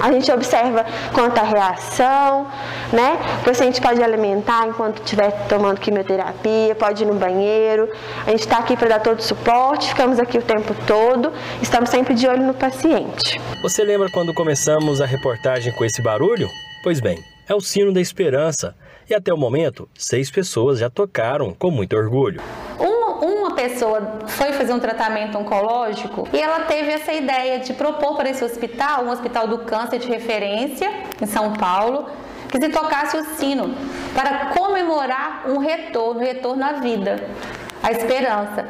A 0.00 0.12
gente 0.12 0.30
observa 0.30 0.84
quanto 1.12 1.38
a 1.38 1.42
reação, 1.42 2.46
né? 2.92 3.18
O 3.40 3.44
paciente 3.44 3.80
pode 3.80 4.02
alimentar 4.02 4.66
enquanto 4.68 5.02
estiver 5.02 5.30
tomando 5.48 5.80
quimioterapia, 5.80 6.74
pode 6.74 7.02
ir 7.02 7.06
no 7.06 7.14
banheiro. 7.14 7.88
A 8.26 8.30
gente 8.30 8.40
está 8.40 8.58
aqui 8.58 8.76
para 8.76 8.88
dar 8.88 9.00
todo 9.00 9.18
o 9.18 9.22
suporte, 9.22 9.88
ficamos 9.88 10.18
aqui 10.18 10.38
o 10.38 10.42
tempo 10.42 10.74
todo, 10.86 11.32
estamos 11.60 11.90
sempre 11.90 12.14
de 12.14 12.26
olho 12.26 12.46
no 12.46 12.54
paciente. 12.54 13.40
Você 13.62 13.82
lembra 13.82 14.08
quando 14.12 14.32
começamos 14.34 15.00
a 15.00 15.06
reportagem 15.06 15.72
com 15.72 15.84
esse 15.84 16.00
barulho? 16.00 16.48
Pois 16.82 17.00
bem, 17.00 17.18
é 17.48 17.54
o 17.54 17.60
sino 17.60 17.92
da 17.92 18.00
esperança. 18.00 18.74
E 19.10 19.14
até 19.14 19.32
o 19.32 19.38
momento, 19.38 19.88
seis 19.96 20.30
pessoas 20.30 20.78
já 20.78 20.90
tocaram 20.90 21.54
com 21.54 21.70
muito 21.70 21.96
orgulho. 21.96 22.42
Uma, 22.78 22.97
uma 23.20 23.54
pessoa 23.54 24.20
foi 24.26 24.52
fazer 24.52 24.72
um 24.72 24.78
tratamento 24.78 25.36
oncológico 25.38 26.28
e 26.32 26.40
ela 26.40 26.60
teve 26.60 26.92
essa 26.92 27.12
ideia 27.12 27.58
de 27.58 27.72
propor 27.72 28.16
para 28.16 28.30
esse 28.30 28.44
hospital, 28.44 29.04
um 29.04 29.10
hospital 29.10 29.46
do 29.46 29.58
câncer 29.58 29.98
de 29.98 30.08
referência 30.08 30.90
em 31.20 31.26
São 31.26 31.52
Paulo, 31.52 32.08
que 32.48 32.58
se 32.60 32.68
tocasse 32.70 33.16
o 33.16 33.24
sino 33.36 33.74
para 34.14 34.46
comemorar 34.46 35.44
um 35.46 35.58
retorno, 35.58 36.20
um 36.20 36.24
retorno 36.24 36.64
à 36.64 36.72
vida, 36.72 37.28
à 37.82 37.90
esperança. 37.92 38.66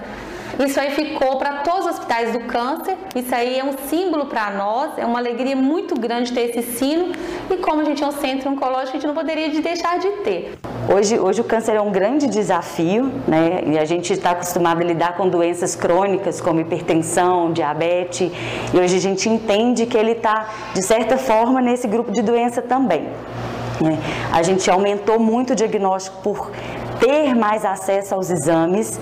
Isso 0.58 0.80
aí 0.80 0.90
ficou 0.90 1.36
para 1.36 1.58
todos 1.58 1.86
os 1.86 1.92
hospitais 1.92 2.32
do 2.32 2.40
câncer. 2.40 2.96
Isso 3.14 3.32
aí 3.32 3.58
é 3.58 3.64
um 3.64 3.72
símbolo 3.88 4.26
para 4.26 4.50
nós, 4.50 4.98
é 4.98 5.06
uma 5.06 5.20
alegria 5.20 5.54
muito 5.54 5.98
grande 5.98 6.32
ter 6.32 6.50
esse 6.50 6.62
sino. 6.72 7.12
E 7.48 7.56
como 7.58 7.80
a 7.80 7.84
gente 7.84 8.02
é 8.02 8.06
um 8.06 8.12
centro 8.12 8.50
oncológico, 8.50 8.90
a 8.90 8.92
gente 9.00 9.06
não 9.06 9.14
poderia 9.14 9.48
deixar 9.60 9.98
de 10.00 10.08
ter. 10.24 10.58
Hoje, 10.92 11.16
hoje 11.18 11.40
o 11.40 11.44
câncer 11.44 11.76
é 11.76 11.80
um 11.80 11.92
grande 11.92 12.26
desafio, 12.26 13.12
né? 13.28 13.62
E 13.66 13.78
a 13.78 13.84
gente 13.84 14.12
está 14.12 14.32
acostumado 14.32 14.80
a 14.80 14.84
lidar 14.84 15.16
com 15.16 15.28
doenças 15.28 15.76
crônicas 15.76 16.40
como 16.40 16.60
hipertensão, 16.60 17.52
diabetes. 17.52 18.32
E 18.74 18.76
hoje 18.76 18.96
a 18.96 19.00
gente 19.00 19.28
entende 19.28 19.86
que 19.86 19.96
ele 19.96 20.12
está, 20.12 20.48
de 20.74 20.82
certa 20.82 21.16
forma, 21.16 21.60
nesse 21.60 21.86
grupo 21.86 22.10
de 22.10 22.20
doença 22.20 22.60
também. 22.60 23.06
Né? 23.80 23.96
A 24.32 24.42
gente 24.42 24.68
aumentou 24.68 25.20
muito 25.20 25.52
o 25.52 25.56
diagnóstico 25.56 26.20
por 26.20 26.50
ter 26.98 27.34
mais 27.34 27.64
acesso 27.64 28.14
aos 28.14 28.30
exames, 28.30 28.98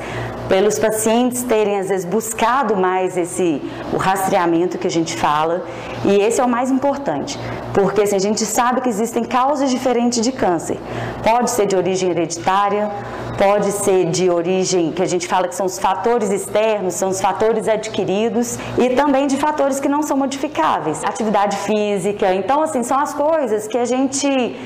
pelos 0.48 0.78
pacientes 0.78 1.42
terem 1.42 1.78
às 1.78 1.88
vezes 1.88 2.04
buscado 2.04 2.76
mais 2.76 3.16
esse 3.16 3.60
o 3.92 3.96
rastreamento 3.96 4.78
que 4.78 4.86
a 4.86 4.90
gente 4.90 5.16
fala, 5.16 5.64
e 6.04 6.20
esse 6.20 6.40
é 6.40 6.44
o 6.44 6.48
mais 6.48 6.70
importante, 6.70 7.38
porque 7.74 8.02
assim, 8.02 8.16
a 8.16 8.20
gente 8.20 8.44
sabe 8.44 8.80
que 8.80 8.88
existem 8.88 9.24
causas 9.24 9.70
diferentes 9.70 10.20
de 10.20 10.32
câncer. 10.32 10.78
Pode 11.22 11.50
ser 11.50 11.66
de 11.66 11.76
origem 11.76 12.10
hereditária, 12.10 12.90
pode 13.36 13.72
ser 13.72 14.06
de 14.06 14.30
origem 14.30 14.92
que 14.92 15.02
a 15.02 15.06
gente 15.06 15.26
fala 15.26 15.48
que 15.48 15.54
são 15.54 15.66
os 15.66 15.78
fatores 15.78 16.30
externos, 16.30 16.94
são 16.94 17.08
os 17.08 17.20
fatores 17.20 17.68
adquiridos 17.68 18.58
e 18.78 18.90
também 18.90 19.26
de 19.26 19.36
fatores 19.36 19.80
que 19.80 19.88
não 19.88 20.02
são 20.02 20.16
modificáveis, 20.16 21.02
atividade 21.04 21.56
física. 21.56 22.32
Então 22.34 22.62
assim, 22.62 22.82
são 22.82 22.98
as 22.98 23.12
coisas 23.12 23.66
que 23.66 23.78
a 23.78 23.84
gente 23.84 24.56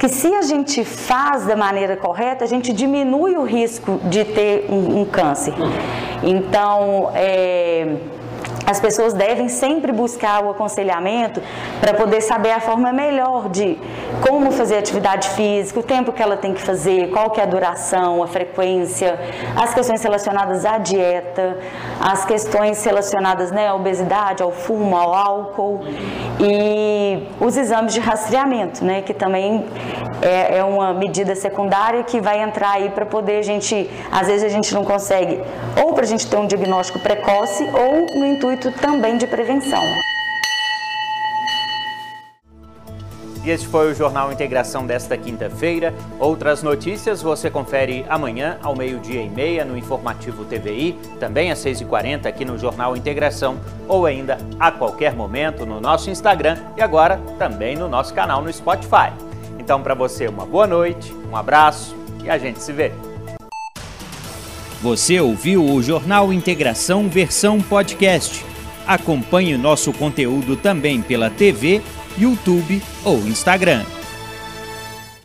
que 0.00 0.08
se 0.08 0.34
a 0.34 0.40
gente 0.40 0.82
faz 0.82 1.44
da 1.44 1.54
maneira 1.54 1.94
correta, 1.94 2.42
a 2.42 2.48
gente 2.48 2.72
diminui 2.72 3.36
o 3.36 3.44
risco 3.44 4.00
de 4.04 4.24
ter 4.24 4.64
um, 4.70 5.02
um 5.02 5.04
câncer. 5.04 5.52
Então, 6.22 7.10
é, 7.14 7.96
as 8.70 8.78
pessoas 8.78 9.12
devem 9.12 9.48
sempre 9.48 9.90
buscar 9.90 10.44
o 10.44 10.50
aconselhamento 10.50 11.42
para 11.80 11.94
poder 11.94 12.20
saber 12.20 12.52
a 12.52 12.60
forma 12.60 12.92
melhor 12.92 13.48
de 13.48 13.76
como 14.26 14.52
fazer 14.52 14.78
atividade 14.78 15.28
física, 15.30 15.80
o 15.80 15.82
tempo 15.82 16.12
que 16.12 16.22
ela 16.22 16.36
tem 16.36 16.54
que 16.54 16.60
fazer, 16.60 17.10
qual 17.10 17.30
que 17.30 17.40
é 17.40 17.42
a 17.42 17.46
duração, 17.46 18.22
a 18.22 18.28
frequência, 18.28 19.18
as 19.56 19.74
questões 19.74 20.02
relacionadas 20.02 20.64
à 20.64 20.78
dieta, 20.78 21.58
as 22.00 22.24
questões 22.24 22.84
relacionadas 22.84 23.50
né, 23.50 23.68
à 23.68 23.74
obesidade, 23.74 24.42
ao 24.42 24.52
fumo, 24.52 24.96
ao 24.96 25.14
álcool 25.14 25.80
e 26.38 27.26
os 27.40 27.56
exames 27.56 27.92
de 27.92 28.00
rastreamento, 28.00 28.84
né, 28.84 29.02
que 29.02 29.14
também 29.14 29.66
é, 30.22 30.58
é 30.58 30.64
uma 30.64 30.92
medida 30.92 31.34
secundária 31.34 32.02
que 32.04 32.20
vai 32.20 32.42
entrar 32.42 32.72
aí 32.72 32.90
para 32.90 33.06
poder 33.06 33.38
a 33.38 33.42
gente, 33.42 33.90
às 34.12 34.26
vezes 34.26 34.44
a 34.44 34.48
gente 34.48 34.72
não 34.74 34.84
consegue, 34.84 35.40
ou 35.82 35.92
para 35.92 36.04
a 36.04 36.06
gente 36.06 36.26
ter 36.26 36.36
um 36.36 36.46
diagnóstico 36.46 36.98
precoce 36.98 37.64
ou 37.64 38.18
no 38.18 38.26
intuito 38.26 38.59
também 38.72 39.16
de 39.16 39.26
prevenção. 39.26 39.82
E 43.42 43.50
este 43.50 43.66
foi 43.66 43.90
o 43.90 43.94
Jornal 43.94 44.30
Integração 44.30 44.86
desta 44.86 45.16
quinta-feira. 45.16 45.94
Outras 46.18 46.62
notícias 46.62 47.22
você 47.22 47.48
confere 47.48 48.04
amanhã 48.06 48.58
ao 48.62 48.76
meio-dia 48.76 49.22
e 49.22 49.30
meia 49.30 49.64
no 49.64 49.78
Informativo 49.78 50.44
TVI, 50.44 50.98
também 51.18 51.50
às 51.50 51.58
6h40 51.64 52.26
aqui 52.26 52.44
no 52.44 52.58
Jornal 52.58 52.94
Integração 52.94 53.58
ou 53.88 54.04
ainda 54.04 54.36
a 54.58 54.70
qualquer 54.70 55.14
momento 55.14 55.64
no 55.64 55.80
nosso 55.80 56.10
Instagram 56.10 56.58
e 56.76 56.82
agora 56.82 57.18
também 57.38 57.76
no 57.76 57.88
nosso 57.88 58.12
canal 58.12 58.42
no 58.42 58.52
Spotify. 58.52 59.10
Então, 59.58 59.82
para 59.82 59.94
você, 59.94 60.28
uma 60.28 60.44
boa 60.44 60.66
noite, 60.66 61.14
um 61.30 61.34
abraço 61.34 61.96
e 62.22 62.28
a 62.28 62.36
gente 62.36 62.60
se 62.60 62.72
vê. 62.72 62.92
Você 64.82 65.18
ouviu 65.18 65.64
o 65.64 65.82
Jornal 65.82 66.30
Integração 66.30 67.08
versão 67.08 67.58
podcast. 67.60 68.49
Acompanhe 68.86 69.56
nosso 69.56 69.92
conteúdo 69.92 70.56
também 70.56 71.00
pela 71.02 71.30
TV, 71.30 71.80
YouTube 72.18 72.82
ou 73.04 73.18
Instagram. 73.26 73.84